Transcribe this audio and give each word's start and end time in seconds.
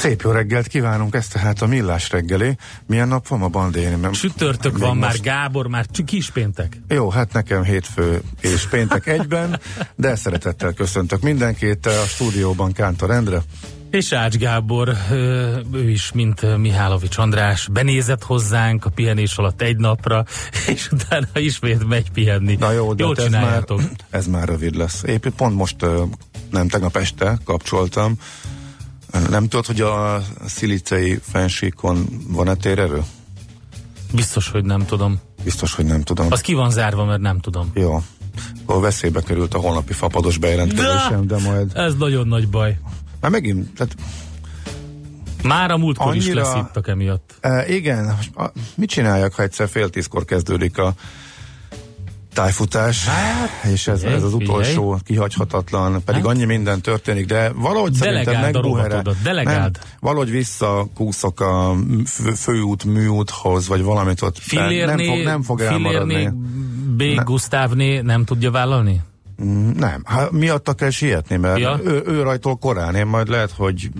Szép 0.00 0.22
jó 0.22 0.30
reggelt 0.30 0.66
kívánunk, 0.66 1.14
ez 1.14 1.28
tehát 1.28 1.62
a 1.62 1.66
Millás 1.66 2.10
reggeli. 2.10 2.56
Milyen 2.86 3.08
nap 3.08 3.28
van 3.28 3.42
a 3.42 3.48
bandéni? 3.48 3.94
Mert 3.94 4.14
van 4.78 4.96
már, 4.96 5.10
most- 5.10 5.22
Gábor, 5.22 5.66
már 5.66 5.86
csak 5.86 6.06
kispéntek. 6.06 6.80
Jó, 6.88 7.10
hát 7.10 7.32
nekem 7.32 7.62
hétfő 7.62 8.22
és 8.40 8.66
péntek 8.66 9.06
egyben, 9.06 9.60
de 9.94 10.16
szeretettel 10.16 10.72
köszöntök 10.72 11.20
mindenkit 11.20 11.86
a 11.86 12.04
stúdióban 12.06 12.72
Kántor 12.72 13.10
Endre. 13.10 13.42
És 13.90 14.12
Ács 14.12 14.36
Gábor, 14.36 14.96
ő 15.72 15.90
is, 15.90 16.12
mint 16.12 16.56
Mihálovics 16.58 17.18
András, 17.18 17.68
benézett 17.72 18.22
hozzánk 18.22 18.84
a 18.84 18.90
pihenés 18.90 19.36
alatt 19.36 19.62
egy 19.62 19.76
napra, 19.76 20.24
és 20.74 20.88
utána 20.92 21.28
ismét 21.34 21.88
megy 21.88 22.10
pihenni. 22.10 22.56
Na 22.56 22.70
jó, 22.70 22.94
de 22.94 23.04
Jól 23.04 23.14
hát 23.18 23.26
ez 23.26 23.32
már, 23.32 23.64
ez 24.10 24.26
már 24.26 24.48
rövid 24.48 24.74
lesz. 24.76 25.02
Épp 25.02 25.26
pont 25.36 25.54
most, 25.56 25.86
nem 26.50 26.68
tegnap 26.68 26.96
este 26.96 27.38
kapcsoltam. 27.44 28.14
Nem 29.30 29.48
tudod, 29.48 29.66
hogy 29.66 29.80
a 29.80 30.22
szilicei 30.46 31.18
fensíkon 31.22 32.06
van-e 32.28 32.54
térerő? 32.54 33.02
Biztos, 34.14 34.48
hogy 34.48 34.64
nem 34.64 34.86
tudom. 34.86 35.20
Biztos, 35.44 35.74
hogy 35.74 35.84
nem 35.84 36.02
tudom. 36.02 36.26
Az 36.30 36.40
ki 36.40 36.54
van 36.54 36.70
zárva, 36.70 37.04
mert 37.04 37.20
nem 37.20 37.38
tudom. 37.38 37.70
Jó. 37.74 38.02
Akkor 38.66 38.80
veszélybe 38.82 39.20
került 39.20 39.54
a 39.54 39.58
holnapi 39.58 39.92
fapados 39.92 40.38
bejelentkezésem, 40.38 41.26
de 41.26 41.38
majd... 41.38 41.70
Ez 41.86 41.94
nagyon 41.94 42.28
nagy 42.28 42.48
baj. 42.48 42.78
Már 43.20 43.30
megint, 43.30 43.74
tehát 43.74 43.94
Már 45.42 45.70
a 45.70 45.76
múltkor 45.76 46.14
is 46.14 46.24
Annyira- 46.26 46.42
leszittak 46.42 46.88
emiatt. 46.88 47.34
E, 47.40 47.68
igen, 47.68 48.18
a, 48.34 48.44
mit 48.74 48.88
csináljak, 48.88 49.34
ha 49.34 49.42
egyszer 49.42 49.68
fél 49.68 49.90
tízkor 49.90 50.24
kezdődik 50.24 50.78
a 50.78 50.94
tájfutás, 52.34 53.06
és 53.72 53.86
ez, 53.86 53.98
figyelj, 53.98 54.16
ez 54.16 54.22
az 54.22 54.32
figyelj. 54.32 54.50
utolsó 54.50 54.98
kihagyhatatlan, 55.04 56.02
pedig 56.04 56.24
annyi 56.24 56.44
minden 56.44 56.80
történik, 56.80 57.26
de 57.26 57.52
valahogy 57.54 57.92
szerintem 57.92 58.24
Delegáld 58.24 58.54
megbuherál. 58.54 58.88
rovatodat, 58.88 59.22
delegáld. 59.22 59.78
Nem, 59.80 59.90
valahogy 60.00 60.30
visszakúszok 60.30 61.40
a 61.40 61.76
fő, 62.06 62.30
főút, 62.30 62.84
műúthoz, 62.84 63.68
vagy 63.68 63.82
valamit 63.82 64.22
ott. 64.22 64.38
Fillérné, 64.38 64.84
nem 64.84 65.14
fog, 65.14 65.24
nem 65.24 65.42
fog 65.42 65.60
elmaradni. 65.60 66.32
B. 66.96 67.02
Gusztávné 67.24 68.00
nem 68.00 68.24
tudja 68.24 68.50
vállalni? 68.50 69.00
Nem, 69.76 70.02
hát 70.04 70.30
miatta 70.30 70.72
kell 70.72 70.90
sietni, 70.90 71.36
mert 71.36 71.58
ja. 71.58 71.78
ő, 71.84 72.02
ő 72.06 72.22
rajtól 72.22 72.56
korán, 72.56 72.94
én 72.94 73.06
majd 73.06 73.28
lehet, 73.28 73.50
hogy 73.56 73.90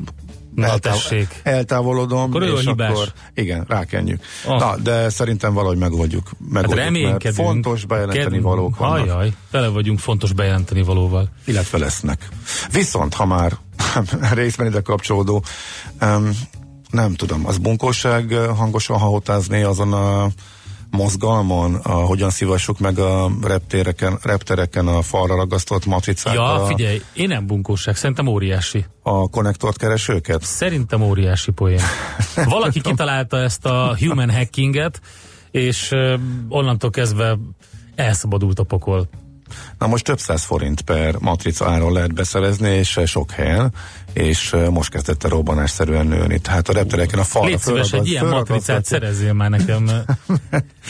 Na, 0.55 0.79
tessék. 0.79 1.41
eltávolodom, 1.43 2.19
Akkor 2.19 2.43
ő 2.43 2.55
a 2.55 2.59
és 2.59 2.65
hibás. 2.67 2.91
akkor 2.91 3.13
igen, 3.35 3.65
rákenjük. 3.69 4.23
Ah. 4.47 4.59
Na, 4.59 4.77
de 4.77 5.09
szerintem 5.09 5.55
valahogy 5.55 5.79
megoldjuk. 5.79 6.25
Hát 6.29 6.35
megoldjuk 6.51 6.75
mert 6.77 6.85
reménykedünk. 6.95 7.35
fontos 7.47 7.85
bejelenteni 7.85 8.31
Ked- 8.31 8.43
valók 8.43 8.77
vannak, 8.77 9.05
Ajaj, 9.05 9.33
tele 9.51 9.69
vagyunk 9.69 9.99
fontos 9.99 10.33
bejelenteni 10.33 10.83
valóval. 10.83 11.29
illetve 11.45 11.79
lesznek. 11.79 12.29
Viszont, 12.73 13.15
ha 13.15 13.27
már 13.27 13.53
részben 14.33 14.67
ide 14.67 14.81
kapcsolódó, 14.81 15.43
um, 16.03 16.31
nem 16.91 17.15
tudom, 17.15 17.47
az 17.47 17.59
bunkóság 17.59 18.33
eh, 18.33 18.57
hangosan 18.57 18.99
hahotázni 18.99 19.63
azon 19.63 19.93
a 19.93 20.29
mozgalmon, 20.91 21.75
a, 21.75 21.93
hogyan 21.93 22.31
szívassuk 22.31 22.79
meg 22.79 22.99
a 22.99 23.31
reptereken, 23.43 24.19
reptereken 24.23 24.87
a 24.87 25.03
falra 25.03 25.37
ragasztott 25.37 25.87
matricákkal 25.87 26.57
Ja, 26.57 26.63
a, 26.63 26.67
figyelj, 26.67 27.03
én 27.13 27.29
nem 27.29 27.47
bunkóság, 27.47 27.97
szerintem 27.97 28.27
óriási. 28.27 28.85
a 29.03 29.29
konnektort 29.29 29.77
keresőket? 29.77 30.43
Szerintem 30.43 31.03
óriási 31.03 31.51
poén. 31.51 31.81
Valaki 32.45 32.81
kitalálta 32.81 33.39
ezt 33.39 33.67
a 33.67 33.97
human 33.99 34.31
hackinget, 34.31 35.01
és 35.51 35.91
onnantól 36.49 36.91
kezdve 36.91 37.39
elszabadult 37.95 38.59
a 38.59 38.63
pokol. 38.63 39.09
Na 39.79 39.87
most 39.87 40.05
több 40.05 40.19
száz 40.19 40.43
forint 40.45 40.81
per 40.81 41.17
matrica 41.19 41.71
áron 41.71 41.93
lehet 41.93 42.15
beszerezni, 42.15 42.69
és 42.69 42.97
eh, 42.97 43.07
sok 43.07 43.31
helyen, 43.31 43.73
és 44.13 44.53
eh, 44.53 44.69
most 44.69 44.91
kezdett 44.91 45.25
el 45.25 45.31
robbanásszerűen 45.31 46.07
nőni. 46.07 46.39
Tehát 46.39 46.69
a 46.69 46.73
reptereken 46.73 47.19
a 47.19 47.25
falra 47.25 47.49
Légy 47.49 47.59
szíves, 47.59 47.93
egy 47.93 48.09
ilyen 48.09 48.27
matricát 48.27 48.85
szerezzél 48.85 49.33
már 49.33 49.51
nekem. 49.51 49.91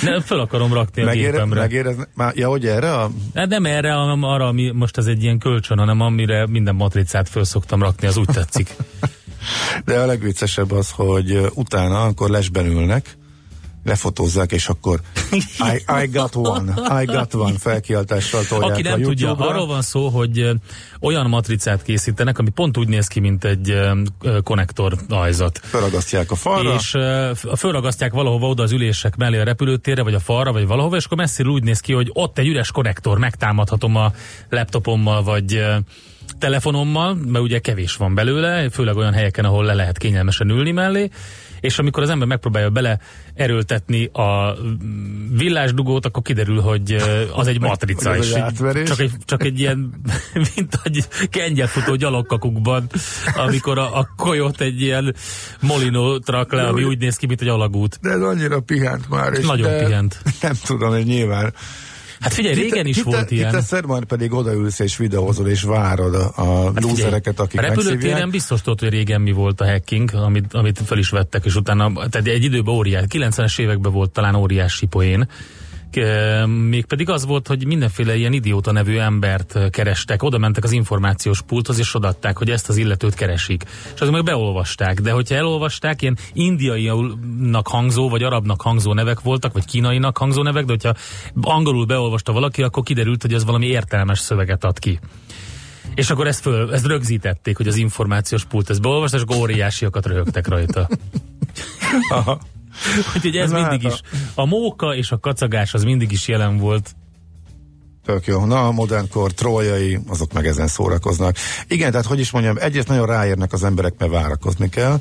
Ne, 0.03 0.21
föl 0.21 0.41
akarom 0.41 0.73
rakni 0.73 1.03
a 1.03 1.05
Megére, 1.05 1.31
gépemre. 1.31 1.61
megérez, 1.61 1.95
már, 2.15 2.33
ja, 2.37 2.49
hogy 2.49 2.67
erre 2.67 2.95
a 2.95 3.11
Hát 3.35 3.49
nem 3.49 3.65
erre, 3.67 3.93
hanem 3.93 4.23
arra, 4.23 4.47
ami 4.47 4.71
most 4.71 4.99
ez 4.99 5.07
egy 5.07 5.23
ilyen 5.23 5.39
kölcsön, 5.39 5.79
hanem 5.79 6.01
amire 6.01 6.47
minden 6.47 6.75
matricát 6.75 7.29
föl 7.29 7.45
szoktam 7.45 7.83
rakni, 7.83 8.07
az 8.07 8.17
úgy 8.17 8.29
tetszik. 8.33 8.77
De 9.85 9.99
a 9.99 10.07
legviccesebb 10.07 10.71
az, 10.73 10.91
hogy 10.91 11.51
utána, 11.55 12.03
amikor 12.03 12.31
lesben 12.31 12.67
ülnek, 12.67 13.17
lefotózzák, 13.85 14.53
és 14.53 14.69
akkor 14.69 15.01
I, 15.73 16.03
I 16.03 16.07
got 16.07 16.37
one, 16.37 16.75
I 17.03 17.05
got 17.05 17.35
one 17.35 17.59
felkiáltással 17.59 18.45
tolják 18.45 18.71
Aki 18.71 18.87
a 18.87 18.91
nem 18.91 19.03
tudja, 19.03 19.27
YouTube-ra. 19.27 19.51
arról 19.55 19.67
van 19.67 19.83
szó, 19.83 20.09
hogy 20.09 20.51
olyan 21.01 21.29
matricát 21.29 21.83
készítenek, 21.83 22.39
ami 22.39 22.51
pont 22.51 22.79
úgy 22.79 22.89
néz 22.89 23.07
ki, 23.07 23.21
mint 23.21 23.45
egy 23.45 23.81
konnektor 24.43 24.97
ajzat. 25.09 25.61
Felragasztják 25.63 26.31
a 26.31 26.35
falra, 26.35 26.75
És 26.75 26.97
fölragasztják 27.57 28.13
valahova 28.13 28.49
oda 28.49 28.63
az 28.63 28.73
ülések 28.73 29.17
mellé 29.17 29.39
a 29.39 29.45
repülőtérre, 29.45 30.03
vagy 30.03 30.15
a 30.15 30.21
falra, 30.21 30.53
vagy 30.53 30.67
valahova, 30.67 30.97
és 30.97 31.05
akkor 31.05 31.17
messziről 31.17 31.53
úgy 31.53 31.65
néz 31.65 31.81
ki, 31.81 31.93
hogy 31.93 32.11
ott 32.13 32.39
egy 32.39 32.47
üres 32.47 32.71
konnektor, 32.71 33.19
megtámadhatom 33.19 33.97
a 33.97 34.13
laptopommal, 34.49 35.23
vagy 35.23 35.65
telefonommal, 36.39 37.15
mert 37.15 37.45
ugye 37.45 37.59
kevés 37.59 37.97
van 37.97 38.15
belőle, 38.15 38.71
főleg 38.71 38.97
olyan 38.97 39.13
helyeken, 39.13 39.45
ahol 39.45 39.65
le 39.65 39.75
lehet 39.75 39.99
kényelmesen 39.99 40.51
ülni 40.51 40.71
mellé, 40.71 41.11
és 41.61 41.79
amikor 41.79 42.03
az 42.03 42.11
ember 42.11 42.29
megpróbálja 42.29 42.71
bele 42.71 42.99
erőltetni 43.35 44.05
a 44.13 44.55
mm, 44.63 45.37
villásdugót, 45.37 46.07
akkor 46.07 46.23
kiderül, 46.23 46.61
hogy 46.61 46.97
az 47.35 47.47
egy 47.47 47.61
matrica, 47.61 48.17
és 48.17 48.33
átverés. 48.33 48.89
csak 48.89 48.99
egy, 48.99 49.13
csak 49.25 49.45
egy 49.45 49.59
ilyen, 49.59 50.01
mint 50.55 50.81
egy 50.83 51.05
kengyelfutó 51.31 51.95
gyalogkakukban, 51.95 52.87
amikor 53.35 53.79
a, 53.79 53.99
a 53.99 54.09
kolyot 54.17 54.61
egy 54.61 54.81
ilyen 54.81 55.15
molinó 55.61 56.19
trak 56.19 56.53
le, 56.53 56.63
ami 56.63 56.85
úgy 56.85 56.99
néz 56.99 57.17
ki, 57.17 57.27
mint 57.27 57.41
egy 57.41 57.49
alagút. 57.49 57.99
de 58.03 58.11
ez 58.11 58.21
annyira 58.21 58.61
pihent 58.61 59.09
már. 59.09 59.33
És 59.33 59.47
Nagyon 59.47 59.71
de, 59.71 59.85
pihent. 59.85 60.23
Nem 60.43 60.55
tudom, 60.65 60.91
hogy 60.91 61.05
nyilván. 61.05 61.55
Hát 62.21 62.33
figyelj, 62.33 62.55
régen 62.55 62.87
is 62.87 62.97
Kite- 62.97 63.13
volt 63.13 63.31
ilyen. 63.31 63.51
Kiteszed, 63.51 63.87
majd 63.87 64.05
pedig 64.05 64.33
odaülsz 64.33 64.79
és 64.79 64.97
videózol 64.97 65.49
és 65.49 65.63
várod 65.63 66.15
a, 66.15 66.33
a 66.35 66.73
Hát 66.75 66.83
lúzereket, 66.83 67.41
akik 67.41 67.59
a 67.59 67.63
repülőtéren 67.63 68.31
biztos 68.31 68.63
tudod, 68.63 68.81
hogy 68.81 68.89
régen 68.89 69.21
mi 69.21 69.33
volt 69.33 69.61
a 69.61 69.67
hacking, 69.67 70.15
amit, 70.15 70.55
amit 70.55 70.81
fel 70.85 70.99
is 70.99 71.09
vettek, 71.09 71.45
és 71.45 71.55
utána, 71.55 71.93
tehát 72.09 72.27
egy 72.27 72.45
időben 72.45 72.75
óriás, 72.75 73.05
90-es 73.09 73.61
években 73.61 73.93
volt 73.93 74.11
talán 74.11 74.35
óriási 74.35 74.87
poén, 74.87 75.29
Mégpedig 76.47 77.09
az 77.09 77.27
volt, 77.27 77.47
hogy 77.47 77.67
mindenféle 77.67 78.17
ilyen 78.17 78.33
idióta 78.33 78.73
nevű 78.73 78.99
embert 78.99 79.71
kerestek, 79.71 80.23
oda 80.23 80.39
mentek 80.39 80.65
az 80.65 80.73
információs 80.73 81.43
pulthoz, 81.43 81.79
és 81.79 81.95
odaadták, 81.95 82.39
hogy 82.39 82.51
ezt 82.51 82.69
az 82.69 82.77
illetőt 82.77 83.15
keresik. 83.15 83.65
És 83.95 84.01
azok 84.01 84.15
meg 84.15 84.25
beolvasták, 84.25 85.01
de 85.01 85.11
hogyha 85.11 85.35
elolvasták, 85.35 86.03
ilyen 86.03 86.19
indiainak 86.33 87.69
hangzó, 87.69 88.09
vagy 88.09 88.23
arabnak 88.23 88.63
hangzó 88.63 88.93
nevek 88.93 89.21
voltak, 89.21 89.53
vagy 89.53 89.65
kínainak 89.65 90.19
hangzó 90.19 90.43
nevek, 90.43 90.65
de 90.65 90.73
hogyha 90.73 90.95
angolul 91.41 91.85
beolvasta 91.85 92.33
valaki, 92.33 92.63
akkor 92.63 92.83
kiderült, 92.83 93.23
hogy 93.23 93.35
ez 93.35 93.45
valami 93.45 93.67
értelmes 93.67 94.19
szöveget 94.19 94.65
ad 94.65 94.79
ki. 94.79 94.99
És 95.95 96.11
akkor 96.11 96.27
ezt, 96.27 96.41
föl, 96.41 96.73
ezt 96.73 96.87
rögzítették, 96.87 97.57
hogy 97.57 97.69
az 97.69 97.77
információs 97.77 98.45
pult 98.45 98.71
ezt 98.71 98.81
beolvast, 98.81 99.15
és 99.15 99.23
óriásiakat 99.37 100.07
röhögtek 100.07 100.49
rajta. 100.49 100.89
Aha. 102.09 102.41
Úgyhogy 103.15 103.37
ez 103.37 103.51
Na, 103.51 103.61
mindig 103.61 103.91
hát 103.91 103.93
is, 103.93 104.21
a 104.35 104.45
móka 104.45 104.95
és 104.95 105.11
a 105.11 105.19
kacagás 105.19 105.75
az 105.75 105.85
mindig 105.85 106.13
is 106.13 106.29
jelen 106.29 106.57
volt. 106.57 106.95
Tök 108.05 108.27
jó. 108.27 108.45
Na, 108.45 108.67
a 108.67 108.71
modernkor 108.71 109.33
trolljai, 109.33 109.99
azok 110.09 110.33
meg 110.33 110.47
ezen 110.47 110.67
szórakoznak. 110.67 111.37
Igen, 111.69 111.91
tehát 111.91 112.07
hogy 112.07 112.19
is 112.19 112.31
mondjam, 112.31 112.57
egyrészt 112.61 112.89
nagyon 112.89 113.07
ráérnek 113.07 113.53
az 113.53 113.65
emberek, 113.65 113.95
mert 113.99 114.13
várakozni 114.13 114.69
kell. 114.69 115.01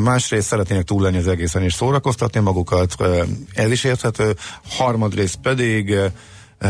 Másrészt 0.00 0.46
szeretnének 0.46 0.84
túl 0.84 1.02
lenni 1.02 1.16
az 1.16 1.28
egészen 1.28 1.62
és 1.62 1.74
szórakoztatni 1.74 2.40
magukat. 2.40 2.94
Ez 3.54 3.70
is 3.70 3.84
érthető. 3.84 4.36
Harmadrészt 4.68 5.36
pedig 5.36 5.94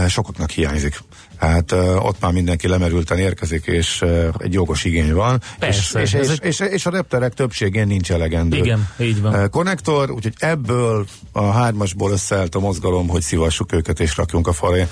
sokaknak 0.08 0.50
hiányzik. 0.50 0.98
Hát 1.38 1.72
ott 1.98 2.20
már 2.20 2.32
mindenki 2.32 2.68
lemerülten 2.68 3.18
érkezik, 3.18 3.66
és 3.66 4.04
egy 4.38 4.52
jogos 4.52 4.84
igény 4.84 5.14
van. 5.14 5.40
Persze, 5.58 6.00
és, 6.00 6.12
és, 6.12 6.28
és, 6.28 6.38
és, 6.38 6.60
és 6.60 6.86
a 6.86 6.90
repterek 6.90 7.34
többségén 7.34 7.86
nincs 7.86 8.10
elegendő. 8.12 8.56
Igen, 8.56 8.88
így 8.98 9.20
van. 9.20 9.50
Konnektor, 9.50 10.10
úgyhogy 10.10 10.34
ebből 10.38 11.06
a 11.32 11.44
hármasból 11.44 12.10
összeállt 12.10 12.54
a 12.54 12.60
mozgalom, 12.60 13.08
hogy 13.08 13.22
szivassuk 13.22 13.72
őket 13.72 14.00
és 14.00 14.16
rakjunk 14.16 14.46
a 14.46 14.52
falé. 14.52 14.86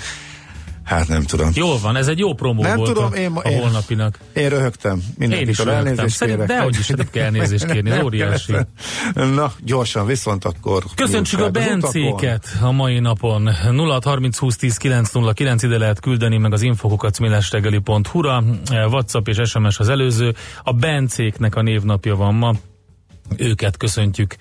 Hát 0.85 1.07
nem 1.07 1.23
tudom. 1.23 1.49
Jól 1.53 1.77
van, 1.79 1.95
ez 1.95 2.07
egy 2.07 2.19
jó 2.19 2.33
promó 2.33 2.61
Nem 2.61 2.77
volt 2.77 2.93
tudom, 2.93 3.11
a, 3.11 3.15
én 3.15 3.31
a 3.31 3.39
én- 3.49 3.59
holnapinak. 3.59 4.17
Én 4.33 4.49
röhögtem. 4.49 5.03
Én 5.19 5.31
is 5.31 5.57
röhögtem. 5.57 5.67
elnézést 5.87 6.15
Szerint 6.15 6.37
kérek. 6.37 6.55
dehogy 6.57 6.75
is, 6.79 6.87
nem 6.87 7.07
kell 7.11 7.23
elnézést 7.23 7.65
kérni, 7.71 7.89
Nem 7.89 8.03
óriási. 8.03 8.53
Na, 9.13 9.51
gyorsan, 9.63 10.05
viszont 10.05 10.45
akkor... 10.45 10.83
Köszöntsük 10.95 11.39
a. 11.39 11.49
Bencéket 11.49 12.57
a 12.61 12.71
mai 12.71 12.99
napon. 12.99 13.49
0630 13.53 14.37
20 14.37 14.55
10 14.55 14.77
909 14.77 15.63
ide 15.63 15.77
lehet 15.77 15.99
küldeni, 15.99 16.37
meg 16.37 16.53
az 16.53 16.61
infokokat 16.61 17.19
millástegeli.hu-ra. 17.19 18.43
WhatsApp 18.71 19.27
és 19.27 19.49
SMS 19.49 19.79
az 19.79 19.89
előző. 19.89 20.35
A 20.63 20.71
Bencéknek 20.73 21.55
a 21.55 21.61
névnapja 21.61 22.15
van 22.15 22.33
ma. 22.35 22.53
Őket 23.37 23.77
köszöntjük 23.77 24.35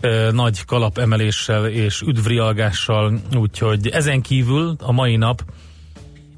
ö, 0.00 0.30
nagy 0.32 0.64
kalapemeléssel 0.64 1.66
és 1.66 2.00
üdvrialgással, 2.00 3.20
úgyhogy 3.36 3.88
ezen 3.88 4.20
kívül 4.22 4.76
a 4.80 4.92
mai 4.92 5.16
nap 5.16 5.42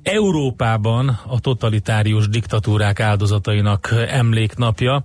Európában 0.04 1.20
a 1.26 1.40
totalitárius 1.40 2.28
diktatúrák 2.28 3.00
áldozatainak 3.00 3.94
emléknapja, 4.08 5.04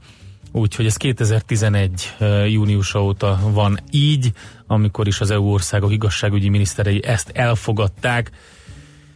úgyhogy 0.52 0.86
ez 0.86 0.98
2011 0.98 2.16
eh, 2.20 2.52
júniusa 2.52 3.04
óta 3.04 3.40
van 3.52 3.80
így, 3.92 4.32
amikor 4.68 5.08
is 5.08 5.20
az 5.20 5.32
EU 5.32 5.52
országok 5.52 5.92
igazságügyi 5.92 6.50
miniszterei 6.50 7.04
ezt 7.04 7.30
elfogadták. 7.30 8.32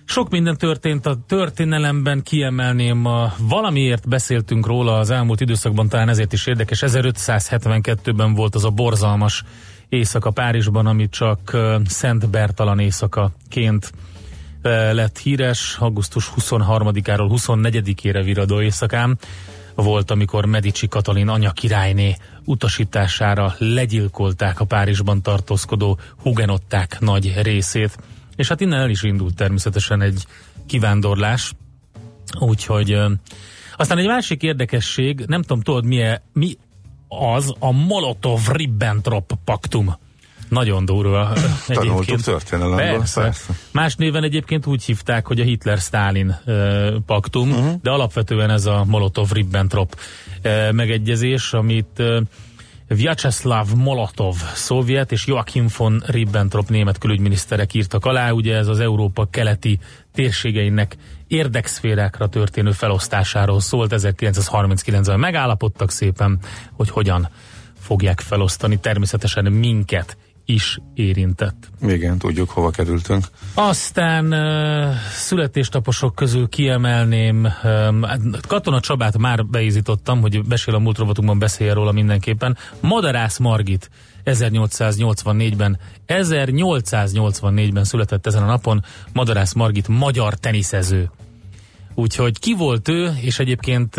Sok 0.06 0.30
minden 0.30 0.57
történt 0.57 1.06
a 1.06 1.18
történelemben, 1.27 2.21
kiemelném, 2.24 3.06
a, 3.06 3.33
valamiért 3.38 4.07
beszéltünk 4.07 4.65
róla 4.65 4.97
az 4.97 5.09
elmúlt 5.09 5.41
időszakban, 5.41 5.89
talán 5.89 6.09
ezért 6.09 6.33
is 6.33 6.47
érdekes, 6.47 6.83
1572-ben 6.85 8.33
volt 8.33 8.56
az 8.56 8.65
a 8.65 8.69
borzalmas 8.69 9.44
éjszaka 9.89 10.31
Párizsban, 10.31 10.85
ami 10.85 11.09
csak 11.09 11.57
Szent 11.85 12.30
Bertalan 12.30 12.80
éjszakaként 12.80 13.91
lett 14.92 15.18
híres, 15.18 15.77
augusztus 15.80 16.31
23-áról 16.38 17.30
24-ére 17.31 18.21
viradó 18.24 18.62
éjszakán 18.62 19.18
volt, 19.75 20.12
amikor 20.12 20.45
Medici 20.45 20.88
Katalin 20.88 21.27
anya 21.27 21.51
királyné 21.51 22.15
utasítására 22.45 23.56
legyilkolták 23.57 24.60
a 24.60 24.65
Párizsban 24.65 25.21
tartózkodó 25.21 26.00
hugenották 26.21 27.00
nagy 27.00 27.42
részét. 27.42 27.98
És 28.36 28.48
hát 28.48 28.62
innen 28.62 28.80
el 28.80 28.89
is 28.89 29.04
indult 29.04 29.36
természetesen 29.36 30.01
egy 30.01 30.25
kivándorlás, 30.66 31.54
úgyhogy 32.39 32.92
ö, 32.92 33.12
aztán 33.77 33.98
egy 33.98 34.07
másik 34.07 34.42
érdekesség, 34.42 35.24
nem 35.27 35.42
tudom, 35.42 35.62
tudod 35.62 35.86
mi, 35.86 36.04
mi 36.33 36.57
az 37.07 37.54
a 37.59 37.71
Molotov-Ribbentrop 37.71 39.31
paktum. 39.45 39.95
Nagyon 40.53 40.85
durva. 40.85 41.31
Tanultuk 41.67 42.21
történelemből, 42.21 42.97
Persze. 42.97 43.21
persze. 43.21 43.53
Más 43.71 43.95
néven 43.95 44.23
egyébként 44.23 44.65
úgy 44.65 44.83
hívták, 44.83 45.27
hogy 45.27 45.39
a 45.39 45.44
Hitler-Stalin 45.44 46.39
uh, 46.45 46.88
paktum, 47.05 47.51
uh-huh. 47.51 47.73
de 47.81 47.89
alapvetően 47.89 48.50
ez 48.50 48.65
a 48.65 48.83
Molotov-Ribbentrop 48.88 49.95
uh, 50.44 50.71
megegyezés, 50.71 51.53
amit 51.53 52.00
uh, 52.00 52.21
Vyacheslav 52.88 53.67
Molotov 53.75 54.35
szovjet 54.53 55.11
és 55.11 55.25
Joachim 55.25 55.67
von 55.77 56.03
Ribbentrop 56.05 56.69
német 56.69 56.97
külügyminiszterek 56.97 57.73
írtak 57.73 58.06
alá. 58.06 58.31
Ugye 58.31 58.56
ez 58.56 58.67
az 58.67 58.79
Európa 58.79 59.27
keleti 59.29 59.79
térségeinek 60.13 60.97
érdekszférákra 61.27 62.27
történő 62.27 62.71
felosztásáról 62.71 63.59
szólt. 63.59 63.94
1939-ben 63.95 65.19
megállapodtak 65.19 65.91
szépen, 65.91 66.39
hogy 66.73 66.89
hogyan 66.89 67.29
fogják 67.79 68.19
felosztani. 68.19 68.79
Természetesen 68.79 69.51
minket 69.51 70.17
is 70.45 70.80
érintett. 70.94 71.69
Igen, 71.81 72.18
tudjuk, 72.18 72.50
hova 72.50 72.69
kerültünk. 72.69 73.25
Aztán 73.54 74.36
születéstaposok 75.12 76.16
közül 76.16 76.50
kiemelném, 76.50 77.48
um, 77.63 78.06
Katona 78.48 78.80
Csabát 78.80 79.18
már 79.18 79.45
beízítottam, 79.45 80.22
hogy 80.22 80.44
besél 80.44 80.75
a 80.75 80.80
múlt 80.80 80.98
rovatunkban 80.98 81.40
beszélje 81.40 81.74
róla 81.74 81.92
mindenképpen. 81.92 82.57
Madarász 82.80 83.38
Margit 83.38 83.90
1884-ben, 84.25 85.80
1884-ben 86.07 87.84
született 87.84 88.28
ezen 88.28 88.44
a 88.44 88.45
napon 88.45 88.84
Madarász 89.13 89.54
Margit 89.54 89.88
magyar 89.88 90.34
teniszező. 90.34 91.10
Úgyhogy 91.94 92.40
ki 92.40 92.54
volt 92.54 92.88
ő, 92.88 93.13
és 93.22 93.40
egyébként 93.40 93.95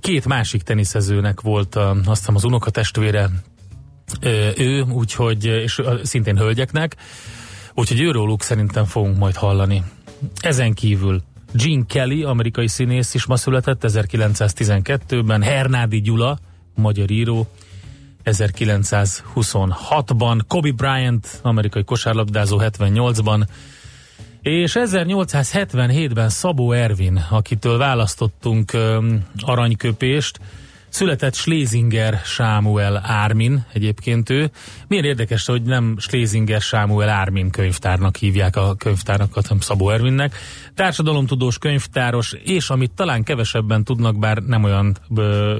két 0.00 0.26
másik 0.26 0.62
teniszezőnek 0.62 1.40
volt 1.40 1.74
azt 1.76 2.18
hiszem 2.18 2.34
az 2.34 2.44
unokatestvére 2.44 3.30
ő, 4.56 4.82
úgyhogy, 4.82 5.44
és 5.44 5.82
szintén 6.02 6.38
hölgyeknek, 6.38 6.96
úgyhogy 7.74 8.00
őróluk 8.00 8.42
szerintem 8.42 8.84
fogunk 8.84 9.18
majd 9.18 9.34
hallani. 9.34 9.82
Ezen 10.40 10.74
kívül 10.74 11.22
Gene 11.52 11.84
Kelly, 11.86 12.22
amerikai 12.22 12.68
színész 12.68 13.14
is 13.14 13.26
ma 13.26 13.36
született 13.36 13.82
1912-ben, 13.86 15.42
Hernádi 15.42 16.00
Gyula, 16.00 16.38
magyar 16.74 17.10
író, 17.10 17.46
1926-ban, 18.24 20.40
Kobe 20.48 20.72
Bryant, 20.72 21.38
amerikai 21.42 21.84
kosárlabdázó 21.84 22.60
78-ban, 22.62 23.46
és 24.42 24.72
1877-ben 24.74 26.28
Szabó 26.28 26.72
Ervin, 26.72 27.26
akitől 27.30 27.78
választottunk 27.78 28.72
öm, 28.72 29.24
aranyköpést, 29.40 30.40
Született 30.90 31.34
Schlesinger 31.34 32.20
Sámuel 32.24 33.02
Ármin, 33.04 33.64
egyébként 33.72 34.30
ő. 34.30 34.50
Milyen 34.88 35.04
érdekes, 35.04 35.46
hogy 35.46 35.62
nem 35.62 35.96
Schlesinger 35.98 36.60
Sámuel 36.60 37.08
Ármin 37.08 37.50
könyvtárnak 37.50 38.16
hívják 38.16 38.56
a 38.56 38.74
könyvtárnakat, 38.74 39.46
hanem 39.46 39.62
Szabó 39.62 39.90
Ervinnek. 39.90 40.36
Társadalomtudós 40.74 41.58
könyvtáros, 41.58 42.32
és 42.32 42.70
amit 42.70 42.90
talán 42.90 43.22
kevesebben 43.22 43.84
tudnak, 43.84 44.18
bár 44.18 44.36
nem 44.36 44.64
olyan 44.64 44.96
ö, 45.16 45.58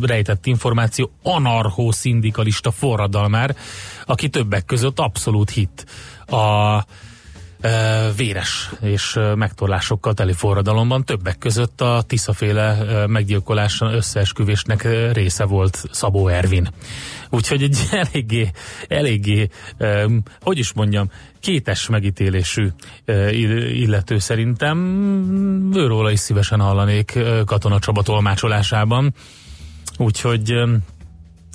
rejtett 0.00 0.46
információ, 0.46 1.10
anarcho-szindikalista 1.22 2.70
forradalmár, 2.70 3.56
aki 4.06 4.28
többek 4.28 4.64
között 4.64 4.98
abszolút 4.98 5.50
hit 5.50 5.86
a 6.26 6.84
véres 8.16 8.70
és 8.80 9.18
megtorlásokkal 9.34 10.14
teli 10.14 10.32
forradalomban. 10.32 11.04
Többek 11.04 11.38
között 11.38 11.80
a 11.80 12.02
Tiszaféle 12.06 12.78
ö, 12.80 13.06
meggyilkolása 13.06 13.92
összeesküvésnek 13.92 14.88
része 15.12 15.44
volt 15.44 15.84
Szabó 15.90 16.28
Ervin. 16.28 16.68
Úgyhogy 17.30 17.62
egy 17.62 17.78
eléggé, 18.04 18.50
eléggé, 18.88 19.48
hogy 20.40 20.58
is 20.58 20.72
mondjam, 20.72 21.10
kétes 21.40 21.88
megítélésű 21.88 22.68
illető 23.72 24.18
szerintem. 24.18 24.78
Őróla 25.74 26.10
is 26.10 26.20
szívesen 26.20 26.60
hallanék 26.60 27.18
Katona 27.44 27.78
Csaba 27.78 28.02
tolmácsolásában. 28.02 29.14
Úgyhogy 29.96 30.54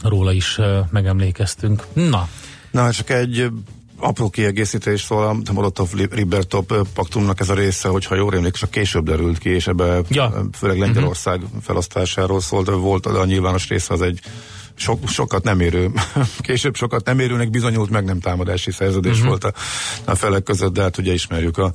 róla 0.03 0.31
is 0.31 0.59
megemlékeztünk. 0.91 1.83
Na, 1.93 2.27
Na, 2.75 2.91
csak 2.91 3.09
egy 3.09 3.49
apró 3.99 4.29
kiegészítés, 4.29 5.01
szóval 5.01 5.41
a 5.45 5.51
Molotov-Ribbentrop 5.51 6.87
paktumnak 6.93 7.39
ez 7.39 7.49
a 7.49 7.53
része, 7.53 7.87
hogyha 7.87 8.15
jól 8.15 8.35
emlékszem, 8.35 8.51
csak 8.59 8.69
később 8.69 9.05
derült 9.05 9.37
ki, 9.37 9.49
és 9.49 9.67
ebbe 9.67 10.01
Ja. 10.09 10.47
főleg 10.53 10.79
Lengyelország 10.79 11.41
felosztásáról 11.61 12.41
szólt, 12.41 12.69
volt 12.69 13.05
a 13.05 13.25
nyilvános 13.25 13.67
része, 13.67 13.93
az 13.93 14.01
egy 14.01 14.19
sok, 14.75 15.09
sokat 15.09 15.43
nem 15.43 15.59
érő, 15.59 15.91
később 16.47 16.75
sokat 16.75 17.05
nem 17.05 17.19
érőnek 17.19 17.49
bizonyult, 17.49 17.89
meg 17.89 18.05
nem 18.05 18.19
támadási 18.19 18.71
szerződés 18.71 19.11
uh-huh. 19.11 19.27
volt 19.27 19.43
a, 19.43 19.53
a 20.03 20.15
felek 20.15 20.43
között, 20.43 20.73
de 20.73 20.81
hát 20.81 20.97
ugye 20.97 21.13
ismerjük 21.13 21.57
a, 21.57 21.71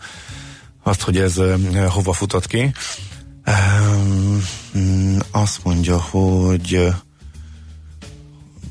azt, 0.82 1.02
hogy 1.02 1.16
ez 1.16 1.36
ö, 1.36 1.54
hova 1.88 2.12
futott 2.12 2.46
ki. 2.46 2.72
Um, 3.46 4.42
azt 5.30 5.64
mondja, 5.64 6.00
hogy 6.00 6.88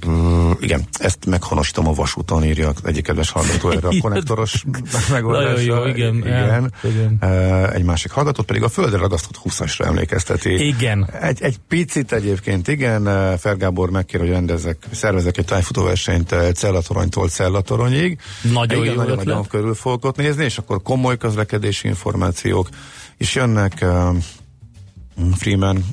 ö, 0.08 0.51
igen, 0.60 0.88
ezt 0.91 1.25
meghonosítom 1.25 1.88
a 1.88 1.94
vasúton, 1.94 2.44
írja 2.44 2.72
egyik 2.84 3.03
kedves 3.03 3.32
hallgató 3.32 3.70
erre 3.70 3.88
a 3.88 3.94
konnektoros 4.01 4.63
megoldásra. 5.12 5.50
Nagyon 5.50 5.63
jó, 5.63 5.86
igen. 5.86 6.15
igen. 6.15 6.74
Igen. 6.84 7.24
Egy 7.74 7.84
másik 7.84 8.12
hallgatót 8.12 8.46
pedig 8.46 8.63
a 8.63 8.70
földre 8.70 8.98
ragasztott 8.98 9.39
20-asra 9.44 9.86
emlékezteti. 9.86 10.68
Igen. 10.68 11.10
Egy, 11.22 11.41
egy 11.41 11.58
picit 11.68 12.12
egyébként, 12.12 12.68
igen. 12.68 13.38
Fergábor 13.38 13.89
megkér, 13.89 14.20
hogy 14.20 14.29
rendezek, 14.29 14.77
szervezek 14.91 15.38
egy 15.38 15.46
tájfutóversenyt 15.46 16.36
Cellatoronytól 16.53 17.29
Cellatoronyig. 17.29 18.20
Nagyon 18.41 18.84
igen, 18.84 18.94
jó 18.94 19.01
nagyon, 19.01 19.18
nagyon 19.18 19.48
körül 19.48 19.74
fogok 19.74 20.06
ott 20.06 20.15
nézni, 20.15 20.44
és 20.44 20.58
akkor 20.58 20.82
komoly 20.82 21.18
közlekedési 21.18 21.88
információk 21.88 22.70
is 23.18 23.36
jönnek. 23.36 23.86
Freeman 25.36 25.84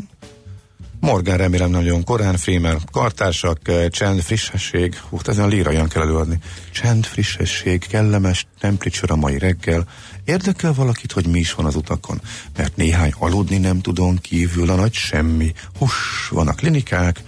Morgan 1.00 1.36
remélem 1.36 1.70
nagyon 1.70 2.04
korán, 2.04 2.36
Freeman 2.36 2.80
kartársak, 2.92 3.68
eh, 3.68 3.88
csend, 3.88 4.20
frissesség, 4.20 4.94
hú, 5.08 5.18
ezen 5.24 5.44
a 5.44 5.48
líraján 5.48 5.88
kell 5.88 6.02
előadni. 6.02 6.38
Csend, 6.72 7.04
frissesség, 7.04 7.86
kellemes 7.86 8.46
temperature 8.60 9.12
a 9.12 9.16
mai 9.16 9.38
reggel. 9.38 9.86
Érdekel 10.24 10.72
valakit, 10.72 11.12
hogy 11.12 11.26
mi 11.26 11.38
is 11.38 11.54
van 11.54 11.66
az 11.66 11.74
utakon? 11.74 12.20
Mert 12.56 12.76
néhány 12.76 13.12
aludni 13.18 13.58
nem 13.58 13.80
tudom 13.80 14.18
kívül 14.18 14.70
a 14.70 14.74
nagy 14.74 14.92
semmi. 14.92 15.52
Hus, 15.78 16.28
van 16.30 16.48
a 16.48 16.54
klinikák, 16.54 17.22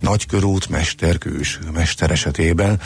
nagykörút, 0.00 0.68
mester, 0.68 1.18
külső 1.18 1.60
mester 1.72 2.10
esetében. 2.10 2.80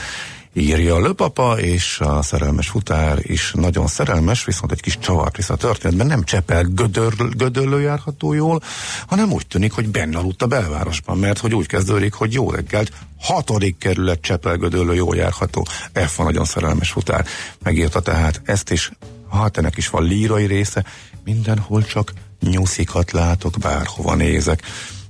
Írja 0.56 0.98
löpapa, 0.98 1.58
és 1.58 2.00
a 2.00 2.22
szerelmes 2.22 2.68
futár 2.68 3.18
is 3.22 3.52
nagyon 3.54 3.86
szerelmes, 3.86 4.44
viszont 4.44 4.72
egy 4.72 4.80
kis 4.80 4.98
csavart 4.98 5.36
visz 5.36 5.50
a 5.50 5.56
történetben, 5.56 6.06
nem 6.06 6.24
csepel 6.24 6.62
gödör, 6.62 7.14
gödöllő 7.36 7.80
járható 7.80 8.32
jól, 8.32 8.62
hanem 9.06 9.32
úgy 9.32 9.46
tűnik, 9.46 9.72
hogy 9.72 9.88
benne 9.88 10.18
aludt 10.18 10.42
a 10.42 10.46
belvárosban, 10.46 11.18
mert 11.18 11.38
hogy 11.38 11.54
úgy 11.54 11.66
kezdődik, 11.66 12.12
hogy 12.12 12.32
jó 12.32 12.50
reggelt, 12.50 12.92
hatodik 13.20 13.78
kerület 13.78 14.20
csepel 14.20 14.56
gödöllő 14.56 14.94
jól 14.94 15.16
járható. 15.16 15.66
F 15.92 16.16
van 16.16 16.26
nagyon 16.26 16.44
szerelmes 16.44 16.90
futár. 16.90 17.26
Megírta 17.62 18.00
tehát 18.00 18.40
ezt 18.44 18.70
is, 18.70 18.90
hát 19.30 19.56
ennek 19.56 19.76
is 19.76 19.88
van 19.88 20.02
lírai 20.02 20.46
része, 20.46 20.84
mindenhol 21.24 21.84
csak 21.84 22.12
nyuszikat 22.40 23.12
látok, 23.12 23.58
bárhova 23.58 24.14
nézek. 24.14 24.62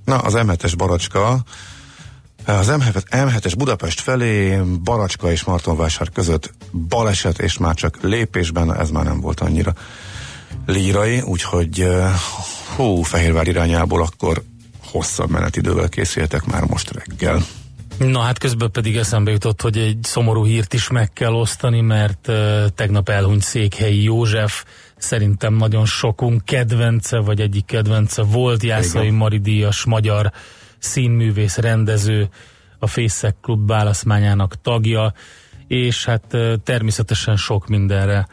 Na, 0.04 0.18
az 0.18 0.34
M7-es 0.36 0.72
baracska, 0.76 1.44
az 2.46 2.68
M7, 2.70 3.02
M7-es 3.10 3.54
Budapest 3.58 4.00
felé, 4.00 4.60
Baracska 4.82 5.30
és 5.30 5.44
Martonvásár 5.44 6.10
között 6.10 6.52
baleset, 6.88 7.38
és 7.38 7.58
már 7.58 7.74
csak 7.74 7.98
lépésben, 8.02 8.76
ez 8.76 8.90
már 8.90 9.04
nem 9.04 9.20
volt 9.20 9.40
annyira 9.40 9.74
lírai, 10.66 11.20
úgyhogy 11.20 11.88
hú, 12.76 13.02
Fehérvár 13.02 13.46
irányából 13.46 14.02
akkor 14.02 14.42
hosszabb 14.84 15.30
menetidővel 15.30 15.88
készültek 15.88 16.44
már 16.44 16.64
most 16.64 16.92
reggel. 16.92 17.42
Na 17.98 18.20
hát 18.20 18.38
közben 18.38 18.70
pedig 18.70 18.96
eszembe 18.96 19.30
jutott, 19.30 19.60
hogy 19.60 19.78
egy 19.78 19.98
szomorú 20.02 20.44
hírt 20.44 20.74
is 20.74 20.88
meg 20.88 21.12
kell 21.12 21.32
osztani, 21.32 21.80
mert 21.80 22.28
uh, 22.28 22.66
tegnap 22.74 23.08
elhunyt 23.08 23.42
Székhelyi 23.42 24.02
József, 24.02 24.64
szerintem 24.96 25.54
nagyon 25.54 25.86
sokunk 25.86 26.44
kedvence, 26.44 27.18
vagy 27.18 27.40
egyik 27.40 27.64
kedvence 27.64 28.22
volt 28.22 28.62
Jászai. 28.62 29.10
Mari 29.10 29.38
díjas 29.38 29.84
magyar 29.84 30.32
színművész, 30.84 31.56
rendező, 31.56 32.28
a 32.78 32.86
Fészek 32.86 33.36
Klub 33.40 33.66
választmányának 33.66 34.60
tagja, 34.60 35.12
és 35.66 36.04
hát 36.04 36.36
természetesen 36.62 37.36
sok 37.36 37.66
mindenre 37.66 38.26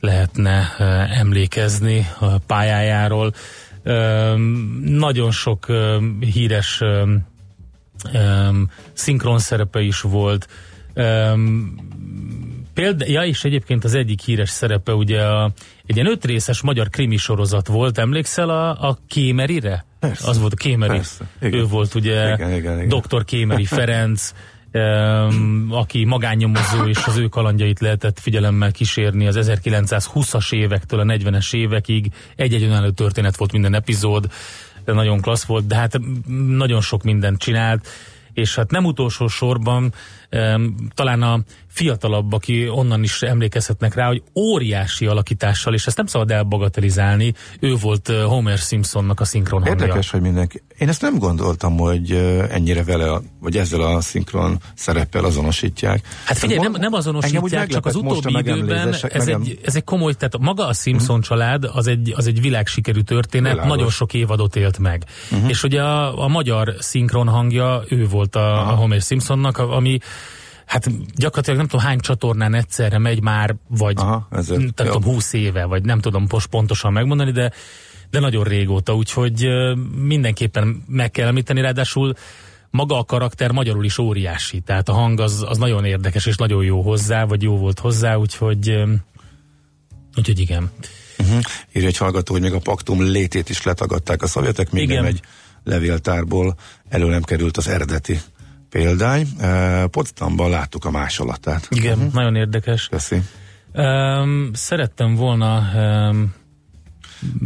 lehetne 0.00 0.74
emlékezni 1.10 2.06
a 2.18 2.38
pályájáról. 2.38 3.32
Nagyon 4.84 5.30
sok 5.30 5.66
híres 6.20 6.80
szinkron 8.92 9.38
szerepe 9.38 9.80
is 9.80 10.00
volt. 10.00 10.48
Példa, 12.74 13.04
ja, 13.08 13.22
és 13.22 13.44
egyébként 13.44 13.84
az 13.84 13.94
egyik 13.94 14.20
híres 14.20 14.50
szerepe 14.50 14.92
ugye 14.92 15.22
a, 15.22 15.52
egy 15.88 15.96
ilyen 15.96 16.06
öt 16.06 16.24
részes 16.24 16.60
magyar 16.60 16.88
krimi 16.88 17.16
sorozat 17.16 17.66
volt, 17.66 17.98
emlékszel 17.98 18.48
a, 18.48 18.88
a 18.88 18.98
Kémerire? 19.08 19.84
Persze. 19.98 20.28
Az 20.28 20.38
volt 20.38 20.52
a 20.52 20.56
Kémeri. 20.56 20.92
Persze, 20.92 21.24
igen. 21.40 21.58
Ő 21.58 21.64
volt 21.64 21.94
ugye 21.94 22.32
Igen, 22.32 22.52
igen, 22.52 22.82
igen. 22.82 23.00
Dr. 23.00 23.24
Kémeri 23.24 23.64
Ferenc, 23.76 24.32
aki 25.70 26.04
magánnyomozó, 26.04 26.84
és 26.86 27.04
az 27.06 27.16
ő 27.16 27.26
kalandjait 27.26 27.80
lehetett 27.80 28.20
figyelemmel 28.20 28.72
kísérni 28.72 29.26
az 29.26 29.38
1920-as 29.40 30.52
évektől 30.52 31.00
a 31.00 31.04
40-es 31.04 31.54
évekig. 31.54 32.12
Egy-egy 32.36 32.62
önálló 32.62 32.90
történet 32.90 33.36
volt 33.36 33.52
minden 33.52 33.74
epizód, 33.74 34.26
de 34.84 34.92
nagyon 34.92 35.20
klassz 35.20 35.44
volt, 35.44 35.66
de 35.66 35.74
hát 35.74 36.00
nagyon 36.46 36.80
sok 36.80 37.02
mindent 37.02 37.38
csinált, 37.38 37.88
és 38.32 38.54
hát 38.54 38.70
nem 38.70 38.84
utolsó 38.84 39.28
sorban 39.28 39.92
talán 40.94 41.22
a 41.22 41.40
fiatalabb, 41.68 42.32
aki 42.32 42.68
onnan 42.68 43.02
is 43.02 43.22
emlékezhetnek 43.22 43.94
rá, 43.94 44.06
hogy 44.06 44.22
óriási 44.34 45.06
alakítással, 45.06 45.74
és 45.74 45.86
ezt 45.86 45.96
nem 45.96 46.06
szabad 46.06 46.30
elbagatelizálni, 46.30 47.34
ő 47.60 47.74
volt 47.74 48.08
uh, 48.08 48.22
Homer 48.22 48.58
Simpsonnak 48.58 49.20
a 49.20 49.24
szinkron 49.24 49.62
hangja. 49.62 49.84
Érdekes, 49.84 50.10
hogy 50.10 50.20
mindenki. 50.20 50.62
Én 50.78 50.88
ezt 50.88 51.02
nem 51.02 51.18
gondoltam, 51.18 51.76
hogy 51.76 52.10
eh, 52.10 52.54
ennyire 52.54 52.84
vele, 52.84 53.20
vagy 53.40 53.56
ezzel 53.56 53.80
a 53.80 54.00
szinkron 54.00 54.58
szereppel 54.74 55.24
azonosítják. 55.24 56.06
Hát 56.24 56.38
figyelj, 56.38 56.58
nem, 56.58 56.72
nem 56.78 56.92
azonosítják, 56.92 57.68
csak 57.68 57.86
az 57.86 57.94
utóbbi 57.94 58.38
időben 58.38 58.92
ez 58.92 59.02
megem- 59.02 59.42
egy, 59.42 59.58
ez 59.64 59.76
egy 59.76 59.84
komoly, 59.84 60.12
tehát 60.12 60.38
maga 60.38 60.66
a 60.66 60.72
Simpson 60.72 61.20
család 61.20 61.64
az 61.72 61.86
egy, 61.86 62.12
az 62.16 62.26
egy 62.26 62.40
világsikerű 62.40 63.00
történet, 63.00 63.52
Világos. 63.52 63.76
nagyon 63.76 63.90
sok 63.90 64.14
évadot 64.14 64.56
élt 64.56 64.78
meg. 64.78 65.04
És 65.46 65.62
ugye 65.62 65.82
a, 65.82 66.24
a 66.24 66.28
magyar 66.28 66.74
szinkron 66.78 67.28
hangja, 67.28 67.82
ő 67.88 68.06
volt 68.06 68.36
a, 68.36 68.70
a 68.70 68.74
Homer 68.74 69.00
Simpsonnak, 69.00 69.58
ami 69.58 69.98
hát 70.68 71.14
gyakorlatilag 71.14 71.58
nem 71.58 71.68
tudom 71.68 71.86
hány 71.86 71.98
csatornán 71.98 72.54
egyszerre 72.54 72.98
megy 72.98 73.22
már, 73.22 73.56
vagy 73.68 73.94
Aha, 73.98 74.28
ezért 74.30 74.60
nem 74.60 74.68
tudom. 74.68 75.02
20 75.02 75.32
éve, 75.32 75.64
vagy 75.64 75.84
nem 75.84 76.00
tudom 76.00 76.26
most 76.28 76.46
pontosan 76.46 76.92
megmondani, 76.92 77.30
de 77.30 77.52
de 78.10 78.20
nagyon 78.20 78.44
régóta, 78.44 78.94
úgyhogy 78.94 79.46
mindenképpen 79.94 80.84
meg 80.86 81.10
kell 81.10 81.26
említeni, 81.26 81.60
ráadásul 81.60 82.14
maga 82.70 82.98
a 82.98 83.04
karakter 83.04 83.50
magyarul 83.50 83.84
is 83.84 83.98
óriási, 83.98 84.60
tehát 84.60 84.88
a 84.88 84.92
hang 84.92 85.20
az, 85.20 85.44
az 85.48 85.58
nagyon 85.58 85.84
érdekes 85.84 86.26
és 86.26 86.36
nagyon 86.36 86.64
jó 86.64 86.82
hozzá, 86.82 87.24
vagy 87.24 87.42
jó 87.42 87.56
volt 87.56 87.78
hozzá, 87.78 88.14
úgyhogy 88.14 88.82
úgyhogy 90.16 90.38
igen. 90.38 90.70
Uh-huh. 91.18 91.40
Írja 91.72 91.88
egy 91.88 91.96
hallgató, 91.96 92.32
hogy 92.32 92.42
még 92.42 92.52
a 92.52 92.58
paktum 92.58 93.02
létét 93.02 93.48
is 93.48 93.62
letagadták 93.62 94.22
a 94.22 94.26
szovjetek, 94.26 94.70
még 94.70 94.82
Igen. 94.82 94.96
nem 94.96 95.04
egy 95.04 95.20
levéltárból 95.64 96.54
elő 96.88 97.08
nem 97.08 97.22
került 97.22 97.56
az 97.56 97.68
eredeti 97.68 98.20
példány. 98.70 99.26
Potsdamban 99.90 100.50
láttuk 100.50 100.84
a 100.84 100.90
másolatát. 100.90 101.68
Igen, 101.70 101.98
uh-huh. 101.98 102.12
nagyon 102.12 102.36
érdekes. 102.36 102.88
Köszi. 102.88 103.22
Um, 103.74 104.50
szerettem 104.52 105.14
volna 105.14 105.62
um, 105.74 106.34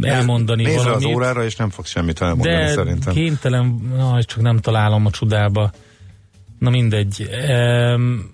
elmondani 0.01 0.63
Nézd 0.63 0.77
valamit. 0.77 1.07
az 1.07 1.13
órára, 1.13 1.43
és 1.43 1.55
nem 1.55 1.69
fogsz 1.69 1.89
semmit 1.89 2.21
elmondani 2.21 2.55
De 2.55 2.67
szerintem. 2.67 3.13
kénytelen, 3.13 3.91
na, 3.97 4.23
csak 4.23 4.41
nem 4.41 4.57
találom 4.57 5.05
a 5.05 5.09
csodába. 5.09 5.71
Na 6.59 6.69
mindegy. 6.69 7.29
Um, 7.49 8.31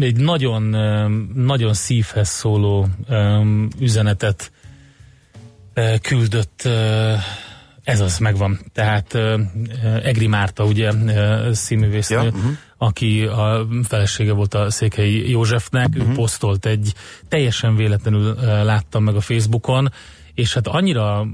egy 0.00 0.16
nagyon, 0.16 0.74
um, 0.74 1.30
nagyon 1.34 1.74
szívhez 1.74 2.28
szóló 2.28 2.86
um, 3.08 3.68
üzenetet 3.78 4.52
uh, 5.74 5.98
küldött, 5.98 6.62
uh, 6.64 6.72
ez 7.86 8.00
az, 8.00 8.18
megvan. 8.18 8.58
Tehát 8.72 9.14
uh, 9.14 9.40
Egri 10.02 10.26
Márta, 10.26 10.64
ugye, 10.64 10.92
uh, 10.92 11.50
színművésznő, 11.50 12.16
Ja, 12.16 12.22
mhm. 12.22 12.36
uh-huh. 12.36 12.52
aki 12.76 13.22
a 13.22 13.66
felesége 13.82 14.32
volt 14.32 14.54
a 14.54 14.70
Székhelyi 14.70 15.30
Józsefnek, 15.30 15.88
uh-huh. 15.88 16.10
ő 16.10 16.14
posztolt 16.14 16.66
egy, 16.66 16.94
teljesen 17.28 17.76
véletlenül 17.76 18.30
uh, 18.30 18.44
láttam 18.44 19.04
meg 19.04 19.14
a 19.14 19.20
Facebookon, 19.20 19.92
és 20.34 20.54
hát 20.54 20.66
annyira 20.66 21.24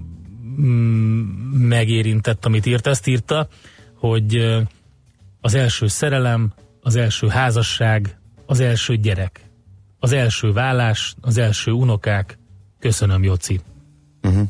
mm, 0.61 1.21
megérintett, 1.69 2.45
amit 2.45 2.67
írt, 2.67 2.87
ezt 2.87 3.07
írta, 3.07 3.49
hogy 3.95 4.37
ö, 4.37 4.61
az 5.41 5.55
első 5.55 5.87
szerelem, 5.87 6.53
az 6.83 6.97
első 6.97 7.29
házasság, 7.29 8.19
az 8.47 8.61
első 8.61 8.97
gyerek, 8.97 9.41
az 9.99 10.13
első 10.13 10.53
vállás, 10.53 11.15
az 11.21 11.39
első 11.39 11.71
unokák, 11.71 12.39
köszönöm, 12.79 13.23
Joci. 13.23 13.61
Uh-huh. 14.23 14.49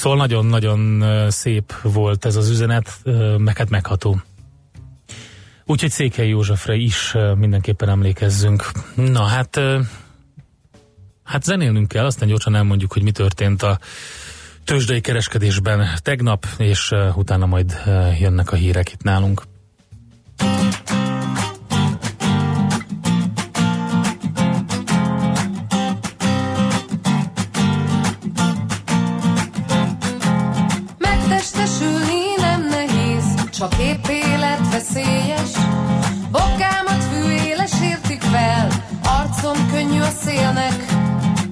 Szóval 0.00 0.18
nagyon-nagyon 0.18 1.04
szép 1.30 1.74
volt 1.82 2.24
ez 2.24 2.36
az 2.36 2.48
üzenet, 2.48 3.00
meg 3.38 3.56
hát 3.56 3.70
megható. 3.70 4.20
Úgyhogy 5.64 5.90
Székely 5.90 6.28
Józsefre 6.28 6.74
is 6.74 7.14
mindenképpen 7.36 7.88
emlékezzünk. 7.88 8.70
Na 8.94 9.22
hát, 9.22 9.60
hát 11.24 11.44
zenélnünk 11.44 11.88
kell, 11.88 12.04
aztán 12.04 12.28
gyorsan 12.28 12.54
elmondjuk, 12.54 12.92
hogy 12.92 13.02
mi 13.02 13.10
történt 13.10 13.62
a 13.62 13.78
tőzsdei 14.64 15.00
kereskedésben 15.00 15.88
tegnap, 16.02 16.46
és 16.58 16.94
utána 17.14 17.46
majd 17.46 17.82
jönnek 18.20 18.52
a 18.52 18.56
hírek 18.56 18.92
itt 18.92 19.02
nálunk. 19.02 19.42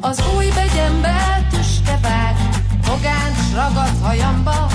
Az 0.09 0.23
új 0.37 0.47
begyembe 0.55 1.47
tüske 1.51 1.99
vág, 2.03 2.37
fogánt 2.83 3.37
ragad 3.55 4.03
hajamba, 4.03 4.68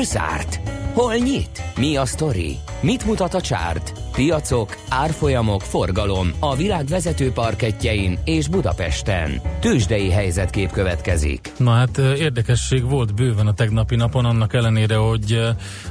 Hol 0.00 0.08
zárt? 0.08 0.60
Hol 0.92 1.14
nyit? 1.14 1.62
Mi 1.76 1.96
a 1.96 2.04
sztori? 2.04 2.56
Mit 2.80 3.06
mutat 3.06 3.34
a 3.34 3.40
csárt? 3.40 3.92
Piacok, 4.12 4.76
árfolyamok, 4.88 5.60
forgalom 5.60 6.32
a 6.38 6.56
világ 6.56 6.86
vezető 6.86 7.32
parketjein 7.32 8.18
és 8.24 8.48
Budapesten. 8.48 9.40
Tősdei 9.60 10.10
helyzetkép 10.10 10.70
következik. 10.70 11.52
Na 11.56 11.70
hát 11.70 11.98
érdekesség 11.98 12.88
volt 12.88 13.14
bőven 13.14 13.46
a 13.46 13.54
tegnapi 13.54 13.96
napon, 13.96 14.24
annak 14.24 14.54
ellenére, 14.54 14.96
hogy 14.96 15.40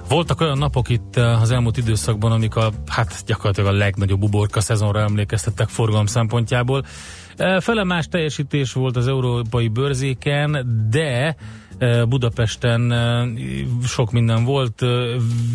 voltak 0.08 0.42
olyan 0.42 0.58
napok 0.58 0.90
itt 0.90 1.16
az 1.16 1.52
elmúlt 1.52 1.78
időszakban, 1.78 2.32
amik 2.32 2.56
a, 2.56 2.72
hát 2.88 3.24
gyakorlatilag 3.26 3.74
a 3.74 3.78
legnagyobb 3.78 4.24
uborka 4.24 4.62
szezonra 4.62 5.00
emlékeztettek 5.00 5.68
forgalom 5.68 6.06
szempontjából. 6.06 6.86
Fele 7.60 7.84
más 7.84 8.08
teljesítés 8.08 8.74
volt 8.74 8.96
az 8.96 9.08
európai 9.08 9.68
bőrzéken, 9.68 10.68
de 10.90 11.36
Budapesten 12.10 12.94
sok 13.84 14.12
minden 14.12 14.44
volt. 14.44 14.86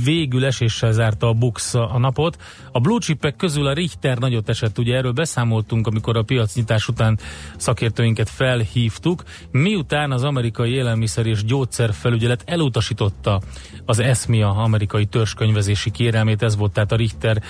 Végül 0.05 0.45
eséssel 0.45 0.93
zárta 0.93 1.29
a 1.29 1.33
Bux 1.33 1.75
a 1.75 1.99
napot. 1.99 2.43
A 2.73 2.81
blue 2.81 2.99
chipek 2.99 3.37
közül 3.37 3.67
a 3.67 3.73
Richter 3.73 4.19
nagyot 4.19 4.49
esett, 4.49 4.79
ugye 4.79 4.97
erről 4.97 5.13
beszámoltunk, 5.13 5.87
amikor 5.87 6.17
a 6.17 6.23
piacnyitás 6.23 6.89
után 6.89 7.19
szakértőinket 7.57 8.29
felhívtuk, 8.29 9.23
miután 9.51 10.13
az 10.13 10.25
amerikai 10.25 10.71
élelmiszer 10.71 11.27
és 11.27 11.45
gyógyszerfelügyelet 11.45 12.43
elutasította 12.47 13.41
az 13.85 13.99
ESMIA 13.99 14.49
amerikai 14.49 15.07
törzskönyvezési 15.07 15.91
kérelmét, 15.91 16.43
ez 16.43 16.57
volt 16.57 16.73
tehát 16.73 16.93
a 16.93 16.97
Richter 16.97 17.43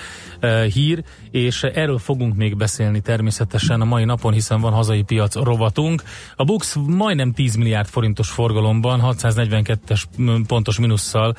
hír, 0.73 1.03
és 1.31 1.63
erről 1.63 1.97
fogunk 1.97 2.35
még 2.35 2.57
beszélni 2.57 3.01
természetesen 3.01 3.81
a 3.81 3.85
mai 3.85 4.05
napon, 4.05 4.33
hiszen 4.33 4.61
van 4.61 4.73
hazai 4.73 5.01
piac 5.01 5.35
rovatunk. 5.35 6.03
A 6.35 6.43
Bux 6.43 6.75
majdnem 6.87 7.33
10 7.33 7.55
milliárd 7.55 7.87
forintos 7.87 8.29
forgalomban, 8.65 9.01
642-es 9.03 10.03
pontos 10.47 10.79
minusszal 10.79 11.35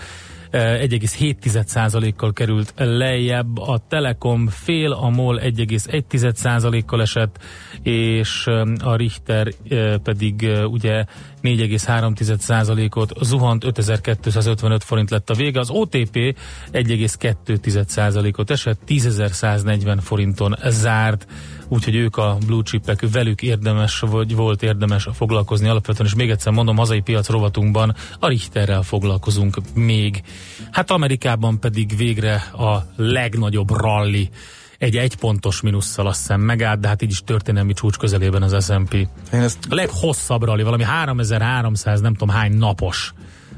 1,7%-kal 0.53 2.33
került 2.33 2.73
lejjebb, 2.77 3.59
a 3.59 3.79
Telekom 3.89 4.47
fél, 4.49 4.93
a 4.93 5.09
MOL 5.09 5.41
1,1%-kal 5.43 7.01
esett, 7.01 7.39
és 7.83 8.47
a 8.79 8.97
Richter 8.97 9.53
pedig 10.03 10.49
ugye 10.65 11.05
4,3%-ot 11.43 13.13
zuhant, 13.21 13.65
5255 13.65 14.85
forint 14.85 15.11
lett 15.11 15.31
a 15.31 15.35
vége, 15.35 15.61
az 15.61 15.71
OTP 15.71 16.37
1,2%-ot 16.73 18.51
esett, 18.51 18.81
10.140 18.89 19.99
forinton 20.01 20.57
zárt, 20.65 21.27
úgyhogy 21.69 21.95
ők 21.95 22.17
a 22.17 22.39
blue 22.47 22.63
chipek, 22.63 23.11
velük 23.13 23.43
érdemes, 23.43 24.01
vagy 24.01 24.35
volt 24.35 24.63
érdemes 24.63 25.09
foglalkozni 25.13 25.69
alapvetően, 25.69 26.09
és 26.09 26.15
még 26.15 26.31
egyszer 26.31 26.53
mondom, 26.53 26.77
hazai 26.77 27.01
piac 27.01 27.29
rovatunkban 27.29 27.95
a 28.19 28.29
Richterrel 28.29 28.83
foglalkozunk 28.83 29.57
még. 29.75 30.23
Hát 30.71 30.91
Amerikában 30.91 31.61
pedig 31.61 31.97
végre 31.97 32.35
a 32.35 32.87
legnagyobb 32.97 33.71
rally 33.71 34.31
egy 34.79 34.97
egypontos 34.97 35.61
minusszal 35.61 36.07
azt 36.07 36.19
hiszem 36.19 36.41
megállt, 36.41 36.81
de 36.81 36.89
hát 36.89 37.03
így 37.03 37.11
is 37.11 37.21
történelmi 37.25 37.73
csúcs 37.73 37.97
közelében 37.97 38.43
az 38.43 38.65
S&P. 38.65 39.09
Ezt, 39.31 39.59
A 39.69 39.75
leghosszabb 39.75 40.43
rally, 40.45 40.63
valami 40.63 40.85
3300 40.85 42.01
nem 42.01 42.13
tudom 42.15 42.35
hány 42.35 42.53
napos 42.53 43.13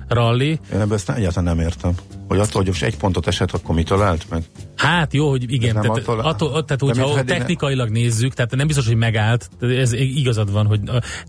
rally. 0.08 0.48
én 0.48 0.58
ebben 0.80 0.92
ezt 0.92 1.10
egyáltalán 1.10 1.56
nem 1.56 1.64
értem. 1.66 1.92
Hogy 2.28 2.38
attól, 2.38 2.52
hogy 2.60 2.66
most 2.66 2.82
egy 2.82 2.96
pontot 2.96 3.26
esett, 3.26 3.52
akkor 3.52 3.74
mit 3.74 3.86
talált 3.86 4.30
meg? 4.30 4.42
Hát 4.76 5.12
jó, 5.14 5.28
hogy 5.30 5.52
igen, 5.52 5.74
tehát, 5.74 5.88
attól- 5.96 6.18
attól, 6.20 6.64
tehát 6.64 6.78
De 6.78 6.84
hogyha 6.84 7.06
mit 7.06 7.16
eddig 7.16 7.28
ne- 7.28 7.36
technikailag 7.38 7.88
nézzük, 7.90 8.34
tehát 8.34 8.56
nem 8.56 8.66
biztos, 8.66 8.86
hogy 8.86 8.96
megállt, 8.96 9.50
ez 9.60 9.92
igazad 9.92 10.52
van, 10.52 10.66
hogy 10.66 10.80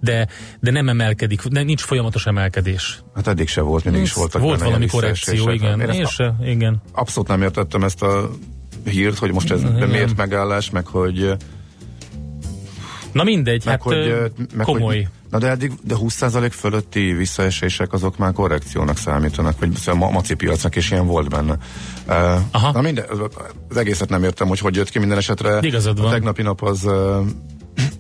de, 0.02 0.28
de 0.60 0.72
nem 0.72 0.90
emelkedik, 0.90 1.50
nem, 1.50 1.66
nincs 1.66 1.82
folyamatos 1.82 2.26
emelkedés. 2.26 3.02
Hát 3.16 3.28
eddig 3.28 3.48
se 3.48 3.62
volt, 3.62 3.84
mindig 3.84 4.02
is 4.02 4.14
voltak 4.14 4.42
Volt 4.42 4.64
valami 4.64 4.88
korrekció, 4.88 5.50
igen. 5.50 5.80
Én 5.82 5.90
Én 5.90 6.06
se, 6.06 6.36
igen. 6.44 6.82
abszolút 6.92 7.30
nem 7.30 7.42
értettem 7.42 7.84
ezt 7.84 8.02
a 8.02 8.30
hírt, 8.84 9.18
hogy 9.18 9.32
most 9.32 9.52
ez 9.52 9.62
Igen. 9.62 9.90
miért 9.90 10.18
megállás, 10.18 10.70
meg 10.70 10.86
hogy 10.86 11.36
Na 13.12 13.24
mindegy, 13.24 13.62
Meg 13.66 13.74
hát 13.74 13.82
hogy, 13.82 14.32
meg 14.56 14.66
komoly. 14.66 14.96
Hogy, 14.96 15.08
na 15.30 15.38
de 15.38 15.48
eddig 15.48 15.72
de 15.84 15.96
20% 15.98 16.52
fölötti 16.52 17.14
visszaesések 17.14 17.94
azok 17.94 18.18
már 18.18 18.34
korrekciónak 18.34 18.98
számítanak, 18.98 19.60
vagy 19.60 19.76
szóval 19.76 20.08
a 20.08 20.12
maci 20.12 20.34
piacnak 20.34 20.76
is 20.76 20.92
ilyen 20.92 21.08
volt 21.08 21.30
benne. 21.30 21.58
Aha. 22.52 22.72
Na 22.72 22.82
minden, 22.82 23.06
az 23.70 23.78
egészet 23.78 24.10
nem 24.10 24.24
értem, 24.24 24.48
hogy 24.48 24.60
hogy 24.60 24.76
jött 24.76 24.90
ki 24.90 25.00
minden 25.00 25.18
esetre. 25.18 25.60
Igazad 25.62 26.00
a 26.00 26.02
van. 26.02 26.12
tegnapi 26.12 26.42
nap 26.42 26.62
az 26.64 26.88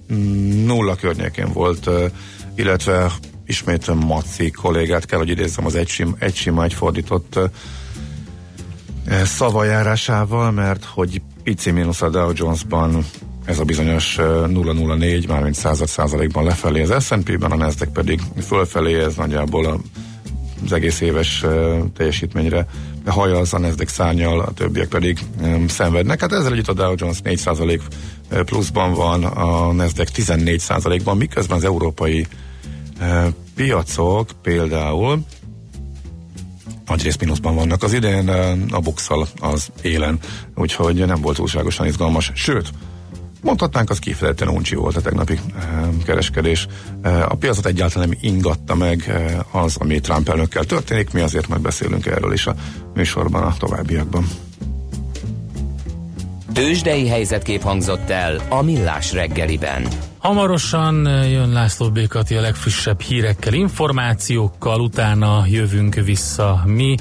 nulla 0.66 0.96
környékén 0.96 1.54
volt, 1.54 1.90
illetve 2.56 3.12
ismét 3.46 3.94
Maci 3.94 4.52
kollégát 4.52 5.06
kell, 5.06 5.20
hogy 5.20 5.30
idézzem 5.30 5.66
az 5.66 5.76
egy, 5.76 5.88
sim, 5.88 6.16
egy 6.20 6.36
sima, 6.36 6.64
egy 6.64 6.74
fordított 6.74 7.40
szavajárásával, 9.24 10.52
mert 10.52 10.84
hogy 10.84 11.22
pici 11.44 11.72
mínusz 11.72 12.02
a 12.02 12.10
Dow 12.10 12.32
Jones-ban 12.34 13.06
ez 13.46 13.60
a 13.60 13.64
bizonyos 13.64 14.18
uh, 14.18 14.48
004, 14.98 15.28
mármint 15.28 15.56
század 15.56 15.88
százalékban 15.88 16.44
lefelé 16.44 16.82
az 16.82 17.06
S&P-ben, 17.06 17.52
a 17.52 17.56
Nasdaq 17.56 17.92
pedig 17.92 18.22
fölfelé, 18.42 19.04
ez 19.04 19.16
nagyjából 19.16 19.66
a, 19.66 19.80
az 20.66 20.74
egész 20.74 21.02
éves 21.02 21.46
teljesítményre 21.98 22.66
hajaz, 23.06 23.54
a 23.54 23.60
Nasdaq 23.60 23.92
szárnyal, 23.92 24.40
a 24.40 24.52
többiek 24.52 24.88
pedig 24.88 25.20
szenvednek. 25.68 26.22
Hát 26.22 26.32
ezzel 26.32 26.52
együtt 26.52 26.68
a 26.68 26.74
Dow 26.74 26.94
Jones 26.98 27.22
4 27.22 27.38
százalék 27.38 27.82
pluszban 28.30 28.94
van, 28.94 29.24
a 29.24 29.72
Nasdaq 29.72 30.12
14 30.12 30.60
százalékban, 30.60 31.18
miközben 31.18 31.58
az 31.58 31.64
európai 31.64 32.28
piacok 33.56 34.30
például 34.42 35.26
nagyrészt 36.90 37.20
mínuszban 37.20 37.56
vannak. 37.56 37.84
Az 37.84 37.94
idén 37.94 38.30
uh, 38.30 38.58
a 38.70 38.80
bukszal 38.80 39.28
az 39.40 39.72
élen, 39.82 40.20
úgyhogy 40.56 41.06
nem 41.06 41.22
volt 41.22 41.36
túlságosan 41.36 41.86
izgalmas. 41.86 42.32
Sőt, 42.36 42.70
mondhatnánk, 43.42 43.90
az 43.90 44.00
kifejezetten 44.00 44.48
uncsi 44.48 44.76
volt 44.76 44.96
a 44.96 45.02
tegnapi 45.02 45.34
uh, 45.34 46.04
kereskedés. 46.04 46.68
Uh, 47.04 47.32
a 47.32 47.36
piacot 47.36 47.66
egyáltalán 47.66 48.10
nem 48.10 48.18
ingatta 48.22 48.76
meg 48.76 49.14
az, 49.52 49.78
ami 49.78 50.00
Trump 50.00 50.30
elnökkel 50.30 50.64
történik, 50.64 51.12
mi 51.12 51.22
azért 51.22 51.48
majd 51.48 51.62
beszélünk 51.62 52.06
erről 52.06 52.34
is 52.34 52.48
a 52.48 52.56
műsorban 52.94 53.44
a 53.44 53.56
továbbiakban. 53.58 54.28
Tőzsdei 56.54 57.08
helyzetkép 57.08 57.62
hangzott 57.62 58.10
el 58.10 58.42
a 58.50 58.62
Millás 58.62 59.14
reggeliben. 59.14 59.88
Hamarosan 60.18 61.24
jön 61.24 61.50
László 61.50 61.92
Békati 61.92 62.36
a 62.36 62.42
legfrissebb 62.42 63.02
hírekkel, 63.02 63.54
információkkal, 63.54 64.80
utána 64.80 65.44
jövünk 65.48 65.96
vissza 65.96 66.62
mi, 66.66 66.96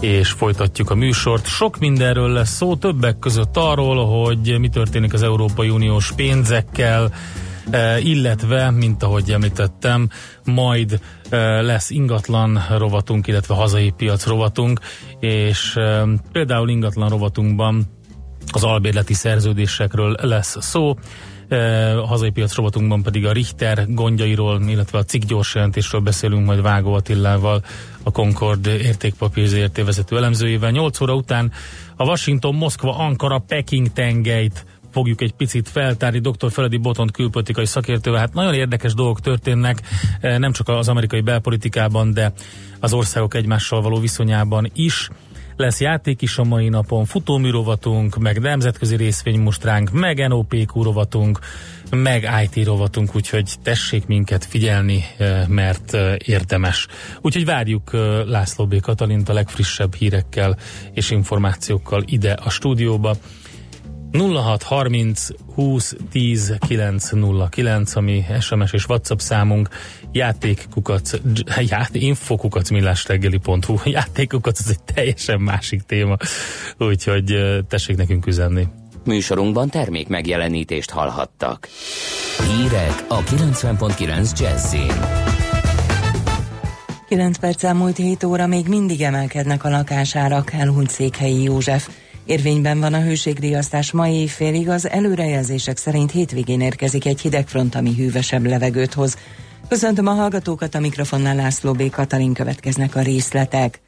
és 0.00 0.30
folytatjuk 0.30 0.90
a 0.90 0.94
műsort. 0.94 1.46
Sok 1.46 1.78
mindenről 1.78 2.28
lesz 2.28 2.54
szó, 2.54 2.76
többek 2.76 3.18
között 3.18 3.56
arról, 3.56 4.24
hogy 4.24 4.58
mi 4.58 4.68
történik 4.68 5.12
az 5.12 5.22
Európai 5.22 5.68
Uniós 5.68 6.12
pénzekkel, 6.12 7.12
illetve, 8.02 8.70
mint 8.70 9.02
ahogy 9.02 9.30
említettem, 9.30 10.08
majd 10.44 11.00
lesz 11.60 11.90
ingatlan 11.90 12.60
rovatunk, 12.76 13.26
illetve 13.26 13.54
hazai 13.54 13.92
piac 13.96 14.26
rovatunk, 14.26 14.80
és 15.20 15.74
például 16.32 16.68
ingatlan 16.68 17.08
rovatunkban 17.08 17.98
az 18.54 18.64
albérleti 18.64 19.14
szerződésekről 19.14 20.16
lesz 20.20 20.56
szó. 20.60 20.96
A 21.96 22.06
hazai 22.06 22.30
piac 22.30 22.54
rovatunkban 22.54 23.02
pedig 23.02 23.26
a 23.26 23.32
Richter 23.32 23.86
gondjairól, 23.88 24.62
illetve 24.68 24.98
a 24.98 25.04
cikk 25.04 25.22
gyors 25.22 25.54
jelentésről 25.54 26.00
beszélünk 26.00 26.46
majd 26.46 26.62
Vágó 26.62 26.92
Attilával, 26.92 27.64
a 28.02 28.10
Concord 28.10 28.66
értékpapír 28.66 29.46
ZRT 29.46 29.84
vezető 29.84 30.16
elemzőjével. 30.16 30.70
8 30.70 31.00
óra 31.00 31.14
után 31.14 31.52
a 31.96 32.04
Washington, 32.04 32.54
Moszkva, 32.54 32.98
Ankara, 32.98 33.38
Peking 33.38 33.92
tengelyt 33.92 34.64
fogjuk 34.92 35.20
egy 35.20 35.32
picit 35.32 35.68
feltárni 35.68 36.18
dr. 36.18 36.50
Feledi 36.50 36.76
Botont 36.76 37.10
külpolitikai 37.10 37.66
szakértővel. 37.66 38.20
Hát 38.20 38.34
nagyon 38.34 38.54
érdekes 38.54 38.94
dolgok 38.94 39.20
történnek, 39.20 39.80
nem 40.20 40.52
csak 40.52 40.68
az 40.68 40.88
amerikai 40.88 41.20
belpolitikában, 41.20 42.12
de 42.12 42.32
az 42.80 42.92
országok 42.92 43.34
egymással 43.34 43.80
való 43.80 43.98
viszonyában 43.98 44.70
is 44.74 45.08
lesz 45.60 45.80
játék 45.80 46.22
is 46.22 46.38
a 46.38 46.44
mai 46.44 46.68
napon, 46.68 47.04
futóműrovatunk, 47.04 48.16
meg 48.18 48.40
nemzetközi 48.40 48.96
részvénymustránk, 48.96 49.90
meg 49.90 50.28
NOPQ 50.28 50.82
rovatunk, 50.82 51.38
meg 51.90 52.28
IT 52.44 52.64
rovatunk, 52.66 53.16
úgyhogy 53.16 53.54
tessék 53.62 54.06
minket 54.06 54.44
figyelni, 54.44 55.04
mert 55.48 55.96
érdemes. 56.24 56.86
Úgyhogy 57.20 57.44
várjuk 57.44 57.90
László 58.26 58.66
B. 58.66 58.80
Katalint 58.80 59.28
a 59.28 59.32
legfrissebb 59.32 59.94
hírekkel 59.94 60.56
és 60.94 61.10
információkkal 61.10 62.02
ide 62.06 62.32
a 62.32 62.50
stúdióba. 62.50 63.16
0630 64.12 65.28
20 65.54 65.96
10 66.10 66.56
909, 66.68 67.96
ami 67.96 68.24
SMS 68.40 68.72
és 68.72 68.88
WhatsApp 68.88 69.18
számunk, 69.18 69.68
játékkukac, 70.12 71.12
ját, 71.70 71.94
infokukac 71.94 72.70
millásreggeli.hu, 72.70 73.78
játékkukac 73.90 74.60
az 74.60 74.70
egy 74.70 74.94
teljesen 74.94 75.40
másik 75.40 75.82
téma, 75.82 76.16
úgyhogy 76.78 77.36
tessék 77.68 77.96
nekünk 77.96 78.26
üzenni. 78.26 78.66
Műsorunkban 79.04 79.68
termék 79.68 80.08
megjelenítést 80.08 80.90
hallhattak. 80.90 81.68
Hírek 82.46 83.04
a 83.08 83.22
90.9 83.22 84.38
Jazzin. 84.40 84.92
9 87.08 87.38
perc 87.38 87.64
elmúlt 87.64 87.96
7 87.96 88.24
óra 88.24 88.46
még 88.46 88.68
mindig 88.68 89.00
emelkednek 89.00 89.64
a 89.64 89.68
lakásárak, 89.68 90.52
elhunyt 90.52 90.90
Székhelyi 90.90 91.42
József. 91.42 91.88
Érvényben 92.24 92.80
van 92.80 92.94
a 92.94 93.00
hőségriasztás 93.00 93.92
mai 93.92 94.14
évfélig, 94.14 94.68
az 94.68 94.88
előrejelzések 94.88 95.76
szerint 95.76 96.10
hétvégén 96.10 96.60
érkezik 96.60 97.06
egy 97.06 97.20
hidegfront, 97.20 97.74
ami 97.74 97.94
hűvösebb 97.94 98.46
levegőt 98.46 98.94
hoz. 98.94 99.16
Köszöntöm 99.68 100.06
a 100.06 100.12
hallgatókat, 100.12 100.74
a 100.74 100.80
mikrofonnál 100.80 101.34
László 101.34 101.72
B. 101.72 101.90
Katalin 101.90 102.32
következnek 102.32 102.96
a 102.96 103.00
részletek. 103.00 103.80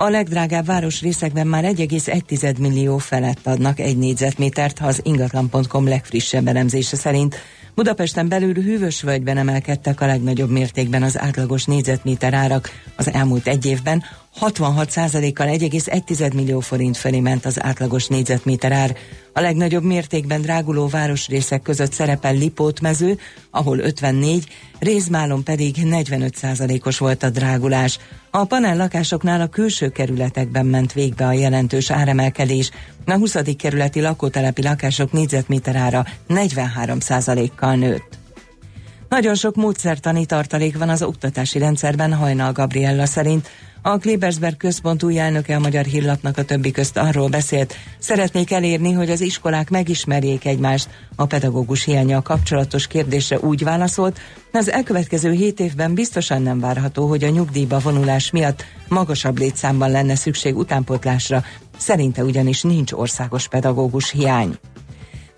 A 0.00 0.08
legdrágább 0.08 0.66
városrészekben 0.66 1.46
már 1.46 1.64
1,1 1.64 2.58
millió 2.58 2.98
felett 2.98 3.46
adnak 3.46 3.80
egy 3.80 3.96
négyzetmétert, 3.96 4.78
ha 4.78 4.86
az 4.86 5.00
ingatlan.com 5.02 5.88
legfrissebb 5.88 6.46
elemzése 6.46 6.96
szerint. 6.96 7.36
Budapesten 7.74 8.28
belül 8.28 8.54
hűvös 8.54 9.02
völgyben 9.02 9.36
emelkedtek 9.36 10.00
a 10.00 10.06
legnagyobb 10.06 10.50
mértékben 10.50 11.02
az 11.02 11.18
átlagos 11.18 11.64
négyzetméter 11.64 12.34
árak. 12.34 12.70
Az 12.96 13.10
elmúlt 13.12 13.46
egy 13.46 13.66
évben 13.66 14.02
66%-kal 14.40 15.48
1,1 15.48 16.34
millió 16.34 16.60
forint 16.60 16.96
felé 16.96 17.20
ment 17.20 17.44
az 17.44 17.62
átlagos 17.62 18.06
négyzetméter 18.06 18.72
ár. 18.72 18.96
A 19.32 19.40
legnagyobb 19.40 19.82
mértékben 19.82 20.40
dráguló 20.40 20.86
városrészek 20.86 21.62
között 21.62 21.92
szerepel 21.92 22.34
Lipótmező, 22.34 23.18
ahol 23.50 23.78
54, 23.78 24.46
Rézmálon 24.78 25.44
pedig 25.44 25.76
45%-os 25.80 26.98
volt 26.98 27.22
a 27.22 27.30
drágulás. 27.30 27.98
A 28.30 28.44
panel 28.44 28.76
lakásoknál 28.76 29.40
a 29.40 29.46
külső 29.46 29.88
kerületekben 29.88 30.66
ment 30.66 30.92
végbe 30.92 31.26
a 31.26 31.32
jelentős 31.32 31.90
áremelkedés. 31.90 32.70
A 33.06 33.12
20. 33.12 33.36
kerületi 33.58 34.00
lakótelepi 34.00 34.62
lakások 34.62 35.12
négyzetméter 35.12 35.76
ára 35.76 36.06
43%-kal 36.28 37.74
nőtt. 37.74 38.18
Nagyon 39.08 39.34
sok 39.34 39.54
módszertani 39.54 40.26
tartalék 40.26 40.78
van 40.78 40.88
az 40.88 41.02
oktatási 41.02 41.58
rendszerben, 41.58 42.14
Hajnal 42.14 42.52
Gabriella 42.52 43.06
szerint. 43.06 43.48
A 43.82 43.98
Klebersberg 43.98 44.56
központ 44.56 45.02
új 45.02 45.18
elnöke 45.18 45.56
a 45.56 45.58
Magyar 45.58 45.84
Hírlapnak 45.84 46.38
a 46.38 46.44
többi 46.44 46.70
közt 46.70 46.96
arról 46.96 47.28
beszélt, 47.28 47.74
szeretnék 47.98 48.52
elérni, 48.52 48.92
hogy 48.92 49.10
az 49.10 49.20
iskolák 49.20 49.70
megismerjék 49.70 50.44
egymást. 50.44 50.88
A 51.16 51.26
pedagógus 51.26 51.84
hiánya 51.84 52.22
kapcsolatos 52.22 52.86
kérdésre 52.86 53.38
úgy 53.38 53.64
válaszolt, 53.64 54.20
az 54.52 54.70
elkövetkező 54.70 55.32
hét 55.32 55.60
évben 55.60 55.94
biztosan 55.94 56.42
nem 56.42 56.60
várható, 56.60 57.06
hogy 57.06 57.24
a 57.24 57.28
nyugdíjba 57.28 57.78
vonulás 57.78 58.30
miatt 58.30 58.64
magasabb 58.88 59.38
létszámban 59.38 59.90
lenne 59.90 60.14
szükség 60.14 60.56
utánpótlásra, 60.56 61.44
szerinte 61.76 62.24
ugyanis 62.24 62.62
nincs 62.62 62.92
országos 62.92 63.48
pedagógus 63.48 64.10
hiány. 64.10 64.58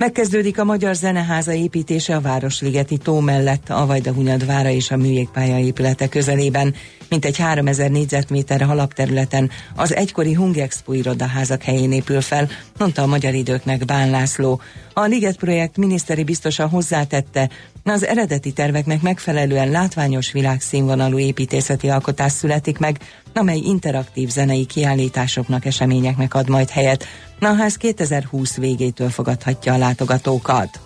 Megkezdődik 0.00 0.58
a 0.58 0.64
Magyar 0.64 0.94
Zeneháza 0.94 1.52
építése 1.52 2.16
a 2.16 2.20
Városligeti 2.20 2.96
tó 2.96 3.20
mellett, 3.20 3.70
a 3.70 3.86
Vajdahunyad 3.86 4.46
vára 4.46 4.68
és 4.68 4.90
a 4.90 4.96
műjégpálya 4.96 5.58
épülete 5.58 6.08
közelében, 6.08 6.74
mint 7.08 7.24
egy 7.24 7.36
3000 7.36 7.90
négyzetméter 7.90 8.62
alapterületen 8.62 9.50
az 9.76 9.94
egykori 9.94 10.32
Hungexpo 10.34 10.92
irodaházak 10.92 11.62
helyén 11.62 11.92
épül 11.92 12.20
fel, 12.20 12.48
mondta 12.78 13.02
a 13.02 13.06
Magyar 13.06 13.34
Időknek 13.34 13.84
Bán 13.84 14.10
László. 14.10 14.60
A 14.94 15.04
Liget 15.04 15.36
projekt 15.36 15.76
miniszteri 15.76 16.24
biztosan 16.24 16.68
hozzátette, 16.68 17.50
az 17.84 18.06
eredeti 18.06 18.52
terveknek 18.52 19.02
megfelelően 19.02 19.70
látványos 19.70 20.32
világszínvonalú 20.32 21.18
építészeti 21.18 21.88
alkotás 21.88 22.32
születik 22.32 22.78
meg, 22.78 22.98
amely 23.34 23.58
interaktív 23.58 24.28
zenei 24.28 24.66
kiállításoknak, 24.66 25.64
eseményeknek 25.64 26.34
ad 26.34 26.48
majd 26.48 26.70
helyet. 26.70 27.04
A 27.40 27.46
ház 27.46 27.76
2020 27.76 28.56
végétől 28.56 29.08
fogadhatja 29.08 29.74
a 29.74 29.78
látogatókat. 29.78 30.80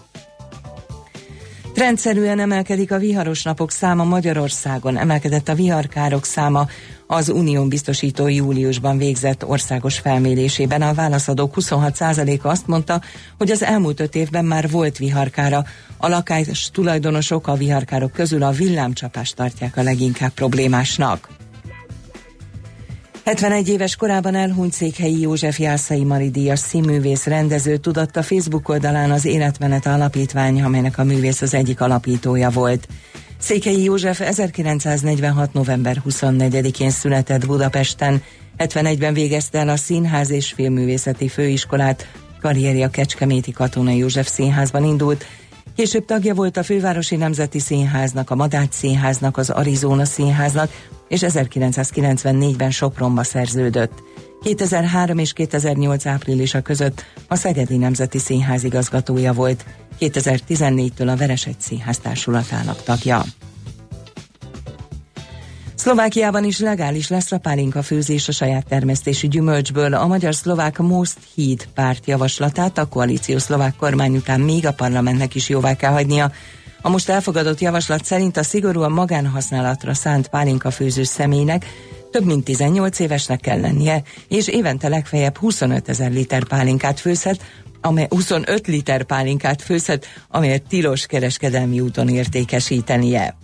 Rendszerűen 1.75 2.41
emelkedik 2.41 2.93
a 2.93 2.99
viharos 2.99 3.43
napok 3.43 3.71
száma 3.71 4.05
Magyarországon, 4.05 4.97
emelkedett 4.97 5.49
a 5.49 5.55
viharkárok 5.55 6.25
száma 6.25 6.67
az 7.07 7.29
Unión 7.29 7.69
biztosító 7.69 8.29
júliusban 8.29 8.99
végzett 8.99 9.47
országos 9.47 9.99
felmérésében. 9.99 10.83
A 10.83 10.95
válaszadók 10.95 11.55
26%-a 11.57 12.49
azt 12.49 12.67
mondta, 12.67 13.01
hogy 13.39 13.51
az 13.51 13.63
elmúlt 13.63 14.01
öt 14.01 14.15
évben 14.15 14.45
már 14.45 14.71
volt 14.71 14.99
viharkára. 14.99 15.65
A 15.97 16.09
lakás 16.09 16.71
tulajdonosok 16.73 17.47
a 17.47 17.55
viharkárok 17.55 18.13
közül 18.13 18.43
a 18.43 18.51
villámcsapást 18.51 19.37
tartják 19.37 19.77
a 19.77 19.83
leginkább 19.83 20.33
problémásnak. 20.33 21.29
71 23.25 23.69
éves 23.69 23.97
korában 23.97 24.35
elhunyt 24.35 24.73
székhelyi 24.73 25.21
József 25.21 25.59
Jászai 25.59 26.05
Mari 26.05 26.31
díjas 26.31 26.59
színművész 26.59 27.27
rendező 27.27 27.77
tudatta 27.77 28.23
Facebook 28.23 28.69
oldalán 28.69 29.11
az 29.11 29.25
Életmenet 29.25 29.87
Alapítvány, 29.87 30.63
amelynek 30.63 30.99
a 30.99 31.05
művész 31.05 31.43
az 31.43 31.55
egyik 31.55 31.81
alapítója 31.81 32.51
volt. 32.51 32.89
Székhelyi 33.39 33.83
József 33.83 34.21
1946. 34.21 35.53
november 35.53 36.03
24-én 36.09 36.91
született 36.91 37.47
Budapesten, 37.47 38.23
71-ben 38.59 39.15
végezte 39.15 39.59
el 39.59 39.69
a 39.69 39.77
Színház 39.77 40.31
és 40.31 40.53
Filmművészeti 40.53 41.29
Főiskolát, 41.29 42.09
karrierje 42.41 42.87
a 42.87 42.91
Kecskeméti 42.91 43.53
Katonai 43.53 43.97
József 43.97 44.29
Színházban 44.29 44.85
indult, 44.85 45.27
Később 45.77 46.05
tagja 46.05 46.35
volt 46.35 46.57
a 46.57 46.63
Fővárosi 46.63 47.17
Nemzeti 47.17 47.59
Színháznak, 47.59 48.31
a 48.31 48.35
Madács 48.35 48.73
Színháznak, 48.73 49.37
az 49.37 49.51
Arizona 49.51 50.05
Színháznak, 50.05 50.71
és 51.09 51.21
1994-ben 51.25 52.71
Sopronba 52.71 53.23
szerződött. 53.23 54.03
2003 54.43 55.19
és 55.19 55.33
2008 55.33 56.07
áprilisa 56.07 56.61
között 56.61 57.05
a 57.29 57.35
Szegedi 57.35 57.77
Nemzeti 57.77 58.19
Színház 58.19 58.65
igazgatója 58.65 59.33
volt, 59.33 59.65
2014-től 60.01 61.13
a 61.13 61.17
Veresegy 61.17 61.61
Színház 61.61 61.99
társulatának 61.99 62.83
tagja. 62.83 63.25
Szlovákiában 65.85 66.45
is 66.45 66.59
legális 66.59 67.09
lesz 67.09 67.33
a 67.33 67.39
pálinka 67.39 67.83
főzés 67.83 68.29
a 68.29 68.33
saját 68.33 68.67
termesztési 68.67 69.29
gyümölcsből. 69.29 69.95
A 69.95 70.07
magyar-szlovák 70.07 70.79
Most 70.79 71.19
Híd 71.35 71.69
párt 71.75 72.07
javaslatát 72.07 72.79
a 72.79 72.89
koalíció 72.89 73.39
szlovák 73.39 73.77
kormány 73.77 74.17
után 74.17 74.41
még 74.41 74.67
a 74.67 74.73
parlamentnek 74.73 75.35
is 75.35 75.49
jóvá 75.49 75.75
kell 75.75 75.91
hagynia. 75.91 76.33
A 76.83 76.89
most 76.89 77.09
elfogadott 77.09 77.61
javaslat 77.61 78.05
szerint 78.05 78.37
a 78.37 78.43
szigorúan 78.43 78.93
magánhasználatra 78.93 79.95
szánt 79.95 80.29
pálinka 80.29 80.71
főző 80.71 81.03
személynek 81.03 81.67
több 82.11 82.25
mint 82.25 82.45
18 82.45 82.99
évesnek 82.99 83.41
kell 83.41 83.61
lennie, 83.61 84.03
és 84.29 84.49
évente 84.49 84.89
legfeljebb 84.89 85.37
25 85.37 85.89
ezer 85.89 86.11
liter 86.11 86.45
pálinkát 86.45 87.01
főzhet, 87.01 87.43
amely 87.81 88.07
25 88.11 88.67
liter 88.67 89.03
pálinkát 89.03 89.63
főzhet, 89.63 90.07
amelyet 90.29 90.63
tilos 90.69 91.07
kereskedelmi 91.07 91.81
úton 91.81 92.09
értékesítenie. 92.09 93.44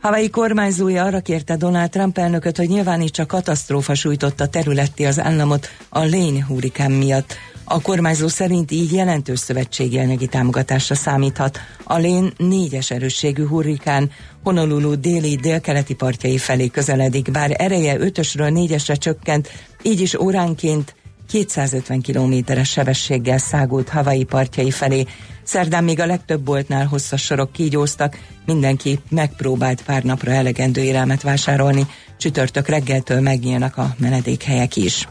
Hawaii 0.00 0.30
kormányzója 0.30 1.04
arra 1.04 1.20
kérte 1.20 1.56
Donald 1.56 1.90
Trump 1.90 2.18
elnököt, 2.18 2.56
hogy 2.56 2.68
nyilvánítsa 2.68 3.26
katasztrófa 3.26 3.94
sújtotta 3.94 4.46
területti 4.46 5.06
az 5.06 5.20
államot 5.20 5.68
a 5.88 5.98
Lane 5.98 6.44
hurikán 6.46 6.90
miatt. 6.90 7.36
A 7.64 7.80
kormányzó 7.80 8.28
szerint 8.28 8.70
így 8.70 8.92
jelentős 8.92 9.38
szövetségi 9.38 9.98
anyagi 9.98 10.26
támogatásra 10.26 10.94
számíthat. 10.94 11.58
A 11.84 11.98
Lane 11.98 12.28
négyes 12.36 12.90
erősségű 12.90 13.46
hurrikán 13.46 14.10
Honolulu 14.42 14.94
déli 14.94 15.36
délkeleti 15.36 15.94
partjai 15.94 16.38
felé 16.38 16.68
közeledik, 16.68 17.30
bár 17.30 17.54
ereje 17.58 17.98
ötösről 17.98 18.48
négyesre 18.48 18.94
csökkent, 18.94 19.48
így 19.82 20.00
is 20.00 20.14
óránként 20.14 20.94
250 21.28 22.00
kilométeres 22.00 22.70
sebességgel 22.70 23.38
szágult 23.38 23.88
Hawaii 23.88 24.24
partjai 24.24 24.70
felé. 24.70 25.04
Szerdán 25.42 25.84
még 25.84 26.00
a 26.00 26.06
legtöbb 26.06 26.40
boltnál 26.40 26.86
hosszas 26.86 27.22
sorok 27.22 27.52
kígyóztak, 27.52 28.18
mindenki 28.46 28.98
megpróbált 29.10 29.82
pár 29.82 30.02
napra 30.02 30.30
elegendő 30.30 30.82
élelmet 30.82 31.22
vásárolni, 31.22 31.86
csütörtök 32.16 32.68
reggeltől 32.68 33.20
megnyílnak 33.20 33.76
a 33.76 33.94
menedékhelyek 33.98 34.76
is. 34.76 35.08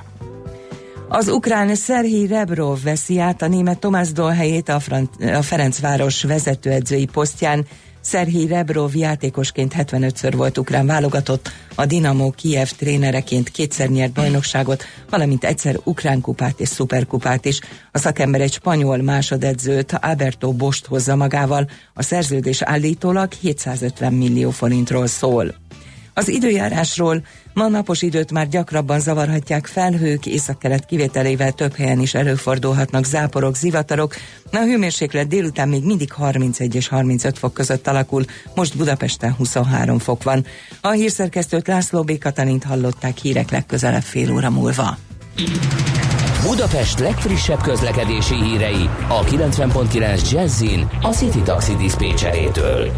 Az 1.09 1.27
ukrán 1.27 1.75
Szerhi 1.75 2.27
Rebrov 2.27 2.83
veszi 2.83 3.19
át 3.19 3.41
a 3.41 3.47
német 3.47 3.79
Tomás 3.79 4.11
Doll 4.11 4.33
helyét 4.33 4.69
a, 4.69 4.79
Frant- 4.79 5.23
a 5.23 5.41
Ferencváros 5.41 6.23
vezetőedzői 6.23 7.05
posztján, 7.05 7.65
Szerhi 8.07 8.47
Rebrov 8.47 8.95
játékosként 8.95 9.73
75-ször 9.77 10.33
volt 10.35 10.57
ukrán 10.57 10.85
válogatott, 10.85 11.51
a 11.75 11.85
Dinamo 11.85 12.31
Kiev 12.31 12.67
trénereként 12.67 13.49
kétszer 13.49 13.89
nyert 13.89 14.11
bajnokságot, 14.11 14.83
valamint 15.09 15.43
egyszer 15.43 15.79
ukrán 15.83 16.21
kupát 16.21 16.59
és 16.59 16.67
szuperkupát 16.67 17.45
is. 17.45 17.59
A 17.91 17.97
szakember 17.97 18.41
egy 18.41 18.53
spanyol 18.53 18.97
másodedzőt, 18.97 19.97
Alberto 20.01 20.51
Bost 20.51 20.85
hozza 20.85 21.15
magával, 21.15 21.69
a 21.93 22.03
szerződés 22.03 22.61
állítólag 22.61 23.31
750 23.33 24.13
millió 24.13 24.49
forintról 24.49 25.07
szól. 25.07 25.55
Az 26.17 26.27
időjárásról 26.29 27.21
ma 27.53 27.67
napos 27.67 28.01
időt 28.01 28.31
már 28.31 28.47
gyakrabban 28.47 28.99
zavarhatják 28.99 29.65
felhők, 29.65 30.25
északkelet 30.25 30.85
kivételével 30.85 31.51
több 31.51 31.75
helyen 31.75 31.99
is 31.99 32.13
előfordulhatnak 32.13 33.05
záporok, 33.05 33.55
zivatarok. 33.55 34.15
A 34.51 34.57
hőmérséklet 34.57 35.27
délután 35.27 35.69
még 35.69 35.83
mindig 35.83 36.11
31 36.11 36.75
és 36.75 36.87
35 36.87 37.37
fok 37.37 37.53
között 37.53 37.87
alakul, 37.87 38.25
most 38.55 38.77
Budapesten 38.77 39.33
23 39.33 39.99
fok 39.99 40.23
van. 40.23 40.45
A 40.81 40.89
hírszerkesztőt 40.89 41.67
László 41.67 42.03
B. 42.03 42.17
Katalint 42.17 42.63
hallották 42.63 43.17
hírek 43.17 43.51
legközelebb 43.51 44.03
fél 44.03 44.31
óra 44.31 44.49
múlva. 44.49 44.97
Budapest 46.43 46.99
legfrissebb 46.99 47.61
közlekedési 47.61 48.43
hírei 48.43 48.89
a 49.07 49.23
90.9 49.23 50.31
Jazzin 50.31 50.89
a 51.01 51.09
City 51.09 51.41
Taxi 51.41 51.75
Dispécsejétől. 51.75 52.91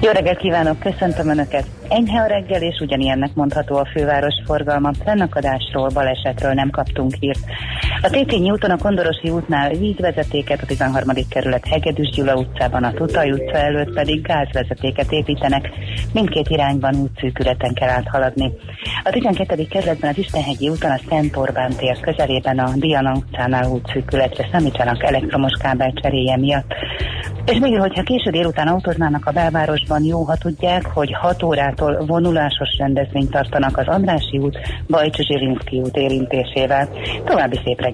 Jó 0.00 0.10
reggelt 0.10 0.38
kívánok, 0.38 0.78
köszöntöm 0.78 1.28
Önöket! 1.28 1.66
Enyhe 1.88 2.20
a 2.20 2.26
reggel, 2.26 2.62
és 2.62 2.80
ugyanilyennek 2.80 3.34
mondható 3.34 3.76
a 3.76 3.88
főváros 3.92 4.34
forgalma. 4.44 4.90
Fennakadásról, 5.04 5.88
balesetről 5.88 6.52
nem 6.52 6.70
kaptunk 6.70 7.14
hírt. 7.20 7.38
A 8.04 8.10
Tétényi 8.10 8.50
úton 8.50 8.70
a 8.70 8.78
Kondorosi 8.78 9.30
útnál 9.30 9.70
vízvezetéket, 9.70 10.62
a 10.62 10.66
13. 10.66 11.10
kerület 11.28 11.68
Hegedűs 11.68 12.10
Gyula 12.10 12.34
utcában, 12.34 12.84
a 12.84 12.92
Tutaj 12.92 13.30
utca 13.30 13.56
előtt 13.56 13.94
pedig 13.94 14.22
gázvezetéket 14.22 15.12
építenek. 15.12 15.70
Mindkét 16.12 16.48
irányban 16.48 16.94
útszűkületen 16.94 17.74
kell 17.74 17.88
áthaladni. 17.88 18.52
A 19.04 19.10
12. 19.10 19.66
kerületben 19.66 20.10
az 20.10 20.18
Istenhegyi 20.18 20.68
úton 20.68 20.90
a 20.90 21.00
Szent 21.08 21.36
Orbán 21.36 21.70
tér 21.76 22.00
közelében 22.00 22.58
a 22.58 22.70
Diana 22.76 23.12
utcánál 23.12 23.70
útszűkületre 23.70 24.48
számítsanak 24.52 25.02
elektromos 25.02 25.52
kábel 25.62 25.92
cseréje 25.92 26.36
miatt. 26.36 26.74
És 27.46 27.58
még, 27.58 27.78
hogyha 27.78 28.02
késő 28.02 28.30
délután 28.30 28.68
autóznának 28.68 29.26
a 29.26 29.32
belvárosban, 29.32 30.04
jó, 30.04 30.22
ha 30.22 30.36
tudják, 30.36 30.86
hogy 30.86 31.12
6 31.12 31.42
órától 31.42 32.04
vonulásos 32.06 32.76
rendezvényt 32.78 33.30
tartanak 33.30 33.78
az 33.78 33.86
Andrási 33.86 34.38
út, 34.38 34.58
Bajcs 34.88 35.16
Zsilinszki 35.16 35.80
út 35.80 35.96
érintésével. 35.96 36.88
További 37.24 37.60
szép 37.64 37.80
reggelt 37.80 37.92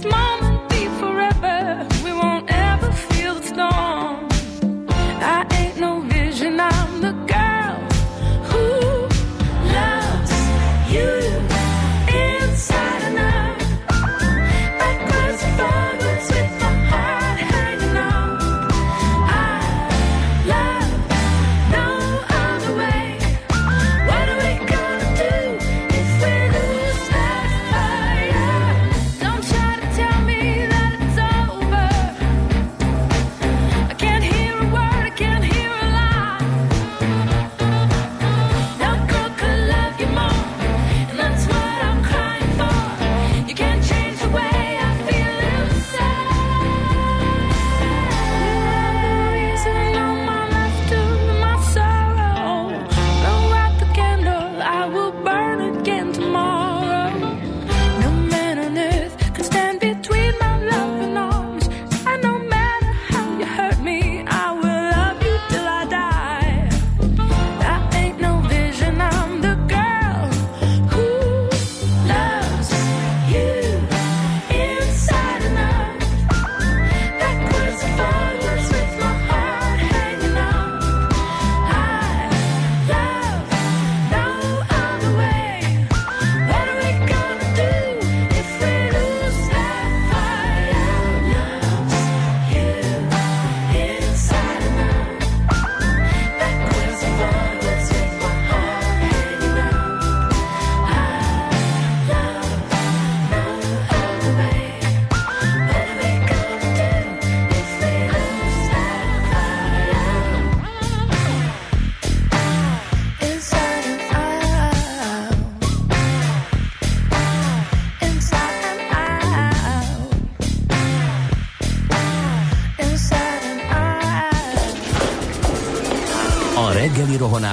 promised 0.00 0.04
mama. 0.04 0.51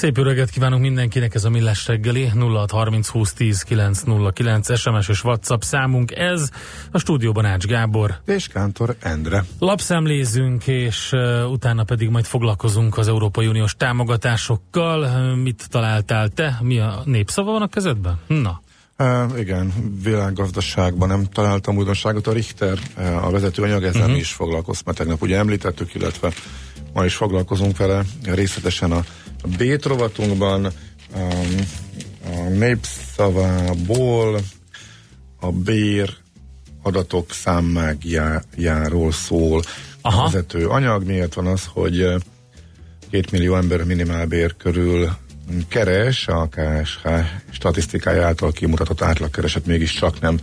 Szép 0.00 0.16
jó 0.16 0.22
reggelt 0.22 0.50
kívánunk 0.50 0.82
mindenkinek, 0.82 1.34
ez 1.34 1.44
a 1.44 1.50
Millás 1.50 1.86
reggeli 1.86 2.26
0630 2.26 3.08
20 3.08 3.32
10 3.32 3.62
909 3.62 4.78
SMS 4.78 5.08
és 5.08 5.24
WhatsApp 5.24 5.60
számunk. 5.60 6.12
Ez 6.12 6.50
a 6.90 6.98
stúdióban 6.98 7.44
Ács 7.44 7.66
Gábor. 7.66 8.14
És 8.26 8.48
Kántor 8.48 8.96
Endre. 9.00 9.44
Lapszemlézünk, 9.58 10.66
és 10.66 11.12
uh, 11.12 11.50
utána 11.50 11.84
pedig 11.84 12.08
majd 12.08 12.24
foglalkozunk 12.24 12.98
az 12.98 13.08
Európai 13.08 13.46
Uniós 13.46 13.74
támogatásokkal. 13.76 15.02
Uh, 15.02 15.42
mit 15.42 15.66
találtál 15.68 16.28
te? 16.28 16.58
Mi 16.62 16.78
a 16.78 17.02
népszava 17.04 17.52
van 17.52 17.62
a 17.62 17.68
kezedben? 17.68 18.18
Na. 18.26 18.60
Uh, 18.98 19.38
igen, 19.38 19.72
világgazdaságban 20.02 21.08
nem 21.08 21.24
találtam 21.24 21.76
újdonságot. 21.76 22.26
A 22.26 22.32
Richter, 22.32 22.78
uh, 22.98 23.26
a 23.26 23.30
vezető 23.30 23.62
anyag 23.62 23.82
ezzel 23.82 24.00
uh-huh. 24.00 24.14
mi 24.14 24.20
is 24.20 24.32
foglalkozt, 24.32 24.84
mert 24.84 24.98
tegnap 24.98 25.22
ugye 25.22 25.36
említettük, 25.36 25.94
illetve 25.94 26.32
ma 26.92 27.04
is 27.04 27.14
foglalkozunk 27.14 27.76
vele 27.76 28.02
részletesen 28.24 28.92
a 28.92 29.04
B 29.46 29.62
rovatunkban, 29.82 30.72
um, 31.16 31.56
a 32.24 32.48
népszavából 32.48 34.40
a 35.40 35.52
bér 35.52 36.14
adatok 36.82 37.32
számmágjáról 37.32 39.12
szól 39.12 39.62
Aha. 40.00 40.22
a 40.22 40.24
vezető 40.24 40.66
anyag. 40.66 41.04
Miért 41.04 41.34
van 41.34 41.46
az, 41.46 41.66
hogy 41.72 42.02
uh, 42.02 42.20
két 43.10 43.30
millió 43.30 43.56
ember 43.56 43.84
minimálbér 43.84 44.56
körül 44.56 45.10
keres, 45.68 46.28
a 46.28 46.48
KSH 46.48 47.08
statisztikája 47.50 48.26
által 48.26 48.52
kimutatott 48.52 49.02
átlagkereset 49.02 49.66
mégiscsak 49.66 50.20
nem 50.20 50.40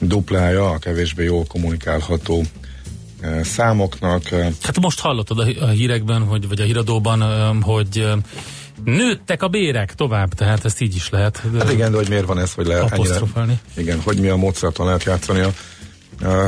duplája 0.00 0.70
a 0.70 0.78
kevésbé 0.78 1.24
jól 1.24 1.44
kommunikálható 1.44 2.38
eh, 2.40 2.46
számoknak. 3.42 4.28
Hát 4.62 4.80
most 4.80 5.00
hallottad 5.00 5.38
a, 5.38 5.66
hírekben, 5.68 6.22
hogy, 6.22 6.48
vagy 6.48 6.60
a 6.60 6.64
híradóban, 6.64 7.22
hogy 7.62 8.06
nőttek 8.84 9.42
a 9.42 9.48
bérek 9.48 9.94
tovább, 9.94 10.28
tehát 10.34 10.64
ezt 10.64 10.80
így 10.80 10.94
is 10.94 11.08
lehet 11.10 11.42
Hát 11.58 11.72
igen, 11.72 11.90
de 11.90 11.96
hogy 11.96 12.08
miért 12.08 12.26
van 12.26 12.38
ez, 12.38 12.52
hogy 12.54 12.66
lehet 12.66 12.82
ennyire, 12.92 12.96
apostrofálni. 12.96 13.58
igen, 13.76 14.00
hogy 14.00 14.20
mi 14.20 14.28
a 14.28 14.36
módszertan 14.36 14.86
lehet 14.86 15.04
játszani 15.04 15.40
a, 15.40 15.52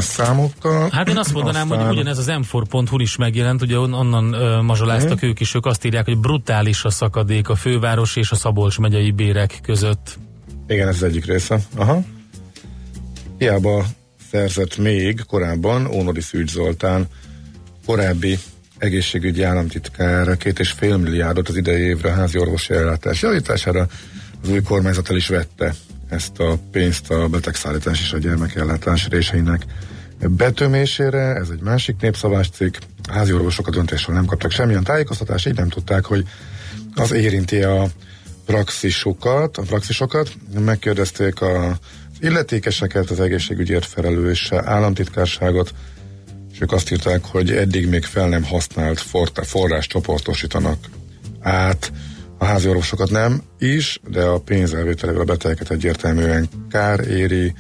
számokkal. 0.01 0.89
Hát 0.93 1.09
én 1.09 1.17
azt 1.19 1.33
mondanám, 1.33 1.71
Aztán- 1.71 1.87
hogy 1.87 1.97
ugyanez 1.97 2.19
az 2.19 2.27
m4.hu 2.29 2.99
is 3.01 3.17
megjelent, 3.17 3.63
ugye 3.63 3.79
on- 3.79 3.93
onnan 3.95 4.35
uh, 4.35 4.63
mazsoláztak 4.63 5.17
Mhm. 5.17 5.27
ők 5.27 5.41
is, 5.41 5.55
ők 5.55 5.67
azt 5.67 5.85
írják, 5.85 6.05
hogy 6.05 6.19
brutális 6.19 6.85
a 6.85 6.91
szakadék 6.91 7.49
a 7.49 7.55
főváros 7.55 8.17
és 8.17 8.31
a 8.31 8.35
Szabolcs 8.35 8.79
megyei 8.79 9.11
bérek 9.11 9.59
között. 9.63 10.19
Igen, 10.69 10.89
ez 10.89 10.95
az 10.95 11.03
egyik 11.03 11.25
része. 11.27 11.61
Aha. 11.77 12.01
Hiába 13.39 13.85
szerzett 14.31 14.77
még 14.77 15.23
korábban 15.27 15.87
Ónodi 15.87 16.21
Szűcs 16.21 16.51
Zoltán 16.51 17.09
korábbi 17.87 18.39
egészségügyi 18.79 19.43
államtitkár 19.43 20.37
két 20.37 20.59
és 20.59 20.71
fél 20.71 20.97
milliárdot 20.97 21.49
az 21.49 21.57
idei 21.57 21.83
évre 21.83 22.11
házi 22.11 22.39
orvosi 22.39 22.75
ellátás 22.75 23.23
javítására. 23.23 23.87
Az 24.43 24.49
új 24.49 24.63
kormányzat 24.63 25.11
el 25.11 25.17
is 25.17 25.29
vette 25.29 25.75
ezt 26.09 26.39
a 26.39 26.59
pénzt 26.71 27.11
a 27.11 27.29
betegszállítás 27.29 28.01
és 28.01 28.13
a 28.13 28.19
gyermekellátás 28.19 29.09
réseinek 29.09 29.65
betömésére. 30.29 31.35
Ez 31.35 31.49
egy 31.53 31.61
másik 31.61 31.97
népszavás 32.01 32.51
cikk. 32.51 32.75
A 33.09 33.13
házi 33.13 33.33
orvosok 33.33 33.67
a 33.67 33.71
döntésről 33.71 34.17
nem 34.17 34.25
kaptak 34.25 34.51
semmilyen 34.51 34.85
tájékoztatást, 34.85 35.47
így 35.47 35.57
nem 35.57 35.69
tudták, 35.69 36.05
hogy 36.05 36.27
az 36.95 37.13
érinti 37.13 37.63
a 37.63 37.87
praxisokat, 38.47 39.57
a 39.57 39.63
praxisokat. 39.63 40.33
Megkérdezték 40.65 41.41
a 41.41 41.79
illetékeseket, 42.21 43.11
az 43.11 43.21
egészségügyért 43.21 43.85
felelős 43.85 44.53
államtitkárságot, 44.53 45.75
és 46.53 46.61
ők 46.61 46.73
azt 46.73 46.91
írták, 46.91 47.25
hogy 47.25 47.51
eddig 47.51 47.89
még 47.89 48.05
fel 48.05 48.29
nem 48.29 48.45
használt 48.45 49.01
for- 49.01 49.47
forrás 49.47 49.87
csoportosítanak 49.87 50.79
át, 51.41 51.93
a 52.39 52.45
házi 52.45 52.69
orvosokat 52.69 53.11
nem 53.11 53.43
is, 53.59 54.01
de 54.09 54.23
a 54.23 54.39
pénzelvételével 54.39 55.21
a 55.21 55.25
betegeket 55.25 55.71
egyértelműen 55.71 56.49
kár 56.71 57.09
éri, 57.09 57.55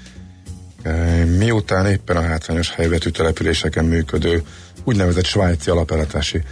E, 0.83 1.25
miután 1.25 1.87
éppen 1.87 2.17
a 2.17 2.21
hátrányos 2.23 2.71
helyvetű 2.71 3.11
településeken 3.11 3.85
működő 3.85 4.43
úgynevezett 4.85 5.25
svájci 5.25 5.71
alapellátási 5.71 6.43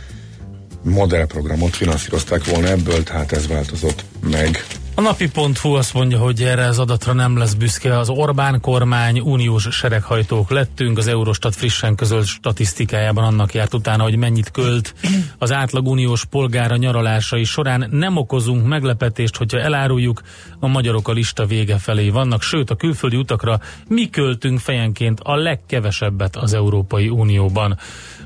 modellprogramot 0.82 1.76
finanszírozták 1.76 2.44
volna 2.44 2.68
ebből, 2.68 3.02
tehát 3.02 3.32
ez 3.32 3.46
változott 3.46 4.04
meg. 4.30 4.64
A 4.98 5.00
napi.hu 5.00 5.72
azt 5.72 5.94
mondja, 5.94 6.18
hogy 6.18 6.42
erre 6.42 6.66
az 6.66 6.78
adatra 6.78 7.12
nem 7.12 7.36
lesz 7.36 7.54
büszke. 7.54 7.98
Az 7.98 8.08
Orbán 8.08 8.60
kormány 8.60 9.20
uniós 9.20 9.68
sereghajtók 9.70 10.50
lettünk. 10.50 10.98
Az 10.98 11.06
Eurostat 11.06 11.54
frissen 11.54 11.94
közölt 11.94 12.26
statisztikájában 12.26 13.24
annak 13.24 13.54
járt 13.54 13.74
utána, 13.74 14.02
hogy 14.02 14.16
mennyit 14.16 14.50
költ 14.50 14.94
az 15.38 15.52
átlag 15.52 15.86
uniós 15.86 16.24
polgára 16.24 16.76
nyaralásai 16.76 17.44
során. 17.44 17.88
Nem 17.90 18.16
okozunk 18.16 18.66
meglepetést, 18.66 19.36
hogyha 19.36 19.58
eláruljuk, 19.58 20.22
a 20.58 20.66
magyarok 20.66 21.08
a 21.08 21.12
lista 21.12 21.46
vége 21.46 21.78
felé 21.78 22.08
vannak, 22.08 22.42
sőt 22.42 22.70
a 22.70 22.76
külföldi 22.76 23.16
utakra 23.16 23.60
mi 23.88 24.10
költünk 24.10 24.58
fejenként 24.58 25.20
a 25.20 25.36
legkevesebbet 25.36 26.36
az 26.36 26.52
Európai 26.52 27.08
Unióban. 27.08 27.78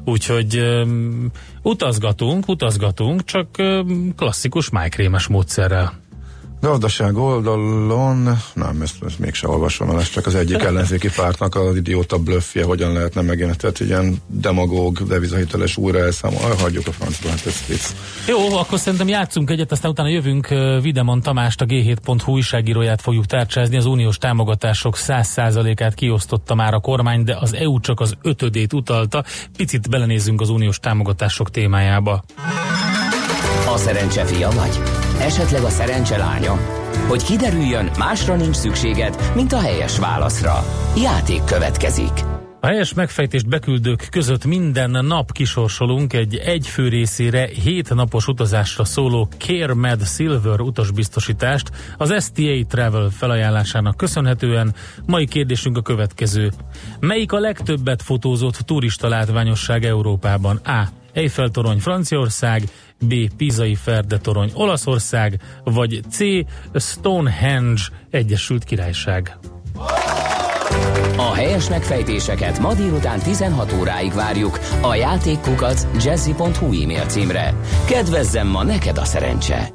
Úgyhogy 0.04 0.58
um, 0.58 1.30
utazgatunk, 1.62 2.48
utazgatunk, 2.48 3.24
csak 3.24 3.48
um, 3.58 4.14
klasszikus 4.16 4.70
májkrémes 4.70 5.26
módszerrel. 5.26 6.01
Gazdaság 6.62 7.16
oldalon, 7.16 8.38
nem, 8.54 8.80
ezt, 8.82 8.94
ezt 9.06 9.18
mégse 9.18 9.48
olvasom 9.48 9.90
el, 9.90 10.00
ez 10.00 10.10
csak 10.10 10.26
az 10.26 10.34
egyik 10.34 10.62
ellenzéki 10.62 11.08
pártnak 11.16 11.54
az 11.54 11.76
idióta 11.76 12.18
blöffje, 12.18 12.64
hogyan 12.64 12.92
lehetne 12.92 13.20
megint, 13.20 13.56
tehát 13.56 13.80
ilyen 13.80 14.22
demagóg, 14.26 14.98
devizahiteles 14.98 15.76
újra 15.76 15.98
elszámol, 15.98 16.54
hagyjuk 16.60 16.86
a 16.86 16.92
francba, 16.92 17.28
hát 17.28 17.46
ez 17.46 17.64
vicc. 17.68 17.84
Jó, 18.26 18.56
akkor 18.56 18.78
szerintem 18.78 19.08
játszunk 19.08 19.50
egyet, 19.50 19.72
aztán 19.72 19.90
utána 19.90 20.08
jövünk 20.08 20.50
ö, 20.50 20.78
Videmon 20.82 21.20
Tamást, 21.20 21.60
a 21.60 21.64
G7.hu 21.64 22.32
újságíróját 22.32 23.00
fogjuk 23.00 23.26
tárcsázni. 23.26 23.76
Az 23.76 23.86
uniós 23.86 24.18
támogatások 24.18 24.96
100%-át 24.98 25.94
kiosztotta 25.94 26.54
már 26.54 26.74
a 26.74 26.80
kormány, 26.80 27.24
de 27.24 27.36
az 27.40 27.54
EU 27.54 27.80
csak 27.80 28.00
az 28.00 28.14
ötödét 28.22 28.72
utalta. 28.72 29.24
Picit 29.56 29.90
belenézzünk 29.90 30.40
az 30.40 30.48
uniós 30.48 30.78
támogatások 30.78 31.50
témájába. 31.50 32.24
A 33.72 33.76
szerencse 33.76 34.24
fia 34.24 34.50
vagy? 34.50 35.01
Esetleg 35.22 35.62
a 35.62 35.68
szerencse 35.68 36.16
lánya? 36.16 36.58
Hogy 37.08 37.22
kiderüljön, 37.24 37.90
másra 37.98 38.36
nincs 38.36 38.56
szükséged, 38.56 39.32
mint 39.34 39.52
a 39.52 39.60
helyes 39.60 39.98
válaszra. 39.98 40.64
Játék 40.96 41.44
következik. 41.44 42.12
A 42.60 42.66
helyes 42.66 42.94
megfejtést 42.94 43.48
beküldők 43.48 44.06
között 44.10 44.44
minden 44.44 44.90
nap 44.90 45.32
kisorsolunk 45.32 46.12
egy 46.12 46.36
egyfő 46.36 46.88
részére 46.88 47.46
hét 47.46 47.94
napos 47.94 48.26
utazásra 48.26 48.84
szóló 48.84 49.28
CareMed 49.38 50.06
Silver 50.06 50.60
utasbiztosítást 50.60 51.70
az 51.96 52.24
STA 52.24 52.66
Travel 52.68 53.08
felajánlásának 53.10 53.96
köszönhetően. 53.96 54.74
Mai 55.06 55.26
kérdésünk 55.26 55.76
a 55.76 55.82
következő. 55.82 56.50
Melyik 57.00 57.32
a 57.32 57.38
legtöbbet 57.38 58.02
fotózott 58.02 58.56
turista 58.56 59.08
látványosság 59.08 59.84
Európában? 59.84 60.56
A. 60.56 60.88
Eiffel-torony 61.12 61.78
Franciaország, 61.78 62.62
B. 63.02 63.14
Pizai 63.36 63.74
Ferde 63.74 64.18
torony 64.18 64.50
Olaszország, 64.54 65.40
vagy 65.64 66.00
C. 66.10 66.18
Stonehenge 66.74 67.82
Egyesült 68.10 68.64
Királyság. 68.64 69.36
A 71.16 71.34
helyes 71.34 71.68
megfejtéseket 71.68 72.58
ma 72.58 72.74
délután 72.74 73.18
16 73.18 73.72
óráig 73.72 74.12
várjuk 74.12 74.58
a 74.80 74.94
játékkukac 74.94 75.86
jazzy.hu 76.04 76.82
e-mail 76.82 77.06
címre. 77.06 77.54
Kedvezzem 77.86 78.46
ma 78.46 78.64
neked 78.64 78.98
a 78.98 79.04
szerencse! 79.04 79.72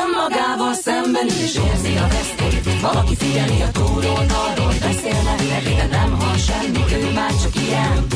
Önmagával 0.00 0.74
szemben 0.74 1.26
is 1.26 1.54
érzi 1.54 1.96
a 1.96 2.06
vesztét 2.08 2.80
Valaki 2.80 3.16
figyeli 3.16 3.62
a 3.62 3.70
túloldalról 3.70 4.74
Beszélnek 4.80 5.48
neki, 5.48 5.74
de 5.74 5.86
nem 5.90 6.18
hall 6.18 6.36
semmit 6.36 6.92
Ő 6.92 7.12
már 7.14 7.32
csak 7.42 7.54
ilyen. 7.54 8.06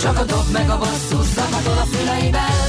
Csak 0.00 0.18
a 0.18 0.24
dob 0.24 0.50
meg 0.52 0.70
a 0.70 0.78
basszus 0.78 1.26
Zakatol 1.26 1.78
a 1.78 1.86
füleiben 1.92 2.68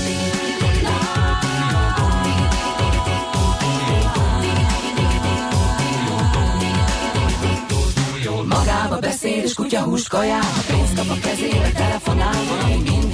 Magába 8.47 8.99
beszél 8.99 9.43
és 9.43 9.53
kutya 9.53 9.81
húst 9.81 10.09
kajál 10.09 10.41
Ha 10.41 10.61
pénzt 10.67 10.95
kap 10.95 11.09
a 11.09 11.19
kezébe, 11.21 11.71
telefonál 11.71 12.43
Valami 12.49 12.75
mindig 12.75 13.08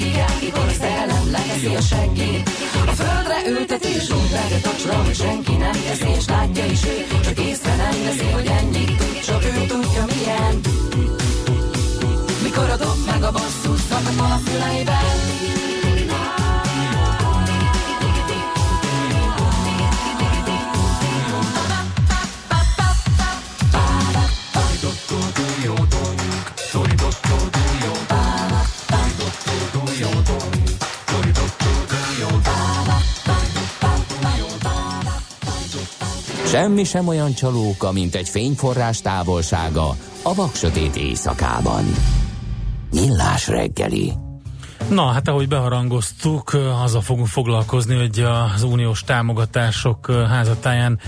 elkikor 0.46 0.68
a 0.68 0.74
szerelem 0.80 1.32
Leteszi 1.32 1.76
a 1.76 1.82
seggét 1.82 2.50
A 2.88 2.92
földre 2.92 3.38
ülteti 3.50 3.88
és 3.88 4.10
úgy 4.10 4.32
lehet 4.32 4.66
a 4.66 4.76
csra 4.76 4.96
Hogy 4.96 5.16
senki 5.16 5.56
nem 5.56 5.72
teszi 5.72 6.10
és 6.18 6.26
látja 6.28 6.66
is 6.66 6.84
ő 6.84 7.20
Csak 7.24 7.40
észre 7.40 7.76
nem 7.76 8.04
veszi, 8.04 8.32
hogy 8.32 8.46
ennyit 8.46 8.98
tud 8.98 9.20
Csak 9.26 9.44
ő 9.44 9.66
tudja 9.68 10.06
milyen 10.14 10.60
Mikor 12.44 12.70
a 12.70 12.78
dob 12.78 13.06
meg 13.06 13.24
a 13.24 13.32
basszus 13.32 13.80
Zakatol 13.90 14.32
a 14.32 14.40
füleiben 14.46 15.18
Semmi 36.56 36.84
sem 36.84 37.08
olyan 37.08 37.34
csalóka, 37.34 37.92
mint 37.92 38.16
egy 38.16 38.30
fényforrás 38.30 39.02
távolsága 39.02 39.96
a 40.24 40.34
vaksötét 40.34 40.96
éjszakában. 40.96 41.84
Millás 42.92 43.48
reggeli. 43.48 44.14
Na, 44.90 45.12
hát 45.12 45.28
ahogy 45.28 45.48
beharangoztuk, 45.48 46.54
azzal 46.84 47.02
fogunk 47.02 47.28
foglalkozni, 47.28 47.96
hogy 47.96 48.26
az 48.54 48.64
uniós 48.64 49.04
támogatások 49.04 50.12
házatáján 50.12 51.00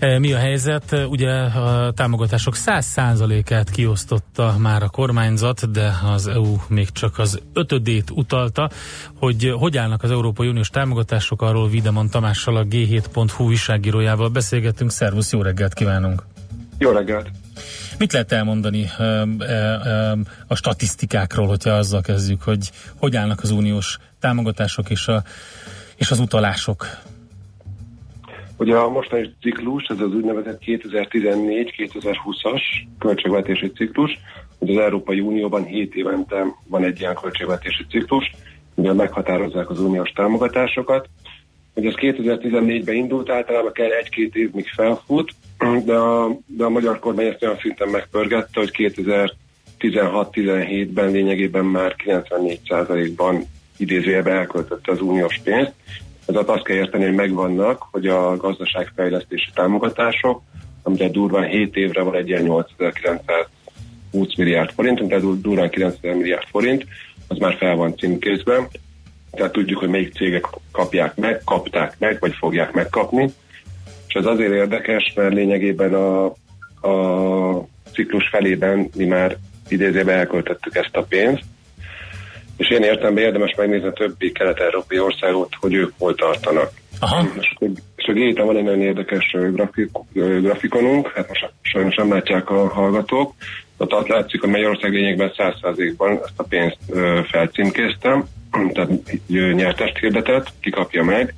mi 0.00 0.32
a 0.32 0.38
helyzet? 0.38 0.96
Ugye 1.08 1.30
a 1.30 1.92
támogatások 1.92 2.54
100%-át 2.66 3.70
kiosztotta 3.70 4.54
már 4.58 4.82
a 4.82 4.88
kormányzat, 4.88 5.70
de 5.70 5.92
az 6.04 6.26
EU 6.26 6.56
még 6.68 6.90
csak 6.92 7.18
az 7.18 7.40
ötödét 7.52 8.10
utalta, 8.10 8.70
hogy 9.18 9.54
hogy 9.58 9.76
állnak 9.76 10.02
az 10.02 10.10
Európai 10.10 10.48
Uniós 10.48 10.68
támogatások, 10.68 11.42
arról 11.42 11.68
Videman 11.68 12.10
Tamással 12.10 12.56
a 12.56 12.64
G7.hu 12.64 13.44
újságírójával 13.44 14.28
beszélgettünk. 14.28 14.90
Szervusz, 14.90 15.32
jó 15.32 15.42
reggelt 15.42 15.74
kívánunk! 15.74 16.22
Jó 16.78 16.90
reggelt! 16.90 17.30
Mit 17.98 18.12
lehet 18.12 18.32
elmondani 18.32 18.90
öm, 18.98 20.26
a 20.46 20.54
statisztikákról, 20.54 21.46
hogyha 21.46 21.70
azzal 21.70 22.00
kezdjük, 22.00 22.42
hogy 22.42 22.70
hogy 22.96 23.16
állnak 23.16 23.42
az 23.42 23.50
uniós 23.50 23.98
támogatások 24.20 24.90
és, 24.90 25.08
a, 25.08 25.22
és 25.96 26.10
az 26.10 26.18
utalások? 26.18 26.86
Ugye 28.56 28.76
a 28.76 28.88
mostani 28.88 29.34
ciklus, 29.40 29.84
ez 29.88 30.00
az 30.00 30.14
úgynevezett 30.14 30.62
2014-2020-as 30.66 32.60
költségvetési 32.98 33.70
ciklus, 33.72 34.18
hogy 34.58 34.70
az 34.70 34.82
Európai 34.82 35.20
Unióban 35.20 35.64
7 35.64 35.94
évente 35.94 36.44
van 36.68 36.84
egy 36.84 37.00
ilyen 37.00 37.14
költségvetési 37.14 37.86
ciklus, 37.90 38.30
ugye 38.74 38.92
meghatározzák 38.92 39.70
az 39.70 39.80
uniós 39.80 40.10
támogatásokat. 40.10 41.08
Ugye 41.74 41.88
ez 41.88 41.94
2014-ben 41.96 42.94
indult, 42.94 43.30
általában 43.30 43.72
kell 43.72 43.90
egy-két 43.90 44.34
év, 44.34 44.50
míg 44.52 44.66
felfut, 44.66 45.32
de 45.84 45.94
a, 45.94 46.38
de 46.46 46.64
a 46.64 46.68
magyar 46.68 46.98
kormány 46.98 47.26
ezt 47.26 47.42
olyan 47.42 47.58
szinten 47.60 47.88
megpörgette, 47.88 48.60
hogy 48.60 48.70
2016-17-ben 49.78 51.10
lényegében 51.10 51.64
már 51.64 51.94
94%-ban 52.04 53.44
idézőjelben 53.76 54.36
elköltötte 54.36 54.92
az 54.92 55.00
uniós 55.00 55.40
pénzt. 55.44 55.72
Tehát 56.26 56.48
azt 56.48 56.64
kell 56.64 56.76
érteni, 56.76 57.04
hogy 57.04 57.14
megvannak, 57.14 57.88
hogy 57.90 58.06
a 58.06 58.36
gazdaságfejlesztési 58.36 59.50
támogatások, 59.54 60.42
amire 60.82 61.08
durván 61.08 61.48
7 61.48 61.76
évre 61.76 62.02
van 62.02 62.14
egy 62.14 62.28
ilyen 62.28 62.42
8920 62.42 64.36
milliárd 64.36 64.70
forint, 64.70 65.08
tehát 65.08 65.40
durván 65.40 65.70
90 65.70 66.16
milliárd 66.16 66.46
forint, 66.50 66.86
az 67.28 67.38
már 67.38 67.56
fel 67.56 67.76
van 67.76 67.96
címkézve, 67.96 68.68
tehát 69.30 69.52
tudjuk, 69.52 69.78
hogy 69.78 69.88
melyik 69.88 70.14
cégek 70.14 70.46
kapják 70.72 71.16
meg, 71.16 71.42
kapták 71.44 71.94
meg, 71.98 72.16
vagy 72.20 72.34
fogják 72.34 72.72
megkapni. 72.72 73.30
És 74.08 74.14
ez 74.14 74.26
azért 74.26 74.52
érdekes, 74.52 75.12
mert 75.16 75.34
lényegében 75.34 75.94
a, 75.94 76.24
a 76.88 77.66
ciklus 77.92 78.28
felében 78.28 78.88
mi 78.96 79.04
már 79.04 79.36
idézőben 79.68 80.18
elköltöttük 80.18 80.74
ezt 80.76 80.96
a 80.96 81.02
pénzt, 81.02 81.44
és 82.56 82.70
én 82.70 82.82
értem, 82.82 83.16
érdemes 83.16 83.54
megnézni 83.56 83.88
a 83.88 83.92
többi 83.92 84.32
kelet-európai 84.32 84.98
országot, 84.98 85.52
hogy 85.60 85.74
ők 85.74 85.92
hol 85.98 86.14
tartanak. 86.14 86.70
Aha. 87.00 87.26
És, 87.40 87.54
és 87.96 88.04
a 88.06 88.12
g 88.12 88.38
van 88.46 88.56
egy 88.56 88.62
nagyon 88.62 88.80
érdekes 88.80 89.36
grafik, 89.52 89.90
grafikonunk, 90.40 91.12
hát 91.14 91.28
most 91.28 91.50
sajnos 91.60 91.94
nem 91.94 92.12
látják 92.12 92.50
a 92.50 92.68
hallgatók, 92.68 93.34
ott 93.76 93.92
azt 93.92 94.08
látszik, 94.08 94.40
hogy 94.40 94.50
Magyarország 94.50 94.92
lényegben 94.92 95.32
100%-ban 95.36 96.10
ezt 96.10 96.32
a 96.36 96.42
pénzt 96.42 96.78
felcímkéztem, 97.30 98.24
tehát 98.74 98.90
nyertest 99.28 99.98
hirdetett, 99.98 100.46
kikapja 100.60 101.04
meg, 101.04 101.34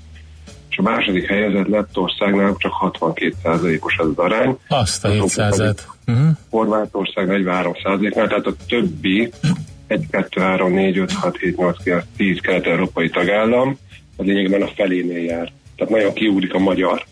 és 0.70 0.78
a 0.78 0.82
második 0.82 1.26
helyezett 1.26 1.68
lett 1.68 1.98
országnál 1.98 2.54
csak 2.58 2.72
62%-os 2.80 3.98
az 3.98 4.06
az 4.06 4.18
arány. 4.18 4.58
Azt 4.68 5.04
a 5.04 5.08
700 5.08 5.60
uh-huh. 6.06 6.26
Horvátország 6.50 7.26
43%-nál, 7.30 8.28
tehát 8.28 8.46
a 8.46 8.54
többi 8.68 9.30
1, 9.86 10.06
2, 10.10 10.40
3, 10.40 10.72
4, 10.72 10.98
5, 10.98 11.12
6, 11.12 11.36
7, 11.36 11.56
8, 11.56 11.82
9, 11.82 12.04
10 12.16 12.40
kelet-európai 12.40 13.08
tagállam, 13.08 13.78
az 14.16 14.26
lényegben 14.26 14.62
a 14.62 14.66
felénél 14.66 15.24
jár. 15.24 15.52
Tehát 15.76 15.92
nagyon 15.92 16.12
kiúrik 16.12 16.54
a 16.54 16.58
magyar. 16.58 17.04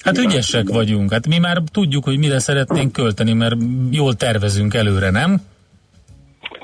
Hát 0.00 0.18
ügyesek 0.18 0.68
vagyunk. 0.68 1.12
Hát 1.12 1.26
mi 1.26 1.38
már 1.38 1.62
tudjuk, 1.72 2.04
hogy 2.04 2.18
mire 2.18 2.38
szeretnénk 2.38 2.92
költeni, 2.92 3.32
mert 3.32 3.56
jól 3.90 4.14
tervezünk 4.14 4.74
előre, 4.74 5.10
nem? 5.10 5.40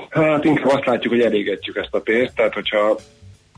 Hát 0.09 0.43
inkább 0.43 0.71
azt 0.71 0.85
látjuk, 0.85 1.13
hogy 1.13 1.21
elégetjük 1.21 1.75
ezt 1.75 1.93
a 1.93 1.99
pénzt, 1.99 2.35
tehát 2.35 2.53
hogyha 2.53 2.99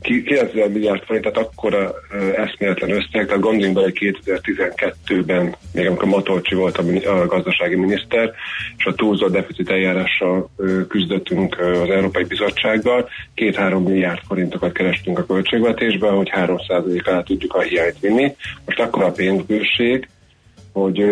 ki- 0.00 0.22
9000 0.22 0.68
milliárd 0.68 1.02
forint, 1.02 1.24
tehát 1.24 1.48
akkora 1.48 1.94
eszméletlen 2.36 2.90
összeg, 2.90 3.26
tehát 3.26 3.40
gondoljunk 3.40 3.74
bele, 3.74 3.86
hogy 3.86 4.14
2012-ben, 4.24 5.54
még 5.72 5.86
amikor 5.86 6.08
Matolcsi 6.08 6.54
volt 6.54 6.78
a, 6.78 7.20
a 7.20 7.26
gazdasági 7.26 7.74
miniszter, 7.74 8.32
és 8.76 8.84
a 8.84 8.94
túlzott 8.94 9.32
deficit 9.32 9.70
eljárással 9.70 10.50
küzdöttünk 10.88 11.58
az 11.58 11.90
Európai 11.90 12.24
Bizottsággal, 12.24 13.08
2-3 13.36 13.84
milliárd 13.84 14.20
forintokat 14.26 14.72
kerestünk 14.72 15.18
a 15.18 15.26
költségvetésbe, 15.26 16.08
hogy 16.08 16.30
3% 16.36 17.04
alá 17.04 17.22
tudjuk 17.22 17.54
a 17.54 17.60
hiányt 17.60 18.00
vinni. 18.00 18.34
Most 18.64 18.80
akkor 18.80 19.02
a 19.02 19.10
pénzbőség, 19.10 20.08
hogy 20.76 21.04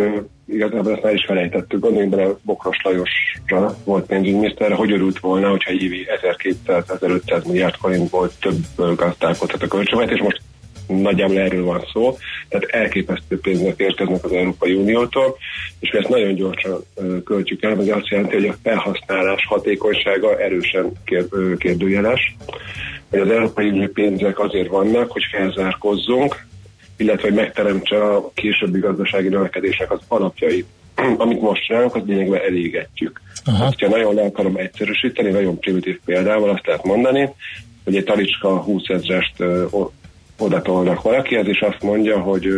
igazából 0.47 0.93
ezt 0.93 1.05
el 1.05 1.15
is 1.15 1.25
felejtettük. 1.27 1.81
Gondoljunk 1.81 2.15
bele, 2.17 2.35
Bokros 2.43 2.77
Lajosra 2.83 3.77
volt 3.85 4.07
pénzügyminiszter, 4.07 4.73
hogy 4.73 4.93
örült 4.93 5.19
volna, 5.19 5.49
hogyha 5.51 5.73
évi 5.73 6.07
1200-1500 6.67 7.47
milliárd 7.47 7.75
forintból 7.75 8.31
több 8.41 8.59
ö, 8.77 8.93
gazdálkodhat 8.97 9.63
a 9.63 9.67
költségvetés. 9.67 10.21
Most 10.21 10.41
nagyjából 10.87 11.39
erről 11.39 11.65
van 11.65 11.85
szó, 11.93 12.17
tehát 12.49 12.65
elképesztő 12.65 13.39
pénznek 13.41 13.79
érkeznek 13.79 14.25
az 14.25 14.33
Európai 14.33 14.75
Uniótól, 14.75 15.37
és 15.81 15.91
mi 15.91 15.99
ezt 15.99 16.09
nagyon 16.09 16.35
gyorsan 16.35 16.85
költjük 17.25 17.63
el, 17.63 17.75
mert 17.75 17.91
azt 17.91 18.09
jelenti, 18.09 18.35
hogy 18.35 18.47
a 18.47 18.57
felhasználás 18.63 19.47
hatékonysága 19.49 20.41
erősen 20.41 20.93
kérdőjeles, 21.59 22.37
hogy 23.11 23.21
az 23.21 23.31
Európai 23.31 23.69
Unió 23.69 23.87
pénzek 23.87 24.39
azért 24.39 24.69
vannak, 24.69 25.11
hogy 25.11 25.23
felzárkozzunk, 25.33 26.47
illetve 27.05 27.29
hogy 27.29 27.37
megteremtse 27.37 28.05
a 28.05 28.31
későbbi 28.35 28.79
gazdasági 28.79 29.29
növekedésnek 29.29 29.93
az 29.93 30.01
alapjait. 30.09 30.67
Amit 31.17 31.41
most 31.41 31.65
csinálunk, 31.65 31.95
az 31.95 32.03
lényegben 32.07 32.41
elégetjük. 32.41 33.21
Aha. 33.45 33.65
Hát, 33.65 33.81
ha 33.81 33.89
nagyon 33.89 34.15
le 34.15 34.23
akarom 34.23 34.57
egyszerűsíteni, 34.57 35.31
nagyon 35.31 35.59
primitív 35.59 36.01
példával 36.05 36.51
azt 36.51 36.67
lehet 36.67 36.85
mondani, 36.85 37.29
hogy 37.85 37.97
egy 37.97 38.05
talicska 38.05 38.57
20 38.57 38.83
ezrest 38.89 39.35
ö, 39.37 39.65
o- 39.71 39.93
oda 40.39 40.63
tolnak 40.63 41.03
valakihez, 41.03 41.47
és 41.47 41.61
azt 41.61 41.83
mondja, 41.83 42.21
hogy 42.21 42.49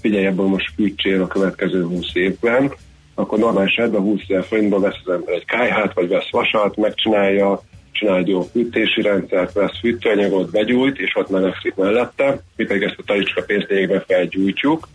figyelj, 0.00 0.26
ebből 0.26 0.46
most 0.46 0.72
fűtsél 0.74 1.22
a 1.22 1.26
következő 1.26 1.84
20 1.84 2.06
évben, 2.12 2.72
akkor 3.14 3.38
normális 3.38 3.74
esetben 3.74 4.00
20 4.00 4.20
ezer 4.28 4.44
forintból 4.44 4.80
vesz 4.80 5.00
az 5.04 5.12
ember 5.12 5.34
egy 5.34 5.44
kájhát, 5.44 5.94
vagy 5.94 6.08
vesz 6.08 6.30
vasat, 6.30 6.76
megcsinálja, 6.76 7.62
csinál 8.00 8.18
egy 8.18 8.28
jó 8.28 8.42
fűtési 8.42 9.02
rendszert, 9.02 9.52
vesz 9.52 9.78
fűtőanyagot, 9.80 10.50
begyújt, 10.50 10.98
és 10.98 11.16
ott 11.16 11.30
melegszik 11.30 11.74
mellette, 11.74 12.42
mi 12.56 12.64
pedig 12.64 12.82
ezt 12.82 12.98
a 12.98 13.02
talicska 13.06 13.42
pénzlényegben 13.42 14.04
felgyújtjuk, 14.06 14.88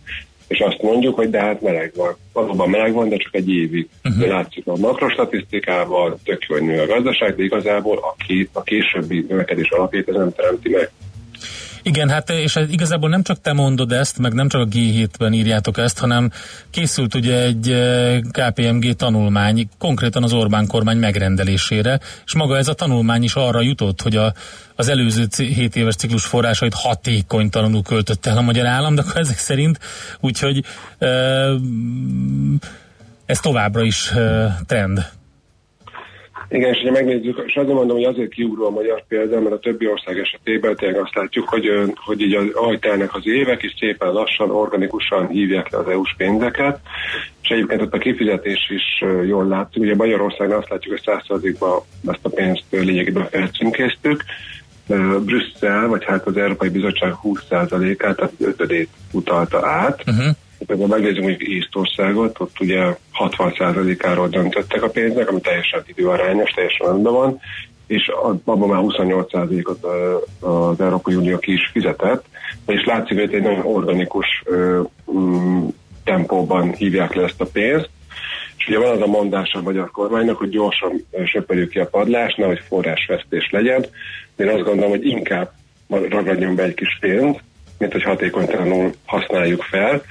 és 0.48 0.58
azt 0.58 0.82
mondjuk, 0.82 1.14
hogy 1.14 1.30
de 1.30 1.40
hát 1.40 1.60
meleg 1.60 1.92
van. 1.96 2.16
Valóban 2.32 2.70
meleg 2.70 2.92
van, 2.92 3.08
de 3.08 3.16
csak 3.16 3.34
egy 3.34 3.48
évig. 3.48 3.88
Uh-huh. 4.04 4.28
Látszik 4.28 4.66
a 4.66 4.76
makrostatisztikában, 4.76 6.16
tök 6.24 6.44
jó, 6.48 6.56
hogy 6.56 6.64
nő 6.64 6.80
a 6.80 6.86
gazdaság, 6.86 7.36
de 7.36 7.42
igazából 7.42 7.96
a, 7.96 8.14
ké, 8.26 8.48
a 8.52 8.62
későbbi 8.62 9.24
növekedés 9.28 9.68
alapját 9.70 10.08
ez 10.08 10.14
nem 10.14 10.32
teremti 10.32 10.68
meg. 10.68 10.90
Igen, 11.86 12.08
hát 12.08 12.30
és 12.30 12.58
igazából 12.70 13.08
nem 13.08 13.22
csak 13.22 13.40
te 13.40 13.52
mondod 13.52 13.92
ezt, 13.92 14.18
meg 14.18 14.32
nem 14.32 14.48
csak 14.48 14.60
a 14.60 14.66
G7-ben 14.66 15.32
írjátok 15.32 15.78
ezt, 15.78 15.98
hanem 15.98 16.30
készült 16.70 17.14
ugye 17.14 17.42
egy 17.42 17.70
eh, 17.70 18.20
KPMG 18.30 18.92
tanulmány 18.92 19.68
konkrétan 19.78 20.22
az 20.22 20.32
Orbán 20.32 20.66
kormány 20.66 20.96
megrendelésére, 20.96 22.00
és 22.24 22.34
maga 22.34 22.56
ez 22.56 22.68
a 22.68 22.74
tanulmány 22.74 23.22
is 23.22 23.34
arra 23.34 23.60
jutott, 23.60 24.02
hogy 24.02 24.16
a, 24.16 24.32
az 24.74 24.88
előző 24.88 25.26
7 25.36 25.76
éves 25.76 25.94
ciklus 25.94 26.24
forrásait 26.24 26.74
hatékonytalanul 26.74 27.82
költött 27.82 28.26
el 28.26 28.36
a 28.36 28.42
magyar 28.42 28.66
állam, 28.66 28.94
de 28.94 29.00
akkor 29.00 29.20
ezek 29.20 29.38
szerint 29.38 29.78
úgyhogy 30.20 30.64
eh, 30.98 31.50
ez 33.26 33.40
továbbra 33.40 33.82
is 33.82 34.10
eh, 34.10 34.54
trend. 34.66 35.15
Igen, 36.48 36.74
és 36.74 36.80
ha 36.84 36.90
megnézzük, 36.90 37.42
és 37.46 37.54
azért 37.54 37.74
mondom, 37.74 37.96
hogy 37.96 38.06
azért 38.06 38.30
kiugró 38.30 38.66
a 38.66 38.70
magyar 38.70 39.04
példa, 39.08 39.40
mert 39.40 39.54
a 39.54 39.58
többi 39.58 39.88
ország 39.88 40.18
esetében 40.18 40.76
tényleg 40.76 41.00
azt 41.00 41.14
látjuk, 41.14 41.48
hogy, 41.48 41.66
hogy 41.94 42.20
így 42.20 42.34
az, 42.34 42.78
az 43.10 43.26
évek, 43.26 43.62
és 43.62 43.74
szépen 43.78 44.12
lassan, 44.12 44.50
organikusan 44.50 45.28
hívják 45.28 45.70
le 45.70 45.78
az 45.78 45.88
EU-s 45.88 46.14
pénzeket, 46.16 46.80
és 47.42 47.48
egyébként 47.48 47.82
ott 47.82 47.94
a 47.94 47.98
kifizetés 47.98 48.70
is 48.70 49.04
jól 49.26 49.46
látszik. 49.46 49.82
Ugye 49.82 49.94
Magyarországon 49.94 50.56
azt 50.56 50.68
látjuk, 50.68 50.98
hogy 50.98 51.20
100%-ban 51.28 51.80
ezt 52.06 52.24
a 52.24 52.28
pénzt 52.28 52.64
lényegében 52.70 53.28
felcímkéztük, 53.30 54.24
Brüsszel, 55.24 55.88
vagy 55.88 56.04
hát 56.04 56.26
az 56.26 56.36
Európai 56.36 56.68
Bizottság 56.68 57.12
20%-át, 57.22 58.16
tehát 58.16 58.32
ötödét 58.40 58.88
utalta 59.12 59.68
át, 59.68 60.02
Uh-huh. 60.06 60.36
Például 60.66 60.88
megnézzük 60.88 61.22
mondjuk 61.22 61.48
Észtországot, 61.48 62.40
ott 62.40 62.60
ugye 62.60 62.96
60%-áról 63.18 64.28
döntöttek 64.28 64.82
a 64.82 64.88
pénznek, 64.88 65.30
ami 65.30 65.40
teljesen 65.40 65.82
időarányos, 65.86 66.50
teljesen 66.50 66.86
rendben 66.86 67.12
van, 67.12 67.40
és 67.86 68.08
abban 68.22 68.68
már 68.68 68.80
28%-ot 68.82 69.84
ö, 69.84 70.16
az 70.46 70.80
Európai 70.80 71.14
Unió 71.14 71.38
ki 71.38 71.52
is 71.52 71.70
fizetett, 71.72 72.24
és 72.66 72.84
látszik, 72.84 73.18
hogy 73.18 73.34
egy 73.34 73.42
nagyon 73.42 73.66
organikus 73.66 74.42
mm, 75.12 75.66
tempóban 76.04 76.72
hívják 76.72 77.14
le 77.14 77.22
ezt 77.22 77.40
a 77.40 77.46
pénzt, 77.52 77.90
és 78.56 78.66
ugye 78.66 78.78
van 78.78 78.96
az 78.96 79.00
a 79.00 79.06
mondás 79.06 79.52
a 79.52 79.62
magyar 79.62 79.90
kormánynak, 79.90 80.36
hogy 80.36 80.48
gyorsan 80.48 81.06
söpörjük 81.24 81.70
ki 81.70 81.78
a 81.78 81.86
padlást, 81.86 82.36
nehogy 82.36 82.60
forrásvesztés 82.68 83.48
legyen. 83.50 83.86
Én 84.36 84.48
azt 84.48 84.62
gondolom, 84.62 84.90
hogy 84.90 85.06
inkább 85.06 85.52
ragadjon 85.88 86.54
be 86.54 86.62
egy 86.62 86.74
kis 86.74 86.98
pénzt, 87.00 87.40
mint 87.78 87.92
hogy 87.92 88.02
hatékonytalanul 88.02 88.92
használjuk 89.04 89.62
fel, 89.62 90.02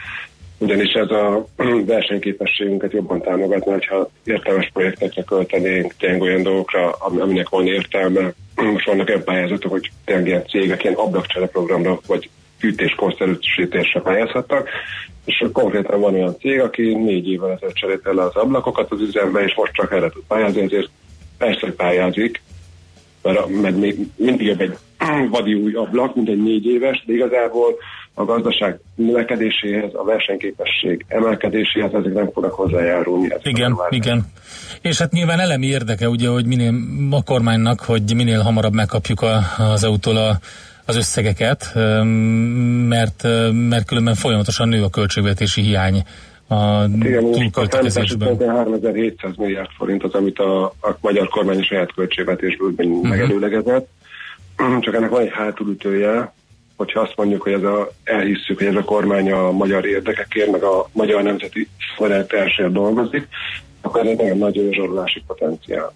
ugyanis 0.58 0.94
ez 0.94 1.10
a 1.10 1.46
versenyképességünket 1.86 2.92
jobban 2.92 3.22
támogatna, 3.22 3.72
hogyha 3.72 4.10
értelmes 4.24 4.70
projektekre 4.74 5.24
költenénk, 5.24 5.94
tényleg 6.00 6.22
olyan 6.22 6.44
dolgokra, 6.44 6.92
ami- 6.92 7.20
aminek 7.20 7.50
van 7.50 7.68
értelme. 7.68 8.34
Most 8.74 8.86
vannak 8.86 9.08
olyan 9.08 9.24
pályázatok, 9.24 9.72
hogy 9.72 9.92
tényleg 10.06 10.28
ilyen 10.28 10.46
cégek 10.48 10.84
ilyen 10.84 10.96
ablakcsere 10.96 11.48
programra, 11.48 12.00
vagy 12.08 12.30
fűtés-konszerűsítésre 12.60 14.02
pályázhattak, 14.02 14.70
és 15.26 15.46
konkrétan 15.52 16.00
van 16.00 16.14
olyan 16.14 16.38
cég, 16.40 16.60
aki 16.60 16.94
négy 16.94 17.30
évvel 17.30 17.52
ezelőtt 17.52 17.76
cserélte 17.76 18.14
le 18.14 18.22
az 18.22 18.36
ablakokat 18.36 18.92
az 18.92 19.02
üzembe, 19.02 19.44
és 19.44 19.56
most 19.56 19.74
csak 19.74 19.92
erre 19.92 20.10
tud 20.10 20.24
pályázni, 20.28 20.62
ezért 20.62 20.90
persze, 21.38 21.72
pályázik, 21.72 22.42
mert, 23.22 23.48
mert 23.62 23.78
még 23.78 23.98
mindig 24.16 24.48
jobb 24.48 24.62
egy 24.62 24.78
vadi 25.32 25.54
új 25.54 25.74
ablak, 25.74 26.16
mint 26.16 26.30
egy 26.30 26.44
négy 26.44 26.66
éves, 26.66 27.04
de 27.06 27.14
igazából 27.14 27.76
a 28.18 28.26
gazdaság 28.26 28.80
növekedéséhez, 28.96 29.94
a 29.94 30.04
versenyképesség 30.04 31.06
emelkedéséhez 31.08 31.94
ezek 31.94 32.14
nem 32.14 32.32
fognak 32.32 32.54
hozzájárulni. 32.54 33.30
Igen, 33.44 33.76
igen. 33.90 34.26
És 34.82 34.98
hát 34.98 35.12
nyilván 35.12 35.40
elemi 35.40 35.66
érdeke 35.66 36.10
ugye, 36.10 36.28
hogy 36.28 36.46
minél 36.46 36.74
a 37.12 37.24
kormánynak, 37.24 37.80
hogy 37.80 38.16
minél 38.16 38.42
hamarabb 38.42 38.74
megkapjuk 38.74 39.22
a, 39.22 39.40
az 39.58 39.84
EU-tól 39.84 40.18
a, 40.18 40.40
az 40.86 40.96
összegeket, 40.96 41.72
mert, 42.88 43.24
mert 43.52 43.86
különben 43.86 44.16
folyamatosan 44.16 44.68
nő 44.68 44.84
a 44.84 44.90
költségvetési 44.90 45.62
hiány 45.62 46.04
a 46.48 46.86
túlköltekezésben. 47.32 48.38
számítás 48.38 48.56
3700 48.56 49.36
milliárd 49.36 49.70
forint 49.78 50.04
az, 50.04 50.14
amit 50.14 50.40
a, 50.40 50.66
a 50.66 50.98
magyar 51.02 51.28
kormány 51.30 51.64
saját 51.64 51.94
költségvetésből 51.94 52.74
uh-huh. 52.78 53.08
megelőlegezett. 53.08 53.88
Csak 54.80 54.94
ennek 54.94 55.10
van 55.10 55.22
egy 55.22 55.32
hátulütője, 55.32 56.34
hogyha 56.76 57.00
azt 57.00 57.14
mondjuk, 57.16 57.42
hogy 57.42 57.54
ez 57.54 57.64
a, 57.64 57.92
elhisszük, 58.04 58.58
hogy 58.58 58.68
ez 58.68 58.76
a 58.76 58.84
kormány 58.84 59.32
a 59.32 59.52
magyar 59.52 59.86
érdekekért, 59.86 60.52
meg 60.52 60.64
a 60.64 60.90
magyar 60.92 61.24
nemzeti 61.24 61.68
szolidaritársért 61.98 62.72
dolgozik, 62.72 63.28
akkor 63.82 64.02
ez 64.02 64.08
egy 64.08 64.18
nagyon 64.18 64.38
nagy 64.38 64.68
zsarolási 64.72 65.24
potenciál. 65.28 65.94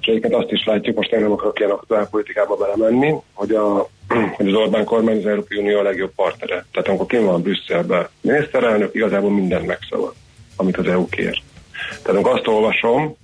És 0.00 0.06
egyébként 0.06 0.34
azt 0.34 0.50
is 0.50 0.64
látjuk, 0.64 0.96
most 0.96 1.12
én 1.12 1.20
nem 1.20 1.32
akarok 1.32 1.58
ilyen 1.58 1.70
aktuál 1.70 2.08
politikába 2.08 2.56
belemenni, 2.56 3.14
hogy, 3.32 3.50
a, 3.50 3.88
hogy 4.36 4.48
az 4.48 4.54
Orbán 4.54 4.84
kormány 4.84 5.18
az 5.18 5.26
Európai 5.26 5.58
Unió 5.58 5.78
a 5.78 5.82
legjobb 5.82 6.12
partnere. 6.14 6.64
Tehát 6.72 6.88
amikor 6.88 7.06
kim 7.06 7.24
van 7.24 7.42
Brüsszelben 7.42 8.08
miniszterelnök, 8.20 8.94
igazából 8.94 9.30
mindent 9.30 9.66
megszavaz, 9.66 10.14
amit 10.56 10.76
az 10.76 10.86
EU 10.86 11.08
kér. 11.08 11.42
Tehát 11.88 12.08
amikor 12.08 12.32
azt 12.32 12.46
olvasom 12.46 13.16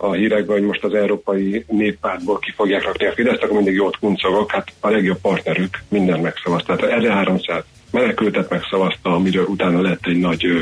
a 0.00 0.12
hírekben, 0.12 0.56
hogy 0.56 0.66
most 0.66 0.84
az 0.84 0.94
Európai 0.94 1.64
Néppártból 1.68 2.38
ki 2.38 2.52
fogják 2.56 2.84
rakni 2.84 3.06
a 3.06 3.12
Fideszt, 3.12 3.42
akkor 3.42 3.56
mindig 3.56 3.74
jót 3.74 3.98
kuncogok, 3.98 4.50
hát 4.50 4.72
a 4.80 4.90
legjobb 4.90 5.20
partnerük 5.20 5.78
mindent 5.88 6.22
megszavaz. 6.22 6.62
Tehát 6.66 6.82
erre 6.82 7.12
300 7.12 7.64
menekültet 7.90 8.50
megszavazta, 8.50 9.14
amiről 9.14 9.44
utána 9.44 9.80
lett 9.80 10.06
egy 10.06 10.18
nagy 10.18 10.44
ö, 10.44 10.60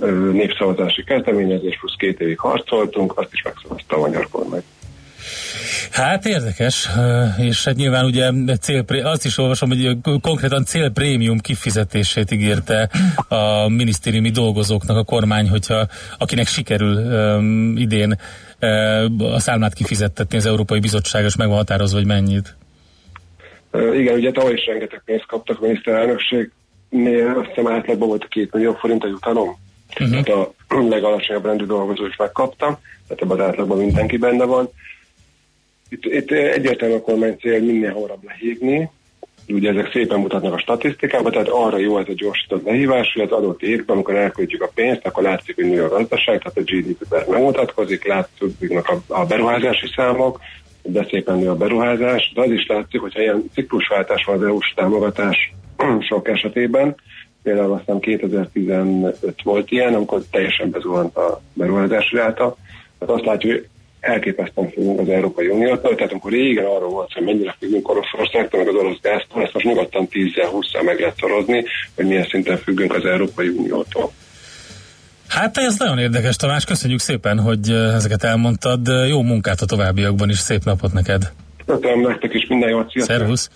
ö, 0.00 0.30
népszavazási 0.32 1.04
kezdeményezés, 1.04 1.76
plusz 1.78 1.96
két 1.98 2.20
évig 2.20 2.38
harcoltunk, 2.38 3.18
azt 3.18 3.32
is 3.32 3.42
megszavazta 3.42 3.96
a 3.96 4.00
magyar 4.00 4.28
kormány. 4.30 4.62
Hát 5.98 6.26
érdekes, 6.26 6.88
és 7.38 7.64
hát 7.64 7.74
nyilván 7.74 8.04
ugye 8.04 8.30
cél, 8.60 8.84
azt 9.02 9.24
is 9.24 9.38
olvasom, 9.38 9.68
hogy 9.68 9.96
konkrétan 10.20 10.64
célprémium 10.64 11.38
kifizetését 11.38 12.30
ígérte 12.30 12.90
a 13.28 13.68
minisztériumi 13.68 14.30
dolgozóknak 14.30 14.96
a 14.96 15.04
kormány, 15.04 15.48
hogyha 15.48 15.86
akinek 16.18 16.46
sikerül 16.46 16.96
um, 16.96 17.76
idén 17.76 18.18
uh, 18.60 19.34
a 19.34 19.38
számlát 19.38 19.74
kifizettetni 19.74 20.36
az 20.36 20.46
Európai 20.46 20.80
Bizottság, 20.80 21.24
és 21.24 21.36
meg 21.36 21.48
van 21.48 21.56
határozva, 21.56 21.98
hogy 21.98 22.06
mennyit. 22.06 22.56
Igen, 23.94 24.14
ugye 24.14 24.32
tavaly 24.32 24.52
is 24.52 24.66
rengeteg 24.66 25.02
pénzt 25.04 25.26
kaptak 25.26 25.60
a 25.60 25.66
miniszterelnökségnél, 25.66 27.34
azt 27.38 27.48
hiszem 27.48 27.72
átlagban 27.72 28.08
volt 28.08 28.24
a 28.24 28.28
két 28.28 28.52
millió 28.52 28.72
forint 28.72 29.04
a 29.04 29.08
jutalom. 29.08 29.56
Uh-huh. 30.00 30.10
Tehát 30.22 30.28
a 30.68 30.80
legalacsonyabb 30.88 31.44
rendű 31.44 31.64
dolgozó 31.64 32.06
is 32.06 32.16
megkapta, 32.16 32.80
tehát 33.08 33.22
ebben 33.22 33.40
az 33.40 33.46
átlagban 33.46 33.78
mindenki 33.78 34.16
benne 34.16 34.44
van. 34.44 34.70
Itt, 35.88 36.04
itt 36.04 36.30
egyértelmű 36.30 36.94
a 36.94 37.00
kormány 37.00 37.36
cél 37.40 37.60
minél 37.60 37.92
hamarabb 37.92 38.24
lehívni, 38.24 38.90
ugye 39.48 39.70
ezek 39.70 39.92
szépen 39.92 40.20
mutatnak 40.20 40.52
a 40.52 40.58
statisztikában, 40.58 41.32
tehát 41.32 41.48
arra 41.48 41.78
jó 41.78 41.98
ez 41.98 42.08
a 42.08 42.12
gyorsított 42.12 42.64
lehívás, 42.64 43.12
hogy 43.12 43.22
az 43.22 43.32
adott 43.32 43.62
évben, 43.62 43.96
amikor 43.96 44.14
elköltjük 44.14 44.62
a 44.62 44.70
pénzt, 44.74 45.06
akkor 45.06 45.22
látszik, 45.22 45.54
hogy 45.54 45.64
nő 45.64 45.84
a 45.84 45.88
gazdaság, 45.88 46.38
tehát 46.38 46.56
a 46.56 46.60
GDP-ben 46.60 47.24
megmutatkozik, 47.28 48.06
látszik 48.06 48.70
a, 48.70 48.96
a 49.06 49.26
beruházási 49.26 49.86
számok, 49.96 50.40
de 50.82 51.06
szépen 51.10 51.38
nő 51.38 51.48
a 51.48 51.56
beruházás, 51.56 52.32
de 52.34 52.40
az 52.40 52.50
is 52.50 52.66
látszik, 52.66 53.00
hogyha 53.00 53.20
ilyen 53.20 53.44
ciklusváltás 53.54 54.24
van 54.24 54.36
az 54.36 54.42
EU-s 54.42 54.72
támogatás 54.74 55.52
sok 56.08 56.28
esetében, 56.28 56.96
például 57.42 57.72
aztán 57.72 58.00
2015 58.00 59.42
volt 59.42 59.70
ilyen, 59.70 59.94
amikor 59.94 60.22
teljesen 60.30 60.70
bezuhant 60.70 61.16
a 61.16 61.40
beruházási 61.52 62.16
ráta, 62.16 62.56
tehát 62.98 63.14
azt 63.14 63.24
látjuk, 63.24 63.52
hogy 63.52 63.68
elképesztően 64.00 64.70
függünk 64.70 65.00
az 65.00 65.08
Európai 65.08 65.48
Uniótól, 65.48 65.94
tehát 65.94 66.10
amikor 66.10 66.30
régen 66.30 66.64
arról 66.64 66.88
volt, 66.88 67.12
hogy 67.12 67.24
mennyire 67.24 67.56
függünk 67.58 67.88
Oroszországtól, 67.88 68.64
meg 68.64 68.68
az 68.68 68.74
orosz 68.74 69.00
gáztól, 69.02 69.42
ezt 69.42 69.52
most 69.52 69.66
nyugodtan 69.66 70.08
10-20-szal 70.10 70.84
meg 70.84 71.00
lehet 71.00 71.16
szorozni, 71.20 71.64
hogy 71.96 72.06
milyen 72.06 72.26
szinten 72.30 72.56
függünk 72.56 72.94
az 72.94 73.04
Európai 73.04 73.48
Uniótól. 73.48 74.12
Hát 75.28 75.56
ez 75.56 75.78
nagyon 75.78 75.98
érdekes, 75.98 76.36
Tamás, 76.36 76.64
köszönjük 76.64 77.00
szépen, 77.00 77.40
hogy 77.40 77.70
ezeket 77.70 78.22
elmondtad. 78.22 78.80
Jó 79.08 79.22
munkát 79.22 79.60
a 79.60 79.66
továbbiakban 79.66 80.28
is, 80.28 80.38
szép 80.38 80.64
napot 80.64 80.92
neked! 80.92 81.32
Köszönöm 81.66 82.00
nektek 82.00 82.34
is, 82.34 82.46
minden 82.48 82.68
jót, 82.68 82.90
sziasztok! 82.90 83.16
Szervusz! 83.16 83.50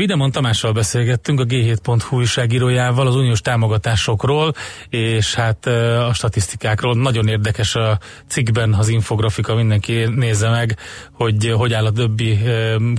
Videmon 0.00 0.30
Tamással 0.30 0.72
beszélgettünk 0.72 1.40
a 1.40 1.44
G7.hu 1.44 2.16
újságírójával 2.16 3.06
az 3.06 3.14
uniós 3.16 3.40
támogatásokról, 3.40 4.54
és 4.88 5.34
hát 5.34 5.66
a 6.08 6.10
statisztikákról. 6.14 6.94
Nagyon 6.94 7.28
érdekes 7.28 7.74
a 7.74 7.98
cikkben 8.26 8.74
az 8.74 8.88
infografika, 8.88 9.54
mindenki 9.54 10.04
nézze 10.14 10.48
meg, 10.50 10.76
hogy 11.12 11.52
hogy 11.56 11.72
áll 11.72 11.86
a 11.86 11.92
többi 11.92 12.38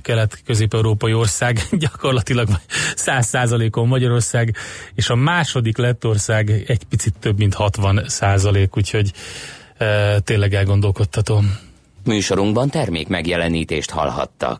kelet-közép-európai 0.01 1.13
ország, 1.13 1.67
gyakorlatilag 1.85 2.47
100%-on 2.95 3.87
Magyarország, 3.87 4.55
és 4.95 5.09
a 5.09 5.15
második 5.15 5.77
Lettország 5.77 6.63
egy 6.67 6.83
picit 6.83 7.13
több 7.19 7.37
mint 7.37 7.53
60 7.53 8.03
százalék, 8.07 8.77
úgyhogy 8.77 9.11
tényleg 10.23 10.53
elgondolkodtató. 10.53 11.43
Műsorunkban 12.05 12.69
termék 12.69 13.07
megjelenítést 13.07 13.89
hallhattak. 13.89 14.59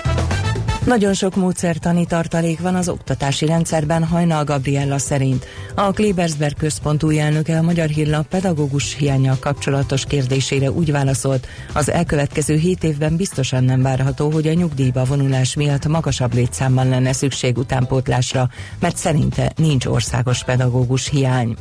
Nagyon 0.85 1.13
sok 1.13 1.35
módszertani 1.35 2.05
tartalék 2.05 2.59
van 2.59 2.75
az 2.75 2.89
oktatási 2.89 3.45
rendszerben, 3.45 4.03
Hajnal 4.03 4.43
Gabriella 4.43 4.97
szerint. 4.97 5.45
A 5.75 5.91
Klebersberg 5.91 6.57
központ 6.57 7.03
új 7.03 7.19
elnöke 7.19 7.57
a 7.57 7.61
Magyar 7.61 7.87
Hírlap 7.87 8.27
pedagógus 8.27 8.95
hiányjal 8.95 9.37
kapcsolatos 9.39 10.05
kérdésére 10.05 10.71
úgy 10.71 10.91
válaszolt, 10.91 11.47
az 11.73 11.89
elkövetkező 11.89 12.55
hét 12.55 12.83
évben 12.83 13.15
biztosan 13.15 13.63
nem 13.63 13.81
várható, 13.81 14.29
hogy 14.29 14.47
a 14.47 14.53
nyugdíjba 14.53 15.03
vonulás 15.03 15.55
miatt 15.55 15.87
magasabb 15.87 16.33
létszámban 16.33 16.89
lenne 16.89 17.13
szükség 17.13 17.57
utánpótlásra, 17.57 18.49
mert 18.79 18.97
szerinte 18.97 19.51
nincs 19.55 19.85
országos 19.85 20.43
pedagógus 20.43 21.09
hiány. 21.09 21.55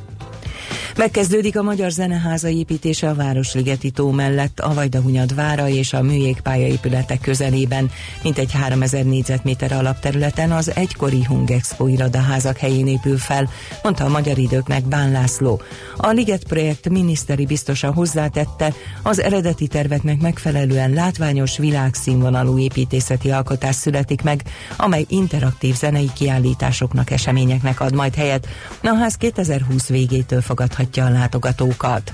Megkezdődik 1.01 1.59
a 1.59 1.63
Magyar 1.63 1.91
Zeneháza 1.91 2.49
építése 2.49 3.09
a 3.09 3.15
Városligeti 3.15 3.91
tó 3.91 4.11
mellett, 4.11 4.61
a 4.61 4.75
Vajdahunyad 4.75 5.35
vára 5.35 5.69
és 5.69 5.93
a 5.93 6.03
műjégpálya 6.03 6.67
épületek 6.67 7.21
közelében, 7.21 7.91
mint 8.23 8.39
egy 8.39 8.53
3000 8.53 9.05
négyzetméter 9.05 9.73
alapterületen 9.73 10.53
az 10.53 10.75
egykori 10.75 11.25
Hungexpo 11.25 11.87
irodaházak 11.87 12.57
helyén 12.57 12.87
épül 12.87 13.19
fel, 13.19 13.49
mondta 13.83 14.05
a 14.05 14.09
Magyar 14.09 14.39
Időknek 14.39 14.85
Bán 14.85 15.11
László. 15.11 15.61
A 15.97 16.11
Liget 16.11 16.45
projekt 16.45 16.89
miniszteri 16.89 17.47
biztosa 17.47 17.93
hozzátette, 17.93 18.73
az 19.03 19.21
eredeti 19.21 19.67
terveknek 19.67 20.21
megfelelően 20.21 20.93
látványos 20.93 21.59
világszínvonalú 21.59 22.59
építészeti 22.59 23.31
alkotás 23.31 23.75
születik 23.75 24.23
meg, 24.23 24.43
amely 24.77 25.05
interaktív 25.09 25.77
zenei 25.77 26.11
kiállításoknak, 26.15 27.11
eseményeknek 27.11 27.81
ad 27.81 27.95
majd 27.95 28.15
helyet. 28.15 28.47
A 28.83 28.95
ház 28.95 29.15
2020 29.15 29.89
végétől 29.89 30.41
fogadhatja 30.41 30.89
a 30.99 31.09
látogatókat. 31.11 32.13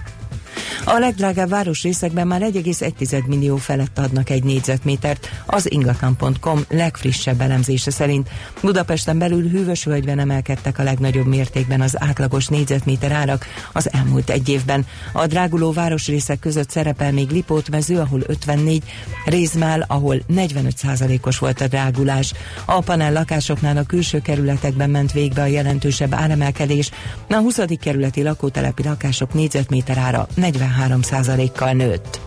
A 0.85 0.99
legdrágább 0.99 1.49
városrészekben 1.49 2.27
már 2.27 2.41
1,1 2.41 3.27
millió 3.27 3.57
felett 3.57 3.99
adnak 3.99 4.31
egy 4.31 4.45
négyzetmétert, 4.45 5.29
az 5.47 5.71
ingatlan.com 5.71 6.65
legfrissebb 6.69 7.41
elemzése 7.41 7.91
szerint. 7.91 8.29
Budapesten 8.63 9.19
belül 9.19 9.49
hűvös 9.49 9.85
völgyben 9.85 10.19
emelkedtek 10.19 10.79
a 10.79 10.83
legnagyobb 10.83 11.27
mértékben 11.27 11.81
az 11.81 12.03
átlagos 12.03 12.47
négyzetméter 12.47 13.13
árak 13.13 13.47
az 13.73 13.93
elmúlt 13.93 14.31
egy 14.31 14.49
évben. 14.49 14.87
A 15.13 15.27
dráguló 15.27 15.73
városrészek 15.73 16.39
között 16.39 16.71
szerepel 16.71 17.13
még 17.13 17.31
Lipót 17.31 17.71
mező, 17.71 17.99
ahol 17.99 18.21
54, 18.27 18.83
Rézmál, 19.25 19.85
ahol 19.89 20.17
45%-os 20.33 21.39
volt 21.39 21.61
a 21.61 21.67
drágulás. 21.67 22.33
A 22.65 22.81
panel 22.81 23.13
lakásoknál 23.13 23.77
a 23.77 23.83
külső 23.83 24.21
kerületekben 24.21 24.91
ment 24.91 25.13
végbe 25.13 25.43
a 25.43 25.47
jelentősebb 25.47 26.15
áremelkedés, 26.15 26.91
a 27.29 27.35
20. 27.35 27.61
kerületi 27.81 28.23
lakótelepi 28.23 28.83
lakások 28.83 29.35
négyzetméter 29.35 29.99
ára 29.99 30.27
43%-kal 30.51 31.73
nőtt. 31.73 32.21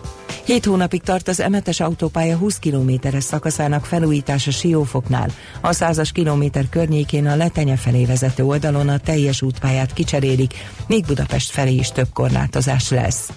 Hét 0.50 0.64
hónapig 0.64 1.02
tart 1.02 1.28
az 1.28 1.40
emetes 1.40 1.80
autópálya 1.80 2.36
20 2.36 2.58
kilométeres 2.58 3.24
szakaszának 3.24 3.84
felújítása 3.84 4.50
Siófoknál. 4.50 5.30
A 5.60 5.72
százas 5.72 6.12
kilométer 6.12 6.68
környékén 6.68 7.26
a 7.26 7.36
Letenye 7.36 7.76
felé 7.76 8.04
vezető 8.04 8.44
oldalon 8.44 8.88
a 8.88 8.98
teljes 8.98 9.42
útpályát 9.42 9.92
kicserélik, 9.92 10.54
míg 10.86 11.04
Budapest 11.04 11.50
felé 11.50 11.74
is 11.74 11.90
több 11.90 12.08
korlátozás 12.12 12.90
lesz. 12.90 13.28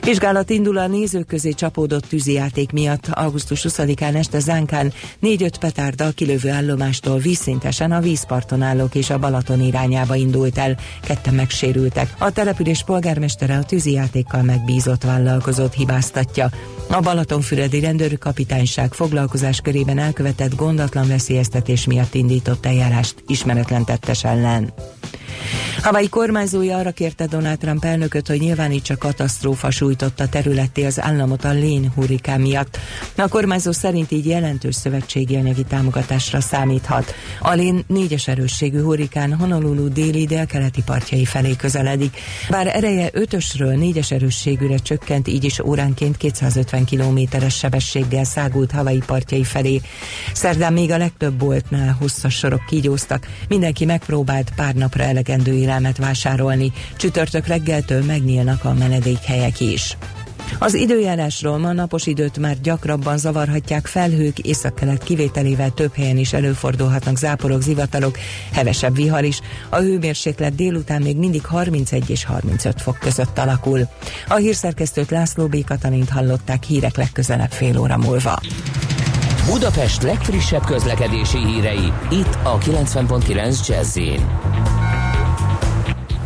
Vizsgálat 0.00 0.50
indul 0.50 0.78
a 0.78 0.86
nézők 0.86 1.26
közé 1.26 1.52
csapódott 1.52 2.06
tűzijáték 2.06 2.72
miatt. 2.72 3.08
Augusztus 3.10 3.66
20-án 3.68 4.14
este 4.14 4.38
Zánkán 4.38 4.92
4-5 5.22 5.50
petárddal 5.60 6.12
kilövő 6.12 6.50
állomástól 6.50 7.18
vízszintesen 7.18 7.92
a 7.92 8.00
vízparton 8.00 8.62
állók 8.62 8.94
és 8.94 9.10
a 9.10 9.18
Balaton 9.18 9.60
irányába 9.60 10.14
indult 10.14 10.58
el. 10.58 10.76
Ketten 11.02 11.34
megsérültek. 11.34 12.14
A 12.18 12.30
település 12.30 12.82
polgármestere 12.82 13.56
a 13.56 13.64
tűzijátékkal 13.64 14.42
megbízott 14.42 15.02
vállalkozót 15.02 15.74
hibáztatja. 16.14 16.50
A 16.90 17.00
Balatonfüredi 17.00 17.80
rendőrkapitányság 17.80 18.92
foglalkozás 18.92 19.60
körében 19.60 19.98
elkövetett 19.98 20.54
gondatlan 20.54 21.08
veszélyeztetés 21.08 21.86
miatt 21.86 22.14
indított 22.14 22.66
eljárást 22.66 23.14
ismeretlen 23.26 23.84
tettes 23.84 24.24
ellen. 24.24 24.72
Hawaii 25.82 26.08
kormányzója 26.08 26.76
arra 26.76 26.90
kérte 26.90 27.26
Donald 27.26 27.58
Trump 27.58 27.84
elnököt, 27.84 28.28
hogy 28.28 28.40
nyilvánítsa 28.40 28.96
katasztrófa 28.96 29.70
sújtotta 29.70 30.28
területé 30.28 30.84
az 30.84 31.00
államot 31.00 31.44
a 31.44 31.52
Lén 31.52 31.92
hurrikán 31.94 32.40
miatt. 32.40 32.78
A 33.16 33.28
kormányzó 33.28 33.72
szerint 33.72 34.10
így 34.10 34.26
jelentős 34.26 34.74
szövetségi 34.74 35.36
anyagi 35.36 35.64
támogatásra 35.64 36.40
számíthat. 36.40 37.14
A 37.40 37.52
Lén 37.52 37.84
négyes 37.86 38.28
erősségű 38.28 38.80
hurrikán 38.80 39.34
Honolulu 39.34 39.88
déli 39.88 40.26
délkeleti 40.26 40.82
partjai 40.82 41.24
felé 41.24 41.56
közeledik. 41.56 42.18
Bár 42.50 42.76
ereje 42.76 43.08
ötösről 43.12 43.76
négyes 43.76 44.10
erősségűre 44.10 44.76
csökkent, 44.76 45.28
így 45.28 45.44
is 45.44 45.60
óránként 45.60 46.16
250 46.16 46.73
kilométeres 46.84 47.56
sebességgel 47.56 48.24
szágult 48.24 48.70
Hawaii 48.70 49.02
partjai 49.06 49.44
felé. 49.44 49.80
Szerdán 50.32 50.72
még 50.72 50.90
a 50.90 50.98
legtöbb 50.98 51.34
boltnál 51.34 51.96
hosszas 52.00 52.34
sorok 52.34 52.66
kígyóztak, 52.66 53.28
mindenki 53.48 53.84
megpróbált 53.84 54.52
pár 54.56 54.74
napra 54.74 55.02
elegendő 55.02 55.52
élelmet 55.52 55.96
vásárolni. 55.96 56.72
Csütörtök 56.96 57.46
reggeltől 57.46 58.04
megnyílnak 58.04 58.64
a 58.64 58.74
menedékhelyek 58.74 59.60
is. 59.60 59.96
Az 60.58 60.74
időjárásról 60.74 61.58
ma 61.58 61.72
napos 61.72 62.06
időt 62.06 62.38
már 62.38 62.60
gyakrabban 62.60 63.18
zavarhatják 63.18 63.86
felhők, 63.86 64.38
északkelet 64.38 65.04
kivételével 65.04 65.70
több 65.70 65.94
helyen 65.94 66.16
is 66.16 66.32
előfordulhatnak 66.32 67.16
záporok, 67.16 67.62
zivatarok, 67.62 68.18
hevesebb 68.52 68.94
vihar 68.94 69.24
is. 69.24 69.40
A 69.68 69.76
hőmérséklet 69.76 70.54
délután 70.54 71.02
még 71.02 71.16
mindig 71.16 71.46
31 71.46 72.10
és 72.10 72.24
35 72.24 72.82
fok 72.82 72.98
között 72.98 73.38
alakul. 73.38 73.88
A 74.28 74.34
hírszerkesztőt 74.34 75.10
László 75.10 75.46
B. 75.46 75.64
Katalint 75.64 76.08
hallották 76.08 76.62
hírek 76.62 76.96
legközelebb 76.96 77.50
fél 77.50 77.78
óra 77.78 77.96
múlva. 77.96 78.40
Budapest 79.50 80.02
legfrissebb 80.02 80.64
közlekedési 80.64 81.38
hírei, 81.38 81.92
itt 82.10 82.38
a 82.42 82.58
90.9 82.58 83.68
jazz 83.68 83.98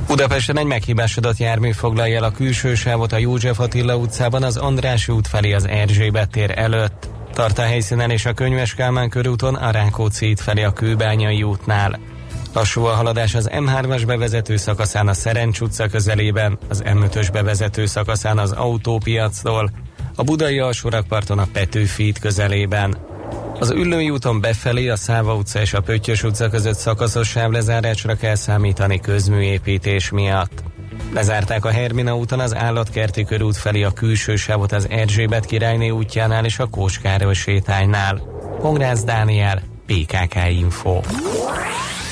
Budapesten 0.08 0.58
egy 0.58 0.66
meghibásodott 0.66 1.36
jármű 1.36 1.72
foglalja 1.72 2.16
el 2.16 2.24
a 2.24 2.30
külső 2.30 2.74
sávot 2.74 3.12
a 3.12 3.18
József 3.18 3.60
Attila 3.60 3.96
utcában 3.96 4.42
az 4.42 4.56
Andrássy 4.56 5.12
út 5.12 5.28
felé 5.28 5.52
az 5.52 5.66
Erzsébet 5.66 6.30
tér 6.30 6.58
előtt. 6.58 7.08
Tart 7.32 7.58
a 7.58 7.62
helyszínen 7.62 8.10
és 8.10 8.26
a 8.26 8.32
Könyves 8.32 8.74
Kálmán 8.74 9.08
körúton 9.08 9.54
a 9.54 9.70
Rákóczi 9.70 10.30
út 10.30 10.40
felé 10.40 10.62
a 10.62 10.72
Kőbányai 10.72 11.42
útnál. 11.42 11.98
Lassú 12.52 12.84
a 12.84 12.94
haladás 12.94 13.34
az 13.34 13.50
M3-as 13.52 14.02
bevezető 14.06 14.56
szakaszán 14.56 15.08
a 15.08 15.14
Szerencs 15.14 15.60
utca 15.60 15.88
közelében, 15.88 16.58
az 16.68 16.82
M5-ös 16.86 17.28
bevezető 17.32 17.86
szakaszán 17.86 18.38
az 18.38 18.52
autópiactól, 18.52 19.70
a 20.14 20.22
Budai 20.22 20.58
alsórakparton 20.58 21.38
a 21.38 21.48
Petőfi 21.52 22.12
közelében. 22.20 23.07
Az 23.60 23.70
Üllői 23.70 24.10
úton 24.10 24.40
befelé 24.40 24.88
a 24.88 24.96
Száva 24.96 25.34
utca 25.34 25.60
és 25.60 25.74
a 25.74 25.80
Pöttyös 25.80 26.22
utca 26.22 26.48
között 26.48 26.76
szakaszos 26.76 27.28
sávlezárásra 27.28 28.14
kell 28.14 28.34
számítani 28.34 29.00
közműépítés 29.00 30.10
miatt. 30.10 30.62
Lezárták 31.14 31.64
a 31.64 31.70
Hermina 31.70 32.16
úton 32.16 32.40
az 32.40 32.54
állatkerti 32.54 33.24
körút 33.24 33.56
felé 33.56 33.82
a 33.82 33.90
külső 33.90 34.36
sávot 34.36 34.72
az 34.72 34.86
Erzsébet 34.90 35.44
királyné 35.44 35.90
útjánál 35.90 36.44
és 36.44 36.58
a 36.58 36.66
Kóskároly 36.66 37.34
sétánynál. 37.34 38.22
Pongrász 38.60 39.04
Dániel, 39.04 39.62
PKK 39.86 40.34
Info. 40.50 41.00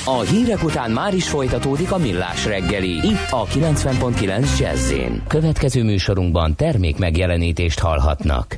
A 0.05 0.19
hírek 0.19 0.63
után 0.63 0.91
már 0.91 1.13
is 1.13 1.29
folytatódik 1.29 1.91
a 1.91 1.97
millás 1.97 2.45
reggeli, 2.45 2.91
itt 2.91 3.27
a 3.29 3.45
90.9 3.45 4.59
jazz 4.59 4.93
Következő 5.27 5.83
műsorunkban 5.83 6.55
termék 6.55 6.97
megjelenítést 6.97 7.79
hallhatnak. 7.79 8.57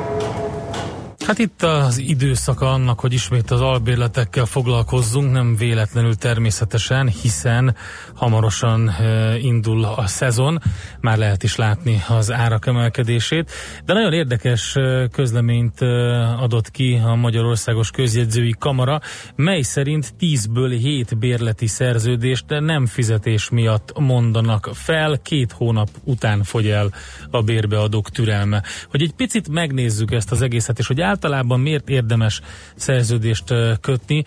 Hát 1.31 1.39
itt 1.39 1.63
az 1.63 1.97
időszaka 1.97 2.71
annak, 2.71 2.99
hogy 2.99 3.13
ismét 3.13 3.51
az 3.51 3.61
albérletekkel 3.61 4.45
foglalkozzunk, 4.45 5.31
nem 5.31 5.55
véletlenül 5.55 6.15
természetesen, 6.15 7.07
hiszen 7.07 7.75
hamarosan 8.15 8.89
e, 8.89 9.37
indul 9.37 9.83
a 9.83 10.07
szezon, 10.07 10.61
már 11.01 11.17
lehet 11.17 11.43
is 11.43 11.55
látni 11.55 12.01
az 12.09 12.31
árak 12.31 12.67
emelkedését, 12.67 13.51
de 13.85 13.93
nagyon 13.93 14.13
érdekes 14.13 14.75
e, 14.75 15.07
közleményt 15.11 15.81
e, 15.81 15.85
adott 16.23 16.71
ki 16.71 17.01
a 17.05 17.15
Magyarországos 17.15 17.91
Közjegyzői 17.91 18.55
Kamara, 18.59 19.01
mely 19.35 19.61
szerint 19.61 20.13
10-ből 20.19 20.77
7 20.79 21.17
bérleti 21.17 21.67
szerződést 21.67 22.45
nem 22.47 22.85
fizetés 22.85 23.49
miatt 23.49 23.99
mondanak 23.99 24.69
fel, 24.73 25.19
két 25.23 25.51
hónap 25.51 25.89
után 26.03 26.43
fogy 26.43 26.67
el 26.67 26.93
a 27.29 27.41
bérbeadók 27.41 28.09
türelme. 28.09 28.63
Hogy 28.89 29.01
egy 29.01 29.13
picit 29.13 29.49
megnézzük 29.49 30.11
ezt 30.11 30.31
az 30.31 30.41
egészet, 30.41 30.79
és 30.79 30.87
hogy 30.87 30.99
általában 31.23 31.59
miért 31.59 31.89
érdemes 31.89 32.41
szerződést 32.75 33.53
kötni, 33.81 34.23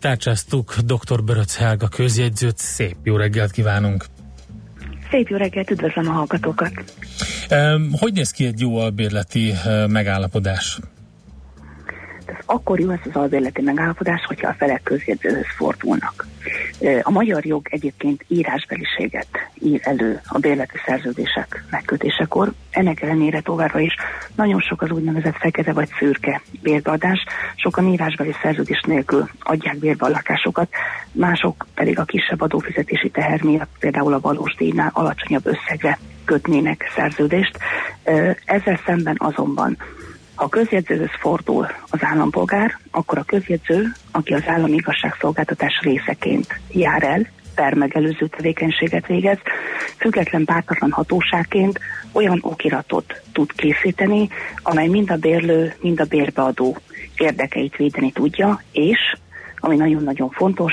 tárcsáztuk 0.00 0.74
dr. 0.76 1.24
Böröc 1.24 1.56
Helga 1.56 1.88
közjegyzőt. 1.88 2.58
Szép 2.58 2.96
jó 3.02 3.16
reggelt 3.16 3.50
kívánunk! 3.50 4.04
Szép 5.10 5.28
jó 5.28 5.36
reggelt, 5.36 5.70
üdvözlöm 5.70 6.08
a 6.08 6.12
hallgatókat! 6.12 6.72
Hogy 8.00 8.12
néz 8.12 8.30
ki 8.30 8.46
egy 8.46 8.60
jó 8.60 8.78
albérleti 8.78 9.52
megállapodás? 9.86 10.78
Ez 12.24 12.34
akkor 12.46 12.80
jó 12.80 12.90
ez 12.90 12.98
az 13.04 13.14
albérleti 13.14 13.62
megállapodás, 13.62 14.24
hogyha 14.26 14.48
a 14.48 14.54
felek 14.58 14.82
közjegyzőhöz 14.82 15.46
fordulnak. 15.56 16.26
A 17.02 17.10
magyar 17.10 17.44
jog 17.44 17.66
egyébként 17.70 18.24
írásbeliséget 18.28 19.28
ír 19.54 19.80
elő 19.82 20.20
a 20.24 20.38
bérleti 20.38 20.76
szerződések 20.86 21.64
megkötésekor. 21.70 22.52
Ennek 22.70 23.02
ellenére 23.02 23.40
továbbra 23.40 23.80
is 23.80 23.94
nagyon 24.36 24.60
sok 24.60 24.82
az 24.82 24.90
úgynevezett 24.90 25.36
fekete 25.36 25.72
vagy 25.72 25.88
szürke 25.98 26.40
bérbeadás. 26.62 27.24
Sokan 27.56 27.86
írásbeli 27.86 28.34
szerződés 28.42 28.82
nélkül 28.86 29.28
adják 29.40 29.78
bérbe 29.78 30.06
a 30.06 30.08
lakásokat, 30.08 30.68
mások 31.12 31.66
pedig 31.74 31.98
a 31.98 32.04
kisebb 32.04 32.40
adófizetési 32.40 33.10
teher 33.10 33.42
miatt 33.42 33.70
például 33.78 34.12
a 34.12 34.20
valós 34.20 34.54
díjnál 34.54 34.90
alacsonyabb 34.92 35.46
összegre 35.46 35.98
kötnének 36.24 36.90
szerződést. 36.94 37.58
Ezzel 38.44 38.80
szemben 38.86 39.16
azonban 39.18 39.76
ha 40.42 40.48
a 40.48 40.60
közjegyzőhöz 40.60 41.10
fordul 41.20 41.66
az 41.90 41.98
állampolgár, 42.02 42.78
akkor 42.90 43.18
a 43.18 43.22
közjegyző, 43.22 43.92
aki 44.10 44.34
az 44.34 44.42
állami 44.46 44.72
igazságszolgáltatás 44.72 45.80
részeként 45.82 46.60
jár 46.72 47.02
el, 47.02 47.26
per 47.54 47.74
megelőző 47.74 48.26
tevékenységet 48.26 49.06
végez, 49.06 49.38
független 49.96 50.44
pártatlan 50.44 50.90
hatóságként 50.90 51.80
olyan 52.12 52.38
okiratot 52.42 53.22
tud 53.32 53.52
készíteni, 53.52 54.28
amely 54.62 54.88
mind 54.88 55.10
a 55.10 55.16
bérlő, 55.16 55.74
mind 55.80 56.00
a 56.00 56.04
bérbeadó 56.04 56.76
érdekeit 57.16 57.76
védeni 57.76 58.12
tudja, 58.12 58.62
és, 58.72 58.98
ami 59.56 59.76
nagyon-nagyon 59.76 60.30
fontos, 60.30 60.72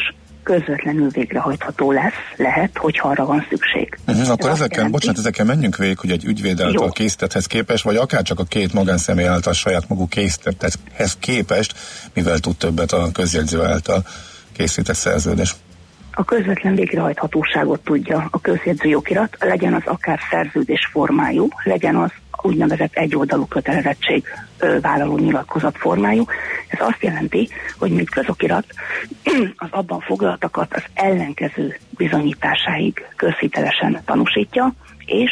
közvetlenül 0.49 1.09
végrehajtható 1.09 1.91
lesz, 1.91 2.13
lehet, 2.35 2.77
hogyha 2.77 3.09
arra 3.09 3.25
van 3.25 3.45
szükség. 3.49 3.97
Uh-huh, 3.99 4.21
Ez 4.21 4.29
akkor 4.29 4.49
azt 4.49 4.59
ezeken, 4.59 4.77
jelenti- 4.77 4.91
bocsánat, 4.91 5.19
ezeken 5.19 5.45
menjünk 5.45 5.75
végig, 5.75 5.97
hogy 5.97 6.11
egy 6.11 6.25
ügyvéd 6.25 6.61
által 6.61 6.91
készítetthez 6.91 7.45
képest, 7.45 7.83
vagy 7.83 7.95
akár 7.95 8.21
csak 8.21 8.39
a 8.39 8.43
két 8.43 8.73
magánszemély 8.73 9.27
által 9.27 9.53
saját 9.53 9.89
maguk 9.89 10.09
készítetthez 10.09 11.17
képest, 11.19 11.73
mivel 12.13 12.39
tud 12.39 12.55
többet 12.57 12.91
a 12.91 13.09
közjegyző 13.13 13.63
által 13.63 14.03
készített 14.51 14.95
szerződés. 14.95 15.55
a 16.11 16.23
közvetlen 16.23 16.75
végrehajthatóságot 16.75 17.79
tudja 17.79 18.27
a 18.31 18.41
közjegyző 18.41 18.89
jogirat, 18.89 19.37
legyen 19.39 19.73
az 19.73 19.83
akár 19.85 20.19
szerződés 20.31 20.89
formájú, 20.91 21.47
legyen 21.63 21.95
az 21.95 22.11
úgynevezett 22.45 22.93
egyoldalú 22.93 23.45
kötelezettség 23.45 24.23
vállaló 24.81 25.17
nyilatkozat 25.17 25.77
formájú. 25.77 26.25
Ez 26.67 26.79
azt 26.81 27.03
jelenti, 27.03 27.49
hogy 27.77 27.91
mint 27.91 28.09
közokirat 28.09 28.65
az 29.55 29.67
abban 29.71 29.99
foglaltakat 29.99 30.73
az 30.73 30.83
ellenkező 30.93 31.77
bizonyításáig 31.89 33.05
közhitelesen 33.15 34.01
tanúsítja, 34.05 34.73
és 35.05 35.31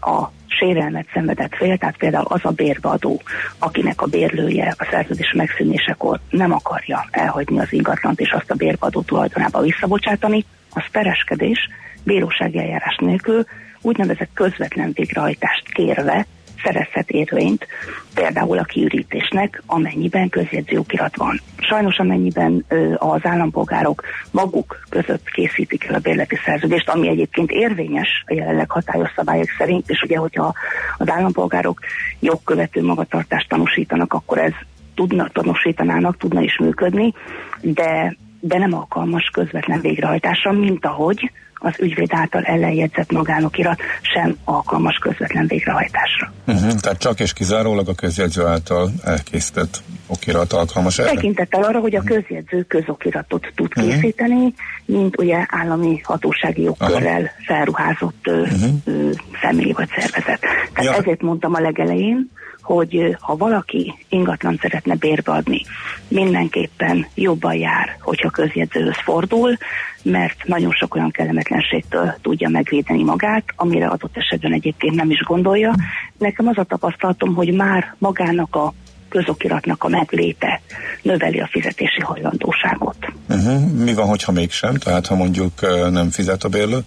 a 0.00 0.30
sérelmet 0.46 1.06
szenvedett 1.12 1.54
fél, 1.54 1.78
tehát 1.78 1.96
például 1.96 2.26
az 2.28 2.40
a 2.42 2.50
bérbeadó, 2.50 3.20
akinek 3.58 4.02
a 4.02 4.06
bérlője 4.06 4.74
a 4.78 4.86
szerződés 4.90 5.32
megszűnésekor 5.36 6.20
nem 6.30 6.52
akarja 6.52 7.06
elhagyni 7.10 7.58
az 7.58 7.72
ingatlant 7.72 8.20
és 8.20 8.30
azt 8.30 8.50
a 8.50 8.54
bérbeadó 8.54 9.00
tulajdonába 9.00 9.60
visszabocsátani, 9.60 10.44
az 10.74 10.82
pereskedés 10.92 11.68
bírósági 12.04 12.58
eljárás 12.58 12.96
nélkül 13.00 13.44
úgynevezett 13.80 14.30
közvetlen 14.34 14.92
végrehajtást 14.94 15.68
kérve 15.72 16.26
szerezhet 16.62 17.10
érvényt, 17.10 17.66
például 18.14 18.58
a 18.58 18.62
kiürítésnek, 18.62 19.62
amennyiben 19.66 20.28
közjegyző 20.28 20.78
okirat 20.78 21.16
van. 21.16 21.40
Sajnos 21.58 21.98
amennyiben 21.98 22.64
az 22.96 23.20
állampolgárok 23.22 24.02
maguk 24.30 24.80
között 24.88 25.30
készítik 25.30 25.84
el 25.84 25.94
a 25.94 25.98
bérleti 25.98 26.36
szerződést, 26.44 26.88
ami 26.88 27.08
egyébként 27.08 27.50
érvényes 27.50 28.24
a 28.26 28.34
jelenleg 28.34 28.70
hatályos 28.70 29.12
szabályok 29.16 29.48
szerint, 29.58 29.90
és 29.90 30.02
ugye, 30.02 30.16
hogyha 30.16 30.54
az 30.96 31.08
állampolgárok 31.10 31.80
jogkövető 32.20 32.82
magatartást 32.82 33.48
tanúsítanak, 33.48 34.12
akkor 34.12 34.38
ez 34.38 34.52
tudna, 34.94 35.28
tanúsítanának, 35.28 36.16
tudna 36.16 36.40
is 36.40 36.58
működni, 36.58 37.12
de, 37.60 38.16
de 38.40 38.58
nem 38.58 38.74
alkalmas 38.74 39.30
közvetlen 39.32 39.80
végrehajtásra, 39.80 40.52
mint 40.52 40.86
ahogy 40.86 41.30
az 41.58 41.74
ügyvéd 41.78 42.08
által 42.12 42.42
ellenjegyzett 42.42 43.12
magánokirat 43.12 43.80
sem 44.14 44.36
alkalmas 44.44 44.96
közvetlen 44.96 45.46
végrehajtásra. 45.46 46.32
Uh-huh, 46.46 46.72
tehát 46.72 46.98
csak 46.98 47.20
és 47.20 47.32
kizárólag 47.32 47.88
a 47.88 47.94
közjegyző 47.94 48.44
által 48.44 48.90
elkészített 49.04 49.82
okirat 50.06 50.52
alkalmas 50.52 50.98
erre? 50.98 51.10
Tekintettel 51.10 51.62
arra, 51.62 51.80
hogy 51.80 51.94
a 51.96 52.02
közjegyző 52.02 52.62
közokiratot 52.62 53.46
tud 53.54 53.72
Mhm. 53.76 53.88
készíteni, 53.88 54.54
mint 54.84 55.18
ugye 55.18 55.44
állami 55.48 56.00
hatósági 56.04 56.62
jogkörrel 56.62 57.30
felruházott 57.46 58.26
ö, 58.26 58.46
ö, 58.84 59.10
személy 59.42 59.72
vagy 59.72 59.88
szervezet. 59.88 60.40
Tehát 60.72 60.94
Ja. 60.94 60.94
ezért 60.94 61.22
mondtam 61.22 61.54
a 61.54 61.60
legelején, 61.60 62.30
hogy 62.68 63.16
ha 63.20 63.36
valaki 63.36 63.94
ingatlan 64.08 64.58
szeretne 64.60 64.94
bérbeadni, 64.94 65.62
mindenképpen 66.08 67.06
jobban 67.14 67.54
jár, 67.54 67.96
hogyha 68.00 68.30
közjegyzőhöz 68.30 68.96
fordul, 69.04 69.56
mert 70.02 70.46
nagyon 70.46 70.72
sok 70.72 70.94
olyan 70.94 71.10
kellemetlenségtől 71.10 72.14
tudja 72.22 72.48
megvédeni 72.48 73.02
magát, 73.02 73.44
amire 73.56 73.86
adott 73.86 74.16
esetben 74.16 74.52
egyébként 74.52 74.94
nem 74.94 75.10
is 75.10 75.22
gondolja. 75.22 75.74
Nekem 76.18 76.46
az 76.46 76.58
a 76.58 76.64
tapasztalatom, 76.64 77.34
hogy 77.34 77.54
már 77.54 77.94
magának 77.98 78.56
a 78.56 78.72
közokiratnak 79.08 79.84
a 79.84 79.88
megléte 79.88 80.60
növeli 81.02 81.40
a 81.40 81.48
fizetési 81.50 82.00
hajlandóságot. 82.00 82.96
Uh-huh. 83.28 83.70
Mi 83.70 83.94
van, 83.94 84.06
hogyha 84.06 84.32
mégsem? 84.32 84.74
Tehát 84.74 85.06
ha 85.06 85.14
mondjuk 85.14 85.52
nem 85.90 86.10
fizet 86.10 86.44
a 86.44 86.48
bérlő? 86.48 86.78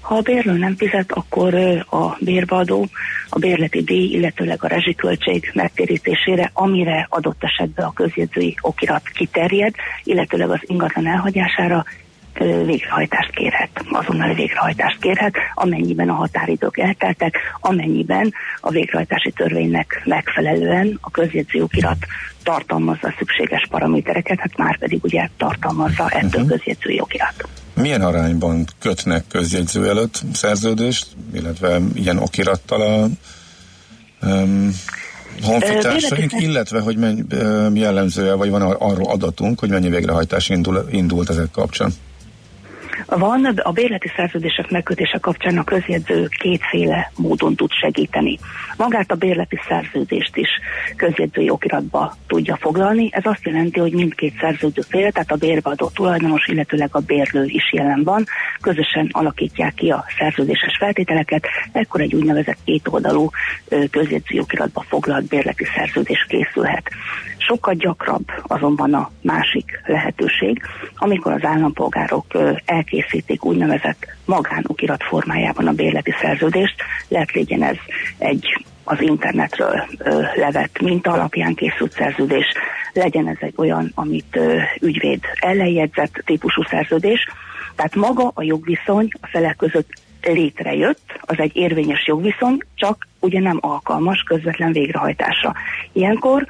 Ha 0.00 0.14
a 0.14 0.20
bérlő 0.20 0.52
nem 0.52 0.76
fizet, 0.76 1.12
akkor 1.12 1.54
a 1.90 2.16
bérbeadó 2.18 2.86
a 3.28 3.38
bérleti 3.38 3.82
díj, 3.82 4.14
illetőleg 4.14 4.64
a 4.64 4.68
rezsiköltség 4.68 5.50
megtérítésére, 5.54 6.50
amire 6.52 7.06
adott 7.10 7.44
esetben 7.44 7.86
a 7.86 7.92
közjegyzői 7.92 8.56
okirat 8.60 9.08
kiterjed, 9.08 9.74
illetőleg 10.04 10.50
az 10.50 10.60
ingatlan 10.62 11.06
elhagyására 11.06 11.84
végrehajtást 12.64 13.30
kérhet, 13.30 13.70
azonnali 13.90 14.34
végrehajtást 14.34 15.00
kérhet, 15.00 15.34
amennyiben 15.54 16.08
a 16.08 16.14
határidők 16.14 16.78
elteltek, 16.78 17.36
amennyiben 17.60 18.32
a 18.60 18.70
végrehajtási 18.70 19.30
törvénynek 19.30 20.02
megfelelően 20.04 20.98
a 21.00 21.10
közjegyző 21.10 21.62
okirat 21.62 22.06
tartalmazza 22.42 23.08
a 23.08 23.14
szükséges 23.18 23.66
paramétereket, 23.70 24.40
hát 24.40 24.56
már 24.56 24.78
pedig 24.78 25.04
ugye 25.04 25.28
tartalmazza 25.36 26.08
ettől 26.08 26.42
uh-huh. 26.42 26.48
közjegyzői 26.48 27.00
okirat. 27.00 27.48
Milyen 27.80 28.02
arányban 28.02 28.66
kötnek 28.78 29.24
közjegyző 29.28 29.88
előtt 29.88 30.22
szerződést, 30.32 31.06
illetve 31.34 31.80
ilyen 31.94 32.18
okirattal 32.18 32.80
a 32.80 33.08
um, 34.26 34.74
honfitársaink, 35.42 36.32
illetve 36.38 36.80
hogy 36.80 36.96
mennyi 36.96 37.24
jellemzője, 37.80 38.32
vagy 38.32 38.50
van 38.50 38.62
arról 38.62 39.10
adatunk, 39.10 39.58
hogy 39.60 39.68
mennyi 39.68 39.88
végrehajtás 39.88 40.48
indul, 40.48 40.88
indult 40.90 41.30
ezek 41.30 41.50
kapcsán? 41.50 41.92
Van, 43.06 43.44
a 43.44 43.72
bérleti 43.72 44.10
szerződések 44.16 44.70
megkötése 44.70 45.18
kapcsán 45.18 45.58
a 45.58 45.64
közjegyző 45.64 46.28
kétféle 46.38 47.12
módon 47.16 47.54
tud 47.54 47.70
segíteni. 47.72 48.38
Magát 48.76 49.10
a 49.10 49.14
bérleti 49.14 49.58
szerződést 49.68 50.36
is 50.36 50.48
közjegyzői 50.96 51.50
okiratba 51.50 52.14
tudja 52.26 52.56
foglalni. 52.56 53.08
Ez 53.12 53.26
azt 53.26 53.44
jelenti, 53.46 53.80
hogy 53.80 53.92
mindkét 53.92 54.38
szerződő 54.40 54.82
fél, 54.88 55.12
tehát 55.12 55.30
a 55.30 55.36
bérbeadó 55.36 55.90
tulajdonos, 55.94 56.46
illetőleg 56.46 56.88
a 56.92 57.00
bérlő 57.00 57.44
is 57.44 57.72
jelen 57.72 58.02
van, 58.04 58.24
közösen 58.60 59.08
alakítják 59.10 59.74
ki 59.74 59.90
a 59.90 60.04
szerződéses 60.18 60.76
feltételeket, 60.78 61.46
ekkor 61.72 62.00
egy 62.00 62.14
úgynevezett 62.14 62.58
kétoldalú 62.64 63.30
közjegyzői 63.90 64.40
okiratba 64.40 64.84
foglalt 64.88 65.28
bérleti 65.28 65.64
szerződés 65.76 66.26
készülhet. 66.28 66.90
Sokkal 67.48 67.74
gyakrabb 67.74 68.24
azonban 68.42 68.94
a 68.94 69.10
másik 69.22 69.80
lehetőség, 69.84 70.62
amikor 70.96 71.32
az 71.32 71.44
állampolgárok 71.44 72.24
ö, 72.32 72.52
elkészítik 72.90 73.44
úgynevezett 73.44 74.06
magánokirat 74.24 75.02
formájában 75.02 75.66
a 75.66 75.72
bérleti 75.72 76.14
szerződést, 76.20 76.74
lehet 77.08 77.32
legyen 77.32 77.62
ez 77.62 77.76
egy 78.18 78.64
az 78.84 79.00
internetről 79.00 79.86
ö, 79.98 80.22
levett 80.34 80.80
minta 80.80 81.12
alapján 81.12 81.54
készült 81.54 81.92
szerződés, 81.92 82.46
legyen 82.92 83.28
ez 83.28 83.36
egy 83.40 83.54
olyan, 83.56 83.92
amit 83.94 84.36
ö, 84.36 84.58
ügyvéd 84.80 85.20
ellenjegyzett 85.40 86.22
típusú 86.24 86.62
szerződés, 86.62 87.26
tehát 87.76 87.94
maga 87.94 88.30
a 88.34 88.42
jogviszony 88.42 89.08
a 89.20 89.26
felek 89.26 89.56
között 89.56 89.88
létrejött, 90.22 91.20
az 91.20 91.38
egy 91.38 91.56
érvényes 91.56 92.06
jogviszony, 92.06 92.58
csak 92.74 93.08
ugye 93.20 93.40
nem 93.40 93.58
alkalmas 93.60 94.22
közvetlen 94.22 94.72
végrehajtásra. 94.72 95.54
Ilyenkor 95.92 96.46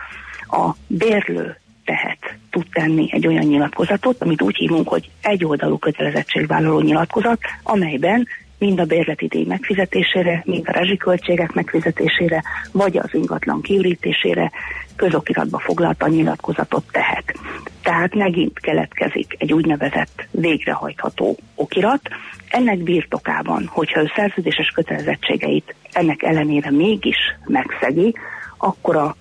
a 0.47 0.71
bérlő 0.87 1.57
tehet, 1.89 2.19
tud 2.51 2.67
tenni 2.73 3.09
egy 3.13 3.27
olyan 3.27 3.45
nyilatkozatot, 3.45 4.23
amit 4.23 4.43
úgy 4.43 4.57
hívunk, 4.57 4.89
hogy 4.89 5.11
egyoldalú 5.21 5.79
kötelezettségvállaló 5.79 6.81
nyilatkozat, 6.81 7.39
amelyben 7.63 8.27
mind 8.59 8.81
a 8.81 8.85
bérleti 8.85 9.27
díj 9.27 9.45
megfizetésére, 9.45 10.43
mind 10.45 10.65
a 10.69 10.73
rezsiköltségek 10.73 11.53
megfizetésére, 11.53 12.43
vagy 12.73 12.97
az 12.97 13.15
ingatlan 13.15 13.61
kiürítésére 13.61 14.51
közokiratba 14.97 15.59
foglalta 15.59 16.09
nyilatkozatot 16.09 16.85
tehet. 16.93 17.35
Tehát 17.83 18.15
megint 18.15 18.59
keletkezik 18.59 19.35
egy 19.39 19.53
úgynevezett 19.53 20.27
végrehajtható 20.31 21.37
okirat. 21.55 22.01
Ennek 22.49 22.79
birtokában, 22.79 23.67
hogyha 23.73 24.01
ő 24.01 24.11
szerződéses 24.17 24.69
kötelezettségeit 24.75 25.75
ennek 25.93 26.23
ellenére 26.23 26.71
mégis 26.71 27.17
megszegi, 27.47 28.15
akkor 28.59 28.97
a 28.97 29.17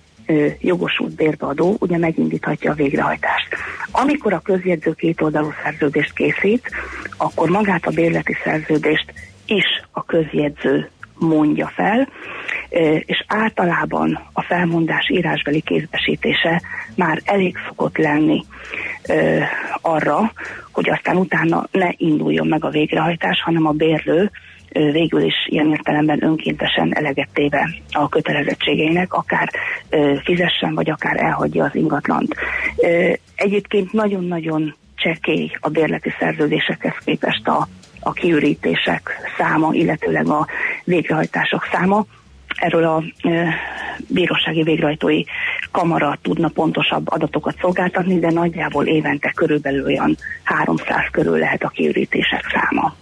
jogosult 0.60 1.14
bérbeadó 1.14 1.76
ugye 1.80 1.98
megindíthatja 1.98 2.70
a 2.70 2.74
végrehajtást. 2.74 3.48
Amikor 3.90 4.32
a 4.32 4.40
közjegyző 4.40 4.92
kétoldalú 4.92 5.52
szerződést 5.62 6.12
készít, 6.12 6.70
akkor 7.16 7.48
magát 7.48 7.86
a 7.86 7.90
bérleti 7.90 8.36
szerződést 8.44 9.12
is 9.46 9.82
a 9.90 10.04
közjegyző 10.04 10.90
mondja 11.18 11.70
fel, 11.74 12.08
és 13.06 13.24
általában 13.26 14.20
a 14.32 14.42
felmondás 14.42 15.08
írásbeli 15.10 15.60
kézbesítése 15.60 16.62
már 16.94 17.20
elég 17.24 17.56
szokott 17.66 17.96
lenni 17.96 18.44
arra, 19.80 20.32
hogy 20.72 20.90
aztán 20.90 21.16
utána 21.16 21.66
ne 21.70 21.88
induljon 21.96 22.46
meg 22.46 22.64
a 22.64 22.70
végrehajtás, 22.70 23.42
hanem 23.42 23.66
a 23.66 23.72
bérlő 23.72 24.30
végül 24.72 25.22
is 25.22 25.34
ilyen 25.46 25.70
értelemben 25.70 26.24
önkéntesen 26.24 26.96
eleget 26.96 27.28
téve 27.32 27.70
a 27.92 28.08
kötelezettségeinek, 28.08 29.12
akár 29.12 29.50
fizessen, 30.24 30.74
vagy 30.74 30.90
akár 30.90 31.16
elhagyja 31.22 31.64
az 31.64 31.74
ingatlant. 31.74 32.34
Egyébként 33.34 33.92
nagyon-nagyon 33.92 34.74
csekély 34.94 35.50
a 35.60 35.68
bérleti 35.68 36.14
szerződésekhez 36.18 36.94
képest 37.04 37.48
a, 37.48 37.68
a 38.00 38.12
kiürítések 38.12 39.10
száma, 39.38 39.72
illetőleg 39.72 40.26
a 40.26 40.46
végrehajtások 40.84 41.68
száma. 41.72 42.04
Erről 42.58 42.84
a 42.84 43.02
bírósági 44.06 44.62
végrehajtói 44.62 45.22
kamara 45.70 46.18
tudna 46.22 46.48
pontosabb 46.48 47.10
adatokat 47.10 47.56
szolgáltatni, 47.60 48.18
de 48.18 48.30
nagyjából 48.30 48.86
évente 48.86 49.32
körülbelül 49.34 49.84
olyan 49.84 50.16
300 50.42 51.08
körül 51.10 51.38
lehet 51.38 51.62
a 51.62 51.68
kiürítések 51.68 52.44
száma. 52.52 52.94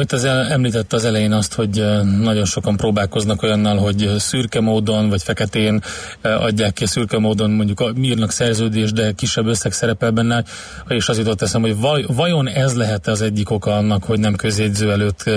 Itt 0.00 0.12
az 0.12 0.24
el, 0.24 0.46
említette 0.46 0.96
az 0.96 1.04
elején 1.04 1.32
azt, 1.32 1.54
hogy 1.54 1.84
nagyon 2.20 2.44
sokan 2.44 2.76
próbálkoznak 2.76 3.42
olyannal, 3.42 3.76
hogy 3.76 4.10
szürke 4.18 4.60
módon 4.60 5.08
vagy 5.08 5.22
feketén 5.22 5.80
adják 6.22 6.72
ki 6.72 6.86
szürke 6.86 7.18
módon, 7.18 7.50
mondjuk 7.50 7.92
írnak 8.02 8.30
szerződést, 8.30 8.94
de 8.94 9.12
kisebb 9.12 9.46
összeg 9.46 9.72
szerepel 9.72 10.10
benne, 10.10 10.44
és 10.88 11.08
az 11.08 11.18
jutott 11.18 11.42
eszem, 11.42 11.60
hogy 11.60 11.76
vaj, 11.76 12.04
vajon 12.08 12.48
ez 12.48 12.76
lehet 12.76 13.06
az 13.06 13.22
egyik 13.22 13.50
oka 13.50 13.76
annak, 13.76 14.04
hogy 14.04 14.18
nem 14.18 14.34
közjegyző 14.34 14.90
előtt 14.90 15.30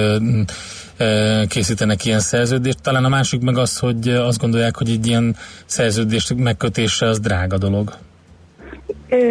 készítenek 1.48 2.06
ilyen 2.06 2.20
szerződést. 2.20 2.82
Talán 2.82 3.06
a 3.06 3.10
másik 3.10 3.42
meg 3.42 3.58
az, 3.58 3.80
hogy 3.80 4.10
azt 4.10 4.40
gondolják, 4.40 4.78
hogy 4.78 4.90
egy 4.90 5.08
ilyen 5.08 5.36
szerződést 5.66 6.34
megkötése 6.36 7.06
az 7.06 7.20
drága 7.20 7.58
dolog. 7.58 7.98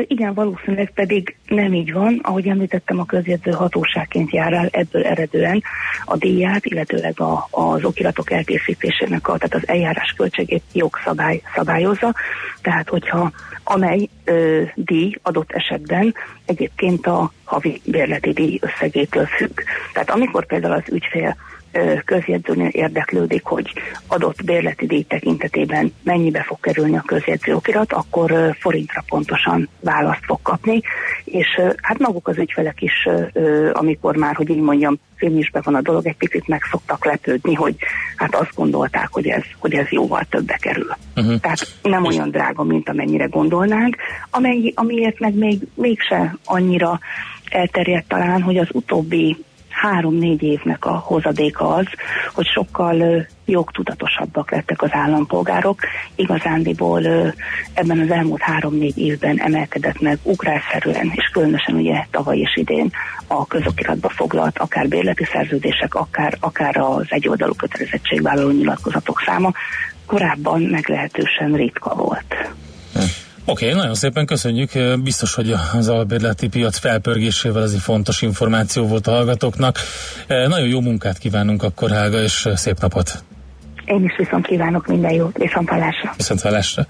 Igen, 0.06 0.34
valószínűleg 0.34 0.90
pedig 0.94 1.36
nem 1.46 1.72
így 1.74 1.92
van. 1.92 2.20
Ahogy 2.22 2.46
említettem, 2.46 3.00
a 3.00 3.04
közjegyző 3.04 3.50
hatóságként 3.50 4.32
jár 4.32 4.52
el 4.52 4.68
ebből 4.70 5.04
eredően 5.04 5.62
a 6.04 6.16
díját, 6.16 6.66
illetőleg 6.66 7.20
a, 7.20 7.48
az 7.50 7.84
okiratok 7.84 8.30
elkészítésének, 8.30 9.28
a, 9.28 9.36
tehát 9.36 9.54
az 9.54 9.68
eljárás 9.68 10.14
költségét 10.16 10.62
jogszabály 10.72 11.42
szabályozza. 11.54 12.14
Tehát, 12.60 12.88
hogyha 12.88 13.32
amely 13.64 14.08
ö, 14.24 14.62
díj 14.74 15.18
adott 15.22 15.52
esetben 15.52 16.14
egyébként 16.44 17.06
a 17.06 17.32
havi 17.44 17.80
bérleti 17.84 18.32
díj 18.32 18.58
összegétől 18.60 19.26
függ. 19.26 19.60
Tehát 19.92 20.10
amikor 20.10 20.46
például 20.46 20.74
az 20.74 20.92
ügyfél 20.92 21.36
közjegyzőnél 22.04 22.68
érdeklődik, 22.68 23.44
hogy 23.44 23.72
adott 24.06 24.44
bérleti 24.44 24.86
díj 24.86 25.02
tekintetében 25.02 25.92
mennyibe 26.02 26.42
fog 26.42 26.60
kerülni 26.60 26.96
a 26.96 27.02
közjegyző 27.06 27.54
okirat, 27.54 27.92
akkor 27.92 28.56
forintra 28.58 29.04
pontosan 29.06 29.68
választ 29.80 30.24
fog 30.24 30.38
kapni, 30.42 30.80
és 31.24 31.60
hát 31.82 31.98
maguk 31.98 32.28
az 32.28 32.38
ügyfelek 32.38 32.82
is, 32.82 33.08
amikor 33.72 34.16
már, 34.16 34.34
hogy 34.34 34.50
így 34.50 34.60
mondjam, 34.60 34.98
filmisbe 35.16 35.60
van 35.64 35.74
a 35.74 35.80
dolog, 35.80 36.06
egy 36.06 36.16
picit 36.16 36.48
meg 36.48 36.62
szoktak 36.70 37.04
lepődni, 37.04 37.54
hogy 37.54 37.76
hát 38.16 38.34
azt 38.34 38.54
gondolták, 38.54 39.08
hogy 39.10 39.26
ez, 39.26 39.42
hogy 39.58 39.74
ez 39.74 39.88
jóval 39.88 40.24
többe 40.30 40.56
kerül. 40.60 40.90
Uh-huh. 41.16 41.40
Tehát 41.40 41.66
nem 41.82 42.04
olyan 42.04 42.30
drága, 42.30 42.62
mint 42.62 42.88
amennyire 42.88 43.24
gondolnánk, 43.24 43.96
amely, 44.30 44.72
amiért 44.74 45.18
meg 45.18 45.34
még, 45.34 45.58
mégse 45.74 46.36
annyira 46.44 46.98
elterjedt 47.50 48.08
talán, 48.08 48.42
hogy 48.42 48.56
az 48.56 48.68
utóbbi 48.72 49.36
három-négy 49.72 50.42
évnek 50.42 50.84
a 50.84 50.92
hozadéka 50.92 51.74
az, 51.74 51.86
hogy 52.34 52.46
sokkal 52.46 53.26
jogtudatosabbak 53.44 54.50
lettek 54.50 54.82
az 54.82 54.90
állampolgárok. 54.92 55.80
Igazándiból 56.14 57.02
ebben 57.74 58.00
az 58.00 58.10
elmúlt 58.10 58.40
három-négy 58.40 58.98
évben 58.98 59.38
emelkedett 59.38 60.00
meg 60.00 60.18
ugrásszerűen, 60.22 61.12
és 61.14 61.30
különösen 61.32 61.74
ugye 61.74 62.06
tavaly 62.10 62.38
és 62.38 62.56
idén 62.56 62.90
a 63.26 63.46
közokiratba 63.46 64.08
foglalt 64.08 64.58
akár 64.58 64.88
bérleti 64.88 65.24
szerződések, 65.32 65.94
akár, 65.94 66.36
akár 66.40 66.76
az 66.76 67.06
egyoldalú 67.08 67.52
kötelezettségvállaló 67.54 68.50
nyilatkozatok 68.50 69.22
száma 69.26 69.52
korábban 70.06 70.60
meglehetősen 70.60 71.52
ritka 71.52 71.94
volt. 71.94 72.52
Oké, 73.45 73.68
okay, 73.68 73.78
nagyon 73.78 73.95
szépen 73.95 74.26
köszönjük. 74.26 74.70
Biztos, 75.03 75.34
hogy 75.34 75.55
az 75.72 75.88
albérleti 75.88 76.49
piac 76.49 76.78
felpörgésével 76.78 77.62
ez 77.62 77.72
egy 77.72 77.80
fontos 77.80 78.22
információ 78.22 78.86
volt 78.86 79.07
a 79.07 79.11
hallgatóknak. 79.11 79.78
Nagyon 80.28 80.68
jó 80.68 80.80
munkát 80.80 81.18
kívánunk 81.18 81.62
akkor, 81.62 81.90
Helga, 81.90 82.22
és 82.22 82.49
szép 82.55 82.80
napot! 82.80 83.24
Én 83.84 84.05
is 84.05 84.16
viszont 84.16 84.47
kívánok 84.47 84.86
minden 84.86 85.12
jót, 85.12 85.36
viszont 85.36 85.68
hallásra. 85.68 86.12
Viszont 86.16 86.40
hallásra. 86.40 86.86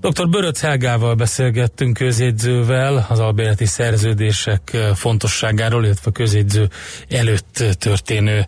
Dr. 0.00 0.28
Böröc 0.28 0.60
Helgával 0.60 1.14
beszélgettünk 1.14 1.96
közjegyzővel 1.96 3.06
az 3.08 3.18
albérleti 3.18 3.64
szerződések 3.64 4.76
fontosságáról, 4.94 5.84
illetve 5.84 6.10
a 6.10 6.12
közjegyző 6.12 6.68
előtt 7.08 7.64
történő 7.78 8.46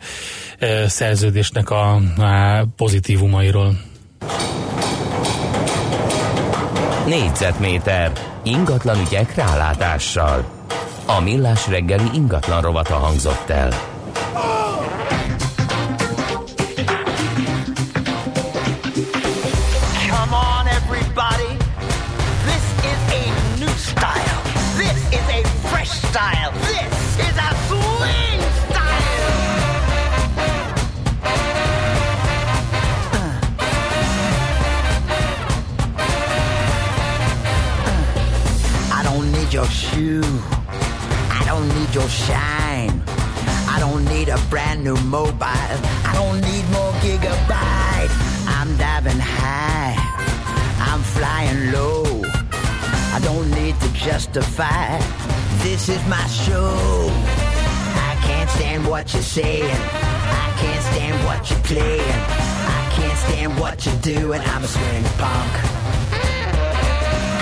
szerződésnek 0.86 1.70
a, 1.70 1.94
a 1.94 2.64
pozitívumairól. 2.76 3.76
Négyzetméter 7.20 8.12
ingatlan 8.42 9.00
ügyek 9.00 9.34
rálátással. 9.34 10.44
A 11.06 11.20
millás 11.20 11.68
reggeli 11.68 12.10
ingatlan 12.14 12.62
rovata 12.62 12.94
hangzott 12.94 13.50
el. 13.50 13.95
Shoe. 39.96 40.22
I 41.40 41.42
don't 41.46 41.68
need 41.76 41.94
your 41.94 42.08
shine. 42.08 43.02
I 43.74 43.76
don't 43.78 44.04
need 44.04 44.28
a 44.28 44.38
brand 44.50 44.84
new 44.84 44.96
mobile. 45.18 45.76
I 46.10 46.12
don't 46.20 46.40
need 46.48 46.64
more 46.76 46.92
gigabyte. 47.04 48.12
I'm 48.58 48.70
diving 48.76 49.18
high. 49.18 49.96
I'm 50.88 51.02
flying 51.16 51.72
low. 51.72 52.04
I 53.16 53.18
don't 53.28 53.50
need 53.58 53.74
to 53.80 53.88
justify. 54.08 54.98
This 55.64 55.88
is 55.88 56.02
my 56.08 56.26
show. 56.44 57.08
I 58.10 58.12
can't 58.26 58.50
stand 58.50 58.86
what 58.86 59.12
you're 59.14 59.30
saying. 59.38 59.80
I 60.44 60.48
can't 60.60 60.84
stand 60.92 61.16
what 61.26 61.40
you're 61.50 61.66
playing. 61.72 62.20
I 62.78 62.82
can't 62.96 63.18
stand 63.26 63.58
what 63.58 63.86
you're 63.86 64.02
doing. 64.14 64.40
I'm 64.52 64.62
a 64.62 64.70
swing 64.76 65.04
punk. 65.20 65.52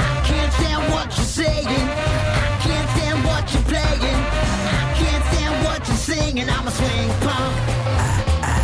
I 0.09 0.23
can't 0.29 0.53
stand 0.53 0.83
what 0.93 1.07
you're 1.17 1.33
saying. 1.41 2.14
And 6.17 6.49
I'm 6.49 6.67
a 6.67 6.71
swing 6.71 7.09
punk. 7.21 7.57
Uh, 7.69 8.11
uh. 8.43 8.61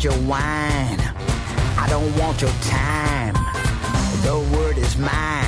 your 0.00 0.12
wine. 0.28 1.00
I 1.76 1.86
don't 1.90 2.16
want 2.16 2.40
your 2.40 2.52
time. 2.62 3.34
The 4.22 4.38
word 4.56 4.78
is 4.78 4.96
mine 4.96 5.47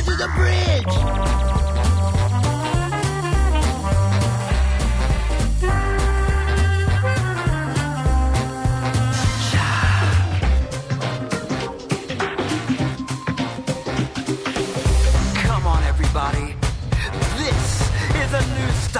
To 0.00 0.16
the 0.16 0.28
bridge. 0.34 0.94
Come 15.44 15.66
on, 15.66 15.82
everybody. 15.84 16.56
This 17.36 17.90
is 18.16 18.32
a 18.32 18.40
new 18.54 18.70
style. 18.72 18.99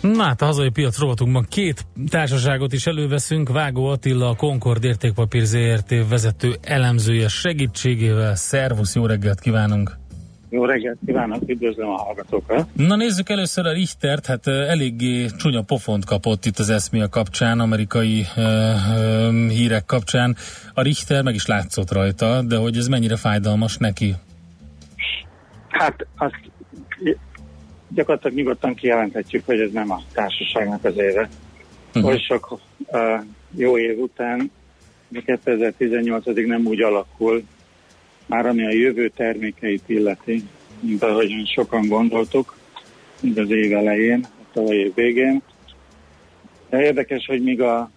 Na 0.00 0.22
hát 0.22 0.42
a 0.42 0.44
hazai 0.44 0.70
piac 0.70 0.98
rovatunkban 0.98 1.46
két 1.48 1.86
társaságot 2.10 2.72
is 2.72 2.86
előveszünk. 2.86 3.48
Vágó 3.48 3.86
Attila, 3.86 4.28
a 4.28 4.34
Concord 4.34 4.84
értékpapír 4.84 5.42
ZRT 5.44 6.08
vezető 6.08 6.54
elemzője 6.62 7.28
segítségével. 7.28 8.34
Szervusz, 8.34 8.94
jó 8.94 9.06
reggelt 9.06 9.40
kívánunk! 9.40 9.96
Jó 10.50 10.64
reggelt 10.64 10.98
kívánok, 11.06 11.42
üdvözlöm 11.46 11.88
a 11.88 11.96
hallgatókat. 11.96 12.66
Na 12.72 12.96
nézzük 12.96 13.28
először 13.28 13.66
a 13.66 13.72
Richtert, 13.72 14.26
hát 14.26 14.46
eléggé 14.46 15.26
csúnya 15.26 15.62
pofont 15.62 16.04
kapott 16.04 16.44
itt 16.44 16.58
az 16.58 16.70
eszmia 16.70 17.08
kapcsán, 17.08 17.60
amerikai 17.60 18.26
uh, 18.36 18.44
uh, 18.44 19.48
hírek 19.48 19.84
kapcsán. 19.84 20.36
A 20.74 20.82
Richter 20.82 21.22
meg 21.22 21.34
is 21.34 21.46
látszott 21.46 21.92
rajta, 21.92 22.42
de 22.42 22.56
hogy 22.56 22.76
ez 22.76 22.88
mennyire 22.88 23.16
fájdalmas 23.16 23.76
neki? 23.76 24.14
Hát 25.68 26.06
azt 26.16 26.40
gyakorlatilag 27.88 28.36
nyugodtan 28.36 28.74
kijelenthetjük, 28.74 29.46
hogy 29.46 29.60
ez 29.60 29.70
nem 29.72 29.90
a 29.90 30.02
társaságnak 30.12 30.84
az 30.84 30.96
éve. 30.96 31.28
Uh-huh. 31.94 32.10
Oly 32.10 32.18
sok 32.18 32.60
uh, 32.86 33.24
jó 33.56 33.78
év 33.78 33.98
után, 33.98 34.50
de 35.08 35.22
2018-ig 35.26 36.46
nem 36.46 36.66
úgy 36.66 36.82
alakul, 36.82 37.42
már 38.26 38.46
ami 38.46 38.66
a 38.66 38.70
jövő 38.70 39.08
termékeit 39.08 39.82
illeti, 39.86 40.44
mint 40.80 41.02
ahogyan 41.02 41.44
sokan 41.44 41.88
gondoltuk, 41.88 42.56
mint 43.20 43.38
az 43.38 43.50
év 43.50 43.72
elején, 43.72 44.26
a 44.42 44.44
tavaly 44.52 44.76
év 44.76 44.94
végén. 44.94 45.42
De 46.70 46.82
érdekes, 46.82 47.26
hogy 47.26 47.42
míg 47.42 47.60
a 47.60 47.90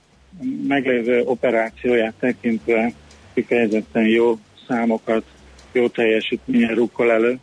meglévő 0.67 1.21
operációját 1.21 2.13
tekintve 2.19 2.93
kifejezetten 3.33 4.05
jó 4.05 4.39
számokat, 4.67 5.23
jó 5.71 5.87
teljesítményen 5.87 6.75
rukkol 6.75 7.11
elő, 7.11 7.39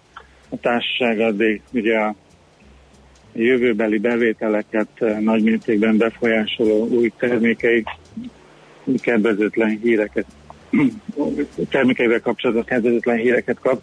a 0.48 0.56
társaság 0.56 1.20
addig 1.20 1.62
ugye 1.72 1.98
a 1.98 2.14
jövőbeli 3.42 3.98
bevételeket 3.98 4.88
eh, 4.94 5.18
nagy 5.18 5.42
mértékben 5.42 5.96
befolyásoló 5.96 6.86
új 6.86 7.12
termékei, 7.18 7.84
új 8.84 8.96
kedvezőtlen 8.96 9.78
híreket, 9.82 10.26
termékeivel 11.70 12.20
kapcsolatban 12.20 12.64
kedvezőtlen 12.64 13.16
híreket 13.16 13.58
kap. 13.60 13.82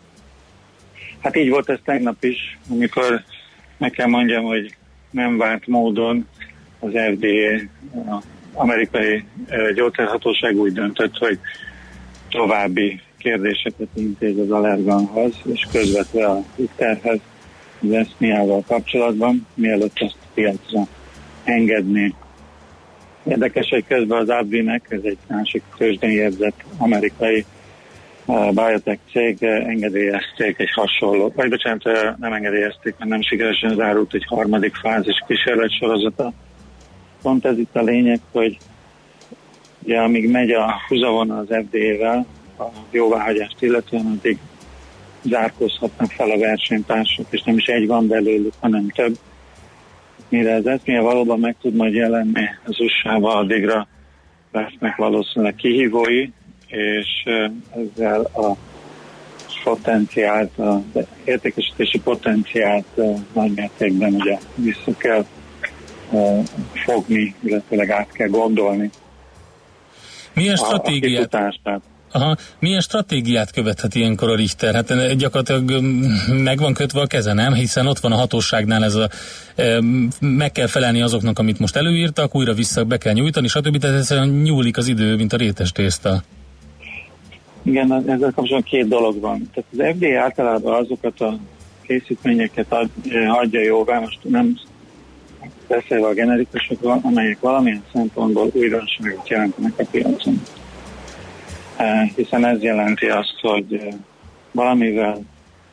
Hát 1.20 1.36
így 1.36 1.50
volt 1.50 1.70
ez 1.70 1.80
tegnap 1.84 2.24
is, 2.24 2.58
amikor 2.70 3.24
meg 3.78 3.92
kell 3.92 4.08
mondjam, 4.08 4.44
hogy 4.44 4.76
nem 5.12 5.38
várt 5.38 5.68
módon 5.68 6.28
az 6.80 6.92
FDA, 6.92 7.54
az 8.10 8.24
amerikai 8.54 9.24
eh, 9.48 9.74
gyógyszerhatóság 9.74 10.56
úgy 10.56 10.74
döntött, 10.74 11.18
hogy 11.18 11.40
további 12.30 13.02
kérdéseket 13.18 13.88
intéz 13.94 14.38
az 14.38 14.52
allerganhoz, 14.52 15.34
és 15.54 15.68
közvetve 15.72 16.26
a 16.26 16.44
Twitterhez, 16.56 17.20
az 17.82 17.92
eszmiával 17.92 18.64
kapcsolatban, 18.68 19.48
mielőtt 19.54 19.96
ezt 20.00 20.18
piacra 20.34 20.88
engedni. 21.44 22.16
Érdekes, 23.24 23.70
hogy 23.70 23.86
közben 23.88 24.22
az 24.22 24.30
AbbVie-nek, 24.30 24.86
ez 24.90 25.00
egy 25.04 25.18
másik 25.28 25.64
tőzsdén 25.78 26.12
jegyzett 26.12 26.64
amerikai 26.78 27.46
biotech 28.26 29.00
cég 29.12 29.38
uh, 29.42 29.50
engedélyezték 29.50 30.60
egy 30.60 30.72
hasonló, 30.72 31.32
vagy 31.36 31.50
bocsánat, 31.50 31.86
uh, 31.86 32.18
nem 32.20 32.34
engedélyezték, 32.34 32.96
mert 32.98 33.10
nem 33.10 33.22
sikeresen 33.22 33.76
zárult 33.76 34.14
egy 34.14 34.26
harmadik 34.28 34.76
fázis 34.76 35.24
kísérletsorozata. 35.28 36.34
Pont 37.22 37.46
ez 37.46 37.58
itt 37.58 37.76
a 37.76 37.82
lényeg, 37.82 38.20
hogy 38.32 38.58
ugye 39.84 40.00
amíg 40.00 40.30
megy 40.30 40.52
a 40.52 40.74
húzavona 40.88 41.38
az 41.38 41.48
FDA-vel, 41.48 42.26
a 42.60 42.64
jóváhagyást 42.92 43.62
illetően, 43.62 44.06
addig 44.06 44.38
zárkózhatnak 45.30 46.12
fel 46.12 46.30
a 46.30 46.38
versenytársak, 46.38 47.26
és 47.30 47.42
nem 47.42 47.58
is 47.58 47.66
egy 47.66 47.88
van 47.88 48.08
belőlük, 48.08 48.54
hanem 48.60 48.90
több. 48.90 49.18
Mire 50.30 50.52
ez 50.52 50.66
eszméje 50.66 51.02
valóban 51.02 51.40
meg 51.40 51.56
tud 51.62 51.76
majd 51.76 51.94
jelenni 51.94 52.50
az 52.66 52.80
USA-ba, 52.80 53.36
addigra 53.36 53.88
lesznek 54.52 54.96
valószínűleg 54.96 55.56
kihívói, 55.56 56.30
és 56.68 57.24
ezzel 57.76 58.22
a 58.22 58.56
potenciált, 59.64 60.58
az 60.58 61.04
értékesítési 61.24 62.00
potenciált 62.00 62.86
nagy 63.34 63.52
mértékben 63.56 64.14
ugye 64.14 64.38
vissza 64.56 64.98
kell 64.98 65.26
fogni, 66.86 67.36
illetőleg 67.44 67.90
át 67.90 68.12
kell 68.12 68.28
gondolni. 68.28 68.90
Milyen 70.34 70.56
a- 70.56 70.62
a 70.62 70.66
stratégiát, 70.66 71.12
kifutását. 71.12 71.82
Aha. 72.16 72.36
Milyen 72.60 72.82
stratégiát 72.82 73.52
követhet 73.52 73.96
ilyenkor 73.96 74.30
a 74.30 74.36
Richter? 74.36 74.74
Hát 74.74 74.92
eh, 74.92 75.12
gyakorlatilag 75.12 75.82
mm, 75.82 76.36
meg 76.44 76.60
van 76.60 76.74
kötve 76.74 77.02
a 77.02 77.06
keze, 77.06 77.34
nem? 77.34 77.54
Hiszen 77.54 77.88
ott 77.88 78.00
van 78.00 78.12
a 78.12 78.16
hatóságnál 78.16 78.84
ez 78.84 78.96
a 78.96 79.10
eh, 79.56 79.78
meg 80.20 80.52
kell 80.52 80.68
felelni 80.68 81.02
azoknak, 81.02 81.40
amit 81.40 81.60
most 81.60 81.76
előírtak, 81.76 82.36
újra 82.36 82.54
vissza 82.54 82.84
be 82.84 82.98
kell 82.98 83.14
nyújtani, 83.14 83.48
stb. 83.48 83.78
Tehát 83.78 83.98
egyszerűen 83.98 84.28
nyúlik 84.28 84.78
az 84.78 84.88
idő, 84.88 85.16
mint 85.16 85.34
a 85.34 85.38
rétes 85.38 85.72
tészta. 85.72 86.24
Igen, 87.62 87.92
ezzel 87.94 88.32
kapcsolatban 88.36 88.64
két 88.64 88.88
dolog 88.88 89.20
van. 89.20 89.50
Tehát 89.54 89.70
az 89.72 89.96
FDA 89.96 90.22
általában 90.22 90.74
azokat 90.74 91.22
a 91.22 91.38
készítményeket 91.82 92.66
ad, 92.70 92.90
eh, 93.10 93.38
adja 93.38 93.62
jóvá, 93.62 94.00
most 94.00 94.20
nem 94.24 94.60
beszélve 95.68 96.08
a 96.08 96.14
generikusokról, 96.14 97.00
amelyek 97.04 97.40
valamilyen 97.40 97.84
szempontból 97.94 98.50
újdonságot 98.54 99.30
jelentenek 99.30 99.74
a 99.78 99.84
piacon. 99.92 100.42
Eh, 101.78 102.10
Hiszen 102.16 102.46
ez 102.46 102.62
jelenti 102.62 103.06
azt, 103.06 103.40
hogy 103.42 103.74
eh, 103.74 103.94
valamivel 104.52 105.22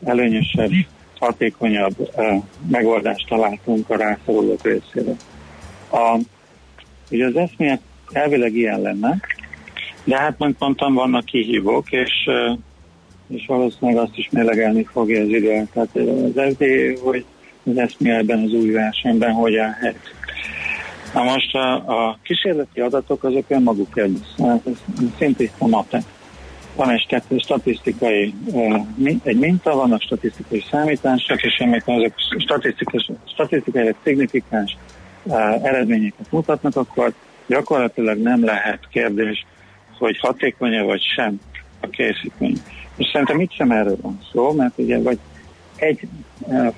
előnyösebb, 0.05 0.71
hatékonyabb 1.19 2.11
eh, 2.17 2.43
megoldást 2.69 3.29
találtunk 3.29 3.91
a 3.91 3.97
rászorulók 3.97 4.63
részére. 4.63 5.13
A, 5.91 6.19
ugye 7.11 7.27
az 7.27 7.37
eszmélet 7.37 7.81
elvileg 8.13 8.55
ilyen 8.55 8.81
lenne, 8.81 9.21
de 10.05 10.19
hát, 10.19 10.39
mint 10.39 10.59
mondtam, 10.59 10.95
vannak 10.95 11.25
kihívók, 11.25 11.93
és, 11.93 12.13
és 13.29 13.47
valószínűleg 13.47 14.03
azt 14.03 14.17
is 14.17 14.29
mélegelni 14.31 14.85
fogja 14.85 15.21
az 15.21 15.29
idő. 15.29 15.69
Tehát 15.73 15.97
az 16.35 16.55
FDA, 16.55 17.05
hogy 17.05 17.25
az 17.65 17.79
eszméletben 17.79 18.43
az 18.43 18.53
új 18.53 18.71
versenyben 18.71 19.33
hogy 19.33 19.57
áll 19.57 19.73
helyt. 19.81 20.15
Na 21.13 21.23
most 21.23 21.55
a, 21.55 21.75
a 21.75 22.19
kísérleti 22.23 22.81
adatok 22.81 23.25
azok 23.25 23.45
önmagukért 23.49 24.11
beszélnek, 24.11 24.67
ez 24.67 24.77
szintiszta 25.19 25.67
mate. 25.67 26.03
Van 26.77 26.91
egy 26.91 27.07
kettő 27.07 27.39
statisztikai, 27.39 28.35
egy 29.23 29.39
minta, 29.39 29.75
vannak 29.75 30.03
statisztikai 30.03 30.65
számítások, 30.71 31.43
és 31.43 31.59
amikor 31.59 31.95
azok 31.95 32.13
statisztikai, 32.39 33.07
statisztikai 33.25 33.95
szignifikáns 34.03 34.77
eredményeket 35.63 36.31
mutatnak, 36.31 36.77
akkor 36.77 37.13
gyakorlatilag 37.47 38.19
nem 38.19 38.45
lehet 38.45 38.89
kérdés, 38.91 39.47
hogy 39.99 40.19
hatékony-e 40.19 40.83
vagy 40.83 41.03
sem 41.15 41.41
a 41.81 41.87
készítmény. 41.89 42.57
És 42.97 43.09
szerintem 43.13 43.41
itt 43.41 43.53
sem 43.53 43.71
erről 43.71 43.97
van 44.01 44.19
szó, 44.33 44.53
mert 44.53 44.79
ugye 44.79 45.01
vagy 45.01 45.19
egy 45.83 46.01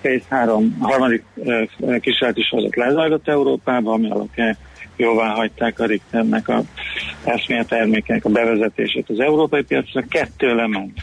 Phase 0.00 0.24
3, 0.28 0.76
a 0.80 0.86
harmadik 0.86 1.24
eh, 1.44 1.66
kísérleti 2.00 2.42
sorozat 2.42 2.76
lezajlott 2.76 3.28
Európában, 3.28 3.94
ami 3.94 4.10
alapján 4.10 4.56
jóvá 4.96 5.28
hagyták 5.28 5.80
a 5.80 5.86
Richternek 5.86 6.48
a 6.48 6.62
eszmélet 7.24 7.68
termékek 7.68 8.24
a 8.24 8.28
bevezetését 8.28 9.10
az 9.10 9.20
európai 9.20 9.62
piacra. 9.62 10.04
Kettő 10.08 10.54
lement 10.54 10.98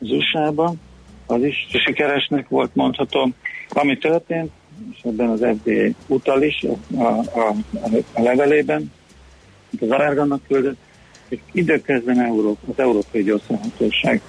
az 0.00 0.10
USA-ban, 0.10 0.80
az 1.26 1.42
is 1.42 1.66
sikeresnek 1.84 2.48
volt 2.48 2.74
mondható. 2.74 3.30
Ami 3.68 3.98
történt, 3.98 4.50
és 4.92 4.98
ebben 5.02 5.28
az 5.28 5.46
FDA 5.62 5.96
utal 6.06 6.42
is 6.42 6.64
a, 6.92 7.02
a, 7.02 7.54
a, 8.14 8.20
levelében, 8.22 8.92
amit 9.70 9.82
az 9.82 9.90
Arárgannak 9.90 10.40
küldött, 10.48 10.78
hogy 11.28 11.40
időközben 11.52 12.20
Európa, 12.20 12.66
az 12.70 12.78
Európai 12.78 13.22
Gyógyszerhatóság 13.22 14.20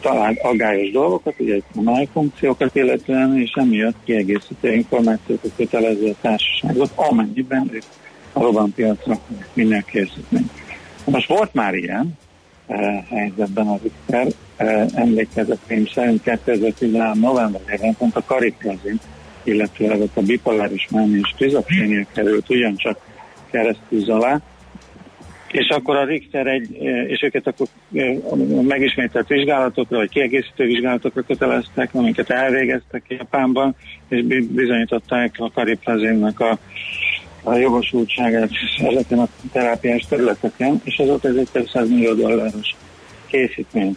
talán 0.00 0.36
aggályos 0.42 0.90
dolgokat, 0.90 1.34
ugye 1.38 1.60
a 1.74 1.80
máj 1.82 2.08
funkciókat 2.12 2.74
illetően, 2.74 3.38
és 3.38 3.50
emiatt 3.54 3.96
kiegészítő 4.04 4.72
információkat 4.72 5.50
kötelező 5.56 6.08
a 6.10 6.14
társaságot, 6.20 6.90
amennyiben 6.94 7.68
ők 7.72 7.82
a 8.32 8.40
robbanpiacra 8.40 9.18
minden 9.52 9.84
készítmény. 9.86 10.50
Most 11.04 11.28
volt 11.28 11.54
már 11.54 11.74
ilyen 11.74 12.18
e, 12.66 13.04
helyzetben 13.08 13.66
a 13.66 13.78
Richter, 13.82 14.26
e, 14.56 14.86
emlékezetém 14.94 15.86
szerint 15.86 16.22
2013 16.22 17.18
novemberében 17.18 17.96
pont 17.96 18.16
a 18.16 18.22
kariplazin, 18.26 19.00
illetőleg 19.42 20.00
ott 20.00 20.16
a 20.16 20.20
bipoláris 20.20 20.88
mánia 20.90 21.18
és 21.18 21.28
skizofrénia 21.34 22.06
került 22.12 22.50
ugyancsak 22.50 22.98
keresztűz 23.50 24.08
alá, 24.08 24.40
és 25.50 25.68
akkor 25.68 25.96
a 25.96 26.04
Richter 26.04 26.46
egy, 26.46 26.76
és 27.06 27.22
őket 27.22 27.46
akkor 27.46 27.66
megismételt 28.62 29.28
vizsgálatokra, 29.28 29.96
vagy 29.96 30.08
kiegészítő 30.08 30.64
vizsgálatokra 30.64 31.22
köteleztek, 31.22 31.94
amiket 31.94 32.30
elvégeztek 32.30 33.04
Japánban, 33.08 33.76
és 34.08 34.24
bizonyították 34.46 35.34
a 35.38 35.50
kariplazinnak 35.50 36.40
a, 36.40 36.58
a 37.42 37.54
jogosultságát 37.54 38.50
ezeken 38.78 39.18
a 39.18 39.28
terápiás 39.52 40.06
területeken, 40.08 40.80
és 40.84 40.98
azóta 40.98 41.28
ez 41.28 41.36
egy 41.36 41.48
több 41.52 41.68
100 41.68 41.88
millió 41.88 42.14
dolláros 42.14 42.76
készítmény. 43.26 43.96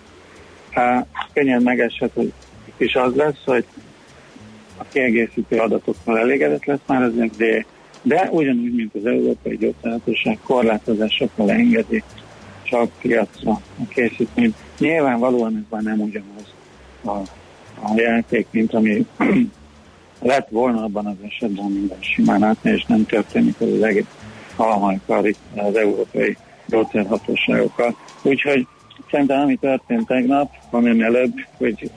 Hát, 0.72 1.08
könnyen 1.34 1.62
megeshet, 1.62 2.12
hogy 2.14 2.34
is 2.78 2.96
az 2.96 3.16
lesz, 3.16 3.44
hogy 3.46 3.66
a 4.78 4.84
kiegészítő 4.92 5.58
adatokkal 5.58 6.20
elégedett 6.20 6.66
lesz 6.66 6.80
már 6.88 7.02
az 7.02 7.14
FDA, 7.32 7.66
de 8.02 8.30
ugyanúgy, 8.32 8.76
mint 8.76 8.96
az 8.96 9.06
Európai 9.06 9.58
Gyógyszerhatóság 9.58 10.38
korlátozásokkal 10.44 11.52
engedi 11.52 12.04
csak 12.64 12.90
piacra 13.02 13.52
a 13.52 13.88
készítményt. 13.90 14.56
Nyilvánvalóan 14.78 15.56
ez 15.56 15.64
már 15.70 15.82
nem 15.82 16.00
ugyanaz 16.00 16.54
a, 17.04 17.18
a 17.88 17.94
játék, 17.96 18.48
mint 18.52 18.74
ami 18.74 19.06
lett 20.22 20.50
volna 20.50 20.84
abban 20.84 21.06
az 21.06 21.16
esetben 21.26 21.72
minden 21.72 22.02
simán 22.02 22.44
átmegy, 22.44 22.74
és 22.74 22.86
nem 22.86 23.06
történik 23.06 23.56
az, 23.60 23.72
az 23.72 23.82
egész 23.82 24.06
halmajkar 24.56 25.34
az 25.56 25.76
európai 25.76 26.38
gyógyszerhatóságokkal. 26.68 27.98
Úgyhogy 28.22 28.68
szerintem 29.12 29.40
ami 29.40 29.56
történt 29.56 30.08
tegnap, 30.08 30.52
ami 30.70 31.02
előbb, 31.02 31.34
hogy 31.58 31.92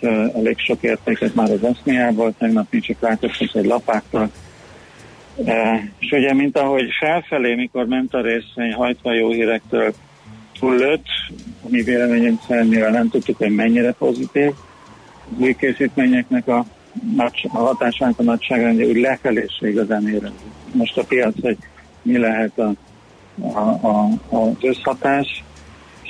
ö, 0.00 0.26
elég 0.34 0.58
sok 0.58 0.82
értéket 0.82 1.34
már 1.34 1.50
az 1.50 1.64
eszméjából, 1.64 2.34
tegnap 2.38 2.66
mi 2.70 2.80
csak 2.80 3.00
látottunk 3.00 3.54
egy 3.54 3.64
lapáttal, 3.64 4.30
és 5.98 6.10
ugye, 6.10 6.34
mint 6.34 6.58
ahogy 6.58 6.84
felfelé, 7.00 7.54
mikor 7.54 7.86
ment 7.86 8.14
a 8.14 8.20
részvény 8.20 8.72
hajtva 8.72 9.14
jó 9.14 9.30
hírektől 9.30 9.92
túllőtt, 10.58 11.06
ami 11.66 11.82
véleményem 11.82 12.40
szerint 12.46 12.70
mivel 12.70 12.90
nem 12.90 13.08
tudtuk, 13.08 13.36
hogy 13.36 13.54
mennyire 13.54 13.92
pozitív, 13.92 14.50
az 15.30 15.40
új 15.40 15.54
készítményeknek 15.54 16.48
a, 16.48 16.64
nagy, 17.16 17.48
a 17.52 17.58
hatásának 17.58 18.18
a 18.18 18.22
nagyságrendje 18.22 18.86
úgy 18.86 19.00
lefelé 19.00 19.46
se 19.58 19.68
igazán 19.68 20.08
érezni. 20.08 20.52
Most 20.72 20.98
a 20.98 21.04
piac, 21.04 21.40
hogy 21.40 21.56
mi 22.02 22.18
lehet 22.18 22.58
a, 22.58 22.72
a, 23.40 23.58
a, 23.58 24.08
az 24.28 24.56
összhatás, 24.60 25.44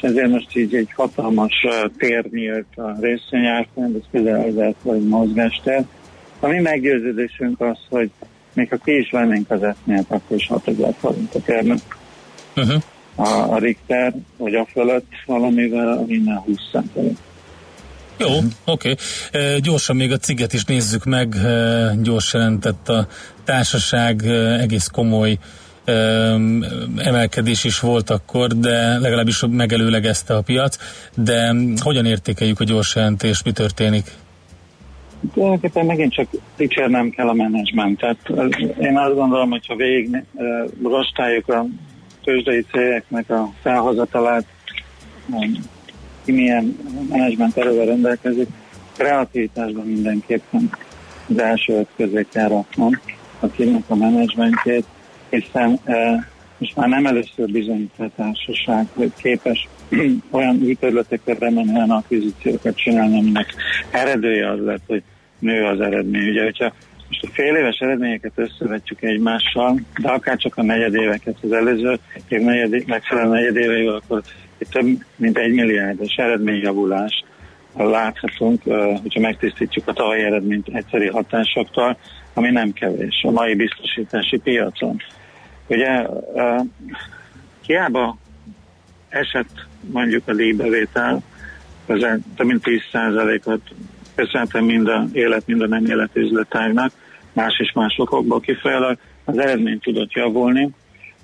ezért 0.04 0.28
most 0.28 0.56
így 0.56 0.74
egy 0.74 0.88
hatalmas 0.94 1.66
tér 1.98 2.24
nyílt 2.30 2.66
a 2.76 2.96
részvényárfolyam, 3.00 3.94
ez 3.94 4.06
közel 4.10 4.44
ezer 4.44 4.74
vagy 4.82 5.08
mozgástér. 5.08 5.84
A 6.40 6.46
mi 6.46 6.60
meggyőződésünk 6.60 7.60
az, 7.60 7.78
hogy 7.88 8.10
még 8.52 8.68
ha 8.68 8.76
ki 8.76 8.96
is 8.96 9.10
vennénk 9.10 9.50
az 9.50 9.62
eszmélet, 9.62 10.06
akkor 10.08 10.36
is 10.36 10.46
6000 10.46 10.94
forintot 10.98 11.48
érne. 11.48 11.74
Uh-huh. 12.56 12.82
A, 13.14 13.52
a 13.52 13.58
Richter, 13.58 14.14
vagy 14.36 14.54
a 14.54 14.66
fölött 14.72 15.10
valamivel 15.26 16.04
minden 16.06 16.38
20 16.38 16.56
százalék. 16.72 17.16
Jó, 18.16 18.28
oké. 18.64 18.94
Okay. 19.30 19.60
Gyorsan 19.60 19.96
még 19.96 20.12
a 20.12 20.16
ciget 20.16 20.52
is 20.52 20.64
nézzük 20.64 21.04
meg. 21.04 21.34
E, 21.34 21.94
gyors 22.02 22.32
jelentett 22.32 22.88
a 22.88 23.06
társaság, 23.44 24.22
e, 24.24 24.60
egész 24.60 24.86
komoly 24.86 25.30
e, 25.30 25.38
emelkedés 26.96 27.64
is 27.64 27.80
volt 27.80 28.10
akkor, 28.10 28.48
de 28.48 28.98
legalábbis 28.98 29.44
megelőlegezte 29.50 30.34
a 30.34 30.42
piac. 30.42 30.76
De 31.16 31.54
hogyan 31.76 32.06
értékeljük 32.06 32.60
a 32.60 32.64
gyors 32.64 32.94
jelentést, 32.94 33.44
mi 33.44 33.52
történik? 33.52 34.10
Tulajdonképpen 35.32 35.86
megint 35.86 36.12
csak 36.12 36.28
dicsérnem 36.56 37.10
kell 37.10 37.28
a 37.28 37.32
menedzsmentet. 37.32 38.16
Én 38.80 38.96
azt 38.96 39.14
gondolom, 39.14 39.50
hogy 39.50 39.66
ha 39.66 39.76
végig 39.76 40.24
rostáljuk 40.82 41.48
a 41.48 41.66
tőzsdei 42.24 42.66
cégeknek 42.72 43.30
a 43.30 43.52
felhozatalát, 43.62 44.44
um, 45.30 45.52
ki 46.24 46.32
milyen 46.32 46.76
menedzsment 47.09 47.56
erővel 47.56 47.86
rendelkezik, 47.86 48.48
kreativitásban 48.96 49.86
mindenképpen 49.86 50.70
az 51.28 51.38
első 51.38 51.72
öt 51.72 51.88
közé 51.96 52.26
kell 52.32 52.48
raknom 52.48 53.00
a 53.40 53.46
cégnek 53.46 53.82
a 53.88 53.94
menedzsmentjét, 53.94 54.84
hiszen 55.40 55.80
most 56.59 56.76
már 56.76 56.88
nem 56.88 57.06
először 57.06 57.50
bizonyít 57.50 57.92
a 57.98 58.10
társaság, 58.16 58.86
hogy 58.94 59.12
képes 59.22 59.68
olyan 60.30 60.59
új 60.62 60.74
területekre 60.74 61.36
olyan 61.74 61.90
akvizíciókat 61.90 62.76
csinálni, 62.76 63.18
aminek 63.18 63.54
eredője 63.90 64.50
az 64.50 64.59
lett, 64.64 64.82
hogy 64.86 65.02
nő 65.38 65.64
az 65.64 65.80
eredmény. 65.80 66.28
Ugye, 66.28 66.42
hogyha 66.42 66.72
most 67.09 67.24
a 67.24 67.28
fél 67.32 67.54
éves 67.54 67.78
eredményeket 67.78 68.32
összevetjük 68.34 69.02
egymással, 69.02 69.80
de 70.00 70.09
akár 70.09 70.36
csak 70.36 70.56
a 70.56 70.62
negyedéveket 70.62 71.36
az 71.42 71.52
előző 71.52 71.98
év 72.28 72.40
negyed, 72.40 72.86
megfelelő 72.86 73.30
negyedéveivel, 73.30 73.94
akkor 73.94 74.22
itt 74.59 74.70
több 74.70 74.86
mint 75.16 75.38
egy 75.38 75.52
milliárdos 75.52 76.14
eredményjavulás 76.14 77.24
láthatunk, 77.76 78.62
hogyha 79.02 79.20
megtisztítjuk 79.20 79.88
a 79.88 79.92
tavalyi 79.92 80.22
eredményt 80.22 80.68
egyszeri 80.72 81.09
hatásoktól, 81.09 81.96
ami 82.34 82.50
nem 82.50 82.72
kevés 82.72 83.22
a 83.22 83.30
mai 83.30 83.54
biztosítási 83.54 84.38
piacon. 84.38 85.02
Ugye 85.72 86.06
hiába 87.66 88.16
esett 89.08 89.66
mondjuk 89.92 90.28
a 90.28 90.34
díjbevétel, 90.34 91.22
közel 91.86 92.18
több 92.36 92.46
mint 92.46 92.62
10%-ot 92.64 93.60
köszönhetően 94.14 94.64
mind 94.64 94.88
a 94.88 95.04
élet, 95.12 95.46
mind 95.46 95.60
a 95.60 95.66
nem 95.66 95.84
élet 95.84 96.16
üzletágnak, 96.16 96.92
más 97.32 97.58
és 97.58 97.72
más 97.72 97.94
okokból 97.98 98.40
kifolyólag 98.40 98.98
az 99.24 99.38
eredmény 99.38 99.78
tudott 99.78 100.12
javulni, 100.12 100.70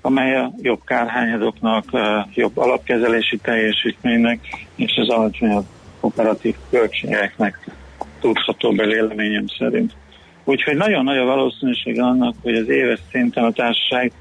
amely 0.01 0.35
a 0.35 0.51
jobb 0.61 0.81
kárhányadoknak, 0.85 1.85
jobb 2.33 2.57
alapkezelési 2.57 3.37
teljesítménynek 3.37 4.39
és 4.75 4.97
az 5.01 5.09
alacsonyabb 5.09 5.65
operatív 5.99 6.55
költségeknek 6.69 7.69
tudható 8.19 8.71
be 8.71 8.85
véleményem 8.85 9.45
szerint. 9.57 9.93
Úgyhogy 10.43 10.75
nagyon 10.75 11.03
nagy 11.03 11.17
a 11.17 11.25
valószínűség 11.25 12.01
annak, 12.01 12.35
hogy 12.41 12.55
az 12.55 12.69
éves 12.69 12.99
szinten 13.11 13.43
a 13.43 13.51
társaság 13.51 14.11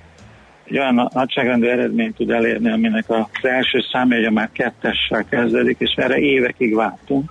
egy 0.69 0.79
olyan 0.79 1.11
nagyságrendű 1.13 1.67
eredményt 1.67 2.17
tud 2.17 2.31
elérni, 2.31 2.71
aminek 2.71 3.11
az 3.11 3.27
első 3.43 3.85
számjegye 3.93 4.31
már 4.31 4.51
kettessel 4.53 5.25
kezdődik, 5.25 5.77
és 5.79 5.95
erre 5.97 6.19
évekig 6.19 6.75
vártunk, 6.75 7.31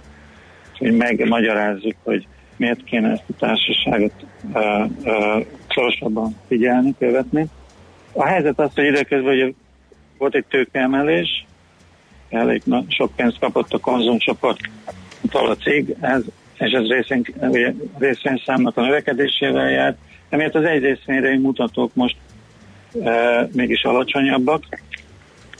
hogy 0.77 0.91
megmagyarázzuk, 0.91 1.95
hogy 2.03 2.27
miért 2.55 2.83
kéne 2.83 3.11
ezt 3.11 3.23
a 3.29 3.33
társaságot 3.39 4.13
uh, 4.53 5.45
szorosabban 5.69 6.35
figyelni, 6.47 6.95
követni. 6.99 7.45
A 8.11 8.25
helyzet 8.25 8.59
az, 8.59 8.73
hogy 8.73 8.85
időközben 8.85 9.33
ugye 9.33 9.51
volt 10.17 10.35
egy 10.35 10.45
tőkeemelés, 10.49 11.45
elég 12.29 12.61
na, 12.65 12.83
sok 12.87 13.15
pénzt 13.15 13.39
kapott 13.39 13.73
a 13.73 13.79
konzumcsoport 13.79 14.59
a 15.31 15.55
cég, 15.63 15.95
ez, 15.99 16.21
és 16.53 16.71
ez 16.71 16.87
részén, 16.87 17.25
ugye, 17.39 17.73
részvényszámnak 17.97 18.77
a 18.77 18.81
növekedésével 18.81 19.69
járt, 19.69 19.97
emiatt 20.29 20.55
az 20.55 20.63
egy 20.63 20.81
részvényre 20.81 21.39
mutatók 21.39 21.95
most 21.95 22.15
mégis 23.51 23.83
alacsonyabbak, 23.83 24.63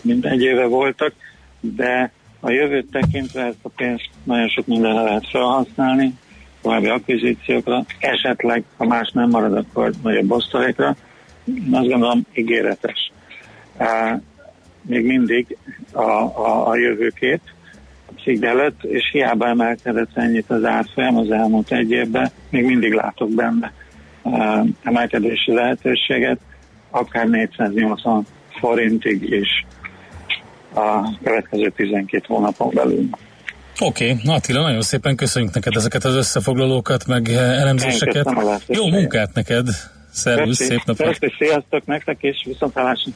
mint 0.02 0.26
egy 0.26 0.42
éve 0.42 0.66
voltak, 0.66 1.14
de 1.60 2.12
a 2.40 2.50
jövőt 2.50 2.92
tekintve 2.92 3.42
ezt 3.42 3.58
a 3.62 3.70
pénzt 3.70 4.10
nagyon 4.24 4.48
sok 4.48 4.68
mindenre 4.68 5.02
lehet 5.02 5.30
felhasználni, 5.30 6.14
további 6.62 6.88
akvizíciókra, 6.88 7.86
esetleg, 8.00 8.64
ha 8.78 8.86
más 8.86 9.12
nem 9.14 9.30
marad, 9.30 9.56
akkor 9.56 9.92
nagyobb 10.04 10.32
osztalékra. 10.32 10.96
Azt 11.72 11.88
gondolom 11.88 12.26
ígéretes. 12.34 13.12
Még 14.82 15.06
mindig 15.06 15.58
a, 15.92 16.02
a, 16.02 16.68
a 16.68 16.76
jövőkép 16.76 17.42
cég 18.24 18.44
előtt, 18.44 18.84
és 18.84 19.10
hiába 19.12 19.48
emelkedett 19.48 20.18
ennyit 20.18 20.50
az 20.50 20.64
árfolyam 20.64 21.18
az 21.18 21.32
elmúlt 21.32 21.72
egy 21.72 21.92
évben, 21.92 22.32
még 22.50 22.66
mindig 22.66 22.94
látok 22.94 23.30
benne 23.30 23.74
emelkedési 24.84 25.54
lehetőséget, 25.54 26.40
akár 26.98 27.28
480 27.28 28.26
forintig 28.60 29.24
is 29.24 29.66
a 30.74 31.18
következő 31.24 31.70
12 31.76 32.24
hónapon 32.28 32.72
belül. 32.74 33.10
Oké, 33.80 34.12
okay. 34.12 34.36
Attila, 34.36 34.62
nagyon 34.62 34.82
szépen 34.82 35.16
köszönjük 35.16 35.54
neked 35.54 35.76
ezeket 35.76 36.04
az 36.04 36.16
összefoglalókat, 36.16 37.08
meg 37.08 37.30
elemzéseket. 37.30 38.34
Jó 38.68 38.88
munkát 38.88 39.34
neked! 39.34 39.68
Szervusz, 40.12 40.58
szép 40.58 40.82
napot! 40.86 41.18
Sziasztok 41.38 41.86
nektek, 41.86 42.18
és 42.22 42.44
viszont 42.46 42.74
hálásra! 42.74 43.12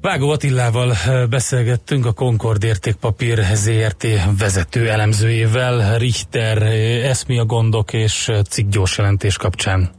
Vágó 0.00 0.30
Attilával 0.30 0.92
beszélgettünk 1.30 2.06
a 2.06 2.12
Concord 2.12 2.64
értékpapír 2.64 3.38
ZRT 3.54 4.06
vezető 4.38 4.88
elemzőjével, 4.88 5.98
Richter 5.98 6.62
eszmi 7.02 7.38
a 7.38 7.44
gondok 7.44 7.92
és 7.92 8.30
cikk 8.48 8.70
gyors 8.70 8.98
jelentés 8.98 9.36
kapcsán. 9.36 9.90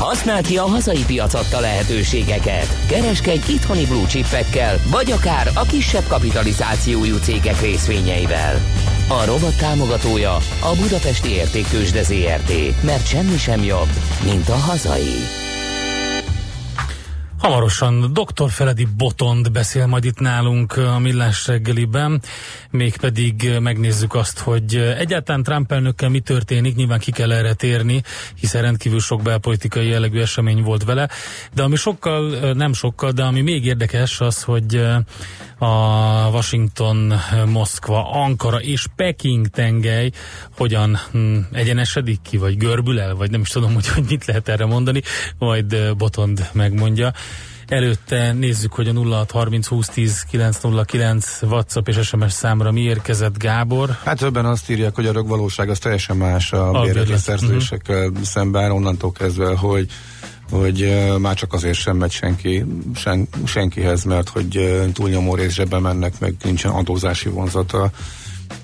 Használd 0.00 0.46
ki 0.46 0.56
a 0.56 0.62
hazai 0.62 1.04
piac 1.06 1.34
adta 1.34 1.60
lehetőségeket. 1.60 2.86
Kereskedj 2.88 3.52
itthoni 3.52 3.86
blue 3.86 4.06
chipekkel, 4.06 4.76
vagy 4.90 5.10
akár 5.10 5.50
a 5.54 5.62
kisebb 5.62 6.06
kapitalizációjú 6.08 7.16
cégek 7.16 7.60
részvényeivel. 7.60 8.60
A 9.08 9.24
rovat 9.24 9.58
támogatója 9.58 10.34
a 10.60 10.76
Budapesti 10.80 11.30
Értéktősde 11.30 12.02
ZRT, 12.02 12.82
mert 12.82 13.06
semmi 13.06 13.36
sem 13.36 13.62
jobb, 13.62 13.88
mint 14.24 14.48
a 14.48 14.56
hazai. 14.56 15.49
Hamarosan 17.40 18.12
dr. 18.12 18.50
Feledi 18.50 18.86
Botond 18.96 19.52
beszél 19.52 19.86
majd 19.86 20.04
itt 20.04 20.18
nálunk 20.18 20.76
a 20.76 20.98
Millás 20.98 21.46
reggeliben, 21.46 22.22
mégpedig 22.70 23.58
megnézzük 23.60 24.14
azt, 24.14 24.38
hogy 24.38 24.76
egyáltalán 24.76 25.42
Trump 25.42 25.72
elnökkel 25.72 26.08
mi 26.08 26.20
történik, 26.20 26.74
nyilván 26.74 26.98
ki 26.98 27.10
kell 27.10 27.32
erre 27.32 27.54
térni, 27.54 28.02
hiszen 28.40 28.62
rendkívül 28.62 29.00
sok 29.00 29.22
belpolitikai 29.22 29.88
jellegű 29.88 30.20
esemény 30.20 30.62
volt 30.62 30.84
vele, 30.84 31.08
de 31.54 31.62
ami 31.62 31.76
sokkal, 31.76 32.52
nem 32.52 32.72
sokkal, 32.72 33.10
de 33.10 33.22
ami 33.22 33.40
még 33.40 33.64
érdekes 33.64 34.20
az, 34.20 34.42
hogy 34.42 34.86
a 35.60 36.28
Washington, 36.32 37.12
Moszkva, 37.46 38.10
Ankara 38.10 38.60
és 38.60 38.86
Peking 38.96 39.46
tengely 39.46 40.10
hogyan 40.56 40.98
hm, 41.12 41.36
egyenesedik 41.52 42.18
ki, 42.22 42.36
vagy 42.36 42.56
görbül 42.56 43.00
el, 43.00 43.14
vagy 43.14 43.30
nem 43.30 43.40
is 43.40 43.48
tudom, 43.48 43.74
hogy, 43.74 43.88
hogy 43.88 44.04
mit 44.08 44.24
lehet 44.24 44.48
erre 44.48 44.66
mondani, 44.66 45.02
majd 45.38 45.96
Botond 45.96 46.48
megmondja. 46.52 47.12
Előtte 47.66 48.32
nézzük, 48.32 48.72
hogy 48.72 48.88
a 48.88 48.92
0630 48.92 49.68
2010 49.68 50.22
909 50.30 51.42
WhatsApp 51.42 51.88
és 51.88 51.98
SMS 52.02 52.32
számra 52.32 52.70
mi 52.70 52.80
érkezett 52.80 53.38
Gábor. 53.38 53.98
Hát 54.04 54.18
többen 54.18 54.44
azt 54.44 54.70
írják, 54.70 54.94
hogy 54.94 55.06
a 55.06 55.12
rögvalóság 55.12 55.68
az 55.68 55.78
teljesen 55.78 56.16
más 56.16 56.52
a 56.52 56.80
bérleti 56.80 57.16
szerződésekkel 57.16 58.08
uh-huh. 58.08 58.22
szemben, 58.22 58.70
onnantól 58.70 59.12
kezdve, 59.12 59.56
hogy 59.56 59.86
hogy 60.50 61.06
már 61.18 61.34
csak 61.34 61.52
azért 61.52 61.78
sem 61.78 61.96
megy 61.96 62.10
senki, 62.10 62.64
sen, 62.94 63.28
senkihez, 63.44 64.04
mert 64.04 64.28
hogy 64.28 64.82
túlnyomó 64.92 65.34
részbe 65.34 65.78
mennek, 65.78 66.18
meg 66.18 66.34
nincsen 66.44 66.70
adózási 66.70 67.28
vonzata 67.28 67.90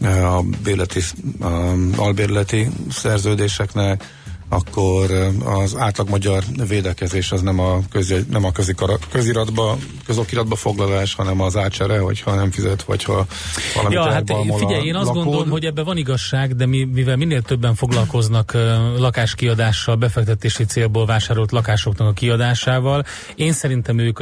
a 0.02 0.42
bérleti, 0.62 1.00
uh, 1.40 1.48
albérleti 1.96 2.68
szerződéseknek, 2.90 4.04
akkor 4.48 5.10
az 5.44 5.76
átlag 5.76 6.08
magyar 6.08 6.42
védekezés 6.68 7.32
az 7.32 7.42
nem 7.42 7.60
a, 7.60 7.78
közi, 7.90 8.14
nem 8.30 8.44
a 8.44 8.52
közikara, 8.52 8.98
köziratba, 9.10 9.76
közokiratba 10.06 10.56
foglalás, 10.56 11.14
hanem 11.14 11.40
az 11.40 11.56
átsere, 11.56 11.98
hogyha 11.98 12.34
nem 12.34 12.50
fizet, 12.50 12.82
vagy 12.82 13.04
ha 13.04 13.26
valami 13.74 13.94
ja, 13.94 14.10
hát 14.10 14.32
figyelj, 14.56 14.86
én 14.86 14.94
azt 14.94 15.06
lakód. 15.06 15.22
gondolom, 15.24 15.50
hogy 15.50 15.64
ebben 15.64 15.84
van 15.84 15.96
igazság, 15.96 16.56
de 16.56 16.66
mi, 16.66 16.84
mivel 16.84 17.16
minél 17.16 17.42
többen 17.42 17.74
foglalkoznak 17.74 18.52
lakáskiadással, 18.98 19.94
befektetési 19.94 20.64
célból 20.64 21.06
vásárolt 21.06 21.52
lakásoknak 21.52 22.08
a 22.08 22.12
kiadásával, 22.12 23.04
én 23.34 23.52
szerintem 23.52 23.98
ők 23.98 24.20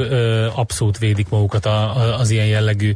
abszolút 0.55 0.97
védik 0.97 1.29
magukat 1.29 1.65
a, 1.65 1.97
a, 1.97 2.19
az 2.19 2.29
ilyen 2.29 2.45
jellegű 2.45 2.93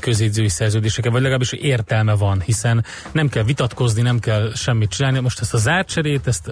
közédzői 0.00 0.48
szerződéseket, 0.48 1.12
vagy 1.12 1.20
legalábbis 1.20 1.52
értelme 1.52 2.14
van, 2.14 2.40
hiszen 2.40 2.84
nem 3.12 3.28
kell 3.28 3.42
vitatkozni, 3.42 4.02
nem 4.02 4.18
kell 4.18 4.52
semmit 4.54 4.90
csinálni. 4.90 5.18
Most 5.20 5.40
ezt 5.40 5.54
az 5.54 5.68
átcserét, 5.68 6.26
ezt 6.26 6.49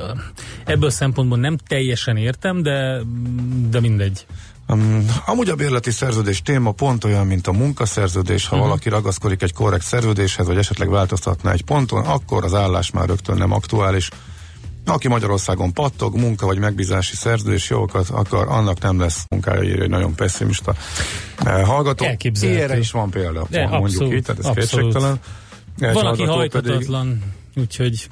ebből 0.64 0.90
szempontból 0.90 1.38
nem 1.38 1.56
teljesen 1.56 2.16
értem, 2.16 2.62
de, 2.62 3.00
de 3.70 3.80
mindegy. 3.80 4.26
Um, 4.68 5.06
amúgy 5.26 5.48
a 5.48 5.54
bérleti 5.54 5.90
szerződés 5.90 6.42
téma 6.42 6.72
pont 6.72 7.04
olyan, 7.04 7.26
mint 7.26 7.46
a 7.46 7.52
munkaszerződés, 7.52 8.46
ha 8.46 8.54
uh-huh. 8.54 8.68
valaki 8.68 8.88
ragaszkodik 8.88 9.42
egy 9.42 9.52
korrekt 9.52 9.84
szerződéshez, 9.84 10.46
vagy 10.46 10.56
esetleg 10.56 10.90
változtatna 10.90 11.52
egy 11.52 11.64
ponton, 11.64 12.04
akkor 12.04 12.44
az 12.44 12.54
állás 12.54 12.90
már 12.90 13.08
rögtön 13.08 13.36
nem 13.36 13.52
aktuális. 13.52 14.10
Aki 14.86 15.08
Magyarországon 15.08 15.72
pattog, 15.72 16.16
munka 16.16 16.46
vagy 16.46 16.58
megbízási 16.58 17.16
szerződés 17.16 17.70
jogokat 17.70 18.08
akar, 18.08 18.48
annak 18.48 18.80
nem 18.80 19.00
lesz 19.00 19.24
munkája, 19.30 19.62
írja 19.62 19.82
egy 19.82 19.88
nagyon 19.88 20.14
pessimista 20.14 20.74
eh, 21.38 21.66
hallgató. 21.66 22.06
Ilyenre 22.40 22.78
is 22.78 22.90
van 22.90 23.10
példa, 23.10 23.46
De 23.50 23.60
mondjuk 23.60 23.82
abszolút, 23.82 24.12
így, 24.12 24.22
tehát 24.22 24.44
ez 24.44 24.54
kétségtelen. 24.54 25.20
Van, 25.78 26.06
aki 26.06 26.22
hajtatatlan, 26.22 27.08
pedig... 27.08 27.64
úgyhogy 27.64 28.08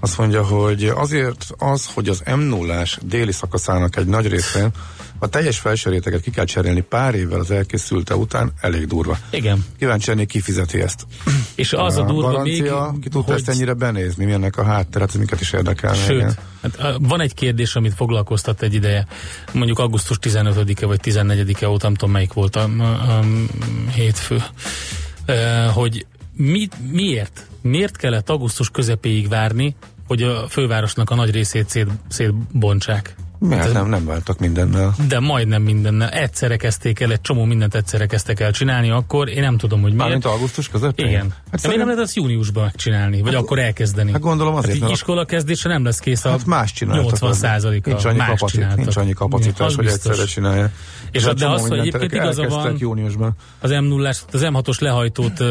azt 0.00 0.18
mondja, 0.18 0.44
hogy 0.44 0.84
azért 0.84 1.46
az, 1.58 1.86
hogy 1.94 2.08
az 2.08 2.22
m 2.36 2.40
0 2.40 2.84
déli 3.02 3.32
szakaszának 3.32 3.96
egy 3.96 4.06
nagy 4.06 4.26
részén 4.26 4.70
a 5.18 5.26
teljes 5.26 5.58
felső 5.58 5.90
réteget 5.90 6.20
ki 6.20 6.30
kell 6.30 6.44
cserélni 6.44 6.80
pár 6.80 7.14
évvel 7.14 7.40
az 7.40 7.50
elkészülte 7.50 8.16
után, 8.16 8.52
elég 8.60 8.86
durva. 8.86 9.18
Igen. 9.30 9.64
Kíváncsi 9.78 10.08
lenni, 10.08 10.26
ki 10.26 10.40
fizeti 10.40 10.80
ezt. 10.80 11.06
És 11.54 11.72
az 11.72 11.96
a, 11.96 12.02
a 12.02 12.06
durva 12.06 12.30
garancia, 12.30 12.90
még, 12.92 13.00
ki 13.02 13.08
tudta 13.08 13.32
hogy... 13.32 13.40
ezt 13.40 13.48
ennyire 13.48 13.72
benézni, 13.72 14.24
mi 14.24 14.32
ennek 14.32 14.56
a 14.56 14.64
háttere, 14.64 15.04
hát 15.04 15.14
minket 15.14 15.40
is 15.40 15.52
érdekel. 15.52 15.94
Sőt, 15.94 16.38
hát, 16.62 16.96
van 17.00 17.20
egy 17.20 17.34
kérdés, 17.34 17.74
amit 17.74 17.94
foglalkoztat 17.94 18.62
egy 18.62 18.74
ideje, 18.74 19.06
mondjuk 19.52 19.78
augusztus 19.78 20.18
15-e 20.20 20.86
vagy 20.86 21.00
14-e 21.02 21.68
óta, 21.68 21.84
nem 21.84 21.94
tudom 21.94 22.14
melyik 22.14 22.32
volt 22.32 22.56
a, 22.56 22.68
a, 22.78 22.84
a 22.84 23.24
hétfő, 23.94 24.42
hogy 25.74 26.06
mi, 26.38 26.68
miért? 26.90 27.46
Miért 27.62 27.96
kellett 27.96 28.30
augusztus 28.30 28.70
közepéig 28.70 29.28
várni, 29.28 29.74
hogy 30.06 30.22
a 30.22 30.48
fővárosnak 30.48 31.10
a 31.10 31.14
nagy 31.14 31.30
részét 31.30 31.68
szét, 31.68 31.86
szétbontsák? 32.08 33.14
Miért 33.40 33.72
nem, 33.72 33.88
nem 33.88 34.04
váltak 34.06 34.38
mindennel? 34.38 34.94
De 35.08 35.20
majdnem 35.20 35.62
mindennel. 35.62 36.08
Egyszerre 36.08 36.56
kezdték 36.56 37.00
el, 37.00 37.12
egy 37.12 37.20
csomó 37.20 37.44
mindent 37.44 37.74
egyszerre 37.74 38.06
kezdtek 38.06 38.40
el 38.40 38.52
csinálni, 38.52 38.90
akkor 38.90 39.28
én 39.28 39.40
nem 39.40 39.56
tudom, 39.56 39.80
hogy 39.80 39.88
miért. 39.90 40.02
Mármint 40.04 40.24
augusztus 40.24 40.68
közepén? 40.68 41.06
Igen. 41.06 41.20
Hát 41.20 41.30
Hát 41.30 41.38
miért 41.44 41.60
szerint- 41.60 41.78
nem 41.78 41.88
lehet 41.88 42.02
azt 42.04 42.14
júniusban 42.16 42.62
megcsinálni? 42.64 43.20
Vagy 43.22 43.32
Hát- 43.32 43.42
akkor 43.42 43.58
elkezdeni? 43.58 44.12
Hát 44.12 44.20
gondolom 44.20 44.54
azért, 44.54 44.72
hát 44.72 44.80
mert- 44.80 44.92
iskola 44.92 45.24
kezdése 45.24 45.68
nem 45.68 45.84
lesz 45.84 45.98
kész 45.98 46.24
a 46.24 46.30
Hát 46.30 46.44
más 46.46 46.72
csináltak. 46.72 47.04
80 47.04 47.32
százaléka. 47.32 47.90
Nincs 47.90 48.04
annyi, 48.04 48.18
kapacit, 48.18 48.76
nincs 48.76 48.96
annyi 48.96 49.12
kapacitás, 49.12 49.74
hogy 49.74 49.84
biztos. 49.84 50.10
egyszerre 50.10 50.28
csinálja. 50.28 50.70
És 51.10 51.24
a 51.24 51.34
de 51.34 51.48
az, 51.48 51.68
hogy 51.68 51.78
egyébként 51.78 52.12
igaza 52.12 52.48
van, 52.48 52.76
júniusban. 52.78 53.34
az 53.60 53.70
m 53.70 53.84
0 53.84 54.08
az 54.08 54.46
M6-os 54.52 54.78
lehajtót 54.80 55.44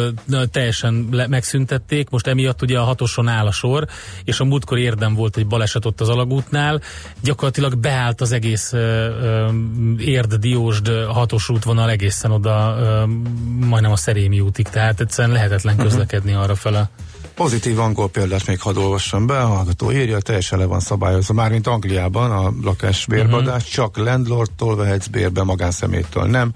teljesen 0.52 1.08
le, 1.12 1.28
megszüntették, 1.28 2.10
most 2.10 2.28
emiatt 2.28 2.62
ugye 2.62 2.80
a 2.80 2.84
hatoson 2.84 3.28
áll 3.28 3.46
a 3.46 3.52
sor, 3.52 3.88
és 4.24 4.40
a 4.40 4.44
múltkor 4.46 4.78
érdem 4.78 5.14
volt 5.14 5.38
egy 5.38 5.48
baleset 5.48 5.86
ott 5.86 6.02
az 6.02 6.10
alagútnál, 6.10 6.82
gyakorlatilag 7.24 7.78
beállt 7.78 8.22
az 8.22 8.32
egész 8.32 8.74
érd, 9.98 10.34
diósd 10.34 10.88
hatos 11.08 11.50
útvonal 11.50 11.90
egészen 11.90 12.32
oda, 12.32 12.76
majdnem 13.60 13.92
a 13.92 13.96
Szerémi 13.96 14.40
útig, 14.40 14.68
tehát 14.68 15.00
egyszerűen 15.00 15.34
lehetetlen 15.34 15.74
Mhm. 15.74 15.84
közlekedni 15.84 16.34
arra 16.34 16.56
fele. 16.56 16.90
Pozitív 17.38 17.80
angol 17.80 18.10
példát 18.10 18.48
még 18.48 18.60
hadd 18.62 18.78
olvassam 18.78 19.26
be, 19.26 19.40
a 19.42 19.46
hallgató 19.46 19.92
írja, 19.92 20.20
teljesen 20.20 20.60
le 20.60 20.66
van 20.66 20.80
szabályozva, 20.80 21.34
mármint 21.34 21.68
Angliában 21.68 22.32
a 22.32 22.54
lakásbérbadás, 22.62 23.64
Mhm. 23.64 23.72
csak 23.72 23.98
landlordtól 23.98 24.76
vehetsz 24.76 25.08
bérbe, 25.08 25.44
magánszemélytől 25.44 26.24
nem. 26.24 26.52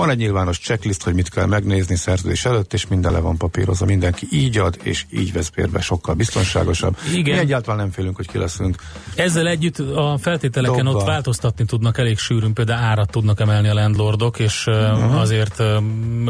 Van 0.00 0.10
egy 0.10 0.16
nyilvános 0.18 0.58
checklist, 0.58 1.02
hogy 1.02 1.14
mit 1.14 1.28
kell 1.28 1.46
megnézni 1.46 1.96
szerződés 1.96 2.44
előtt, 2.44 2.72
és 2.72 2.86
minden 2.86 3.12
le 3.12 3.18
van 3.18 3.36
papírozva. 3.36 3.86
Mindenki 3.86 4.26
így 4.30 4.58
ad, 4.58 4.78
és 4.82 5.04
így 5.10 5.32
vesz 5.32 5.48
bérbe, 5.48 5.80
sokkal 5.80 6.14
biztonságosabb. 6.14 6.96
Igen. 7.14 7.34
Mi 7.34 7.40
egyáltalán 7.40 7.78
nem 7.78 7.90
félünk, 7.90 8.16
hogy 8.16 8.26
ki 8.26 8.38
leszünk. 8.38 8.76
Ezzel 9.14 9.46
együtt 9.46 9.78
a 9.78 10.18
feltételeken 10.20 10.84
Dobba. 10.84 10.98
ott 10.98 11.06
változtatni 11.06 11.64
tudnak 11.64 11.98
elég 11.98 12.18
sűrűn, 12.18 12.52
például 12.52 12.82
árat 12.84 13.10
tudnak 13.10 13.40
emelni 13.40 13.68
a 13.68 13.74
landlordok, 13.74 14.38
és 14.38 14.64
uh-huh. 14.66 15.20
azért 15.20 15.62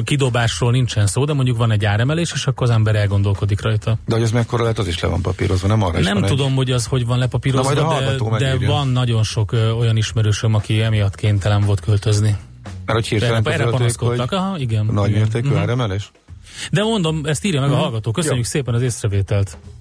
kidobásról 0.05 0.71
nincsen 0.71 1.07
szó, 1.07 1.25
de 1.25 1.33
mondjuk 1.33 1.57
van 1.57 1.71
egy 1.71 1.85
áremelés, 1.85 2.33
és 2.35 2.47
akkor 2.47 2.67
az 2.67 2.73
ember 2.75 2.95
elgondolkodik 2.95 3.63
rajta. 3.63 3.99
De 4.07 4.15
hogy 4.15 4.23
ez 4.25 4.31
mekkora 4.31 4.63
lehet, 4.63 4.79
az 4.79 4.87
is 4.87 5.01
le 5.01 5.09
van 5.09 5.23
papírozva, 5.23 5.69
nem 5.69 5.83
arra 5.83 5.99
Nem 5.99 6.15
van 6.15 6.23
egy- 6.23 6.31
tudom, 6.31 6.55
hogy 6.55 6.71
az 6.71 6.87
hogy 6.87 7.07
van 7.07 7.19
lepapírozva, 7.19 7.75
de, 8.39 8.57
de 8.57 8.67
van 8.67 8.89
nagyon 8.89 9.23
sok 9.23 9.53
olyan 9.53 9.97
ismerősöm, 9.97 10.55
aki 10.55 10.81
emiatt 10.81 11.15
kénytelen 11.15 11.61
volt 11.61 11.81
költözni. 11.81 12.37
Mert 12.93 13.09
hogy 13.09 13.19
hirtelen 13.19 13.47
erre, 13.49 13.71
panaszkodtak, 13.71 14.33
aha, 14.33 14.59
igen. 14.59 14.87
nagy 14.87 15.09
igen. 15.09 15.21
mértékű 15.21 15.49
Mhm. 15.49 15.57
áremelés? 15.57 16.11
De 16.71 16.83
mondom, 16.83 17.21
ezt 17.25 17.45
írja 17.45 17.61
meg 17.61 17.71
a 17.71 17.73
Mhm. 17.73 17.83
hallgató. 17.83 18.11
Köszönjük 18.11 18.45
Jó. 18.45 18.51
szépen 18.51 18.75
az 18.75 18.83
észrevételt. 18.83 19.59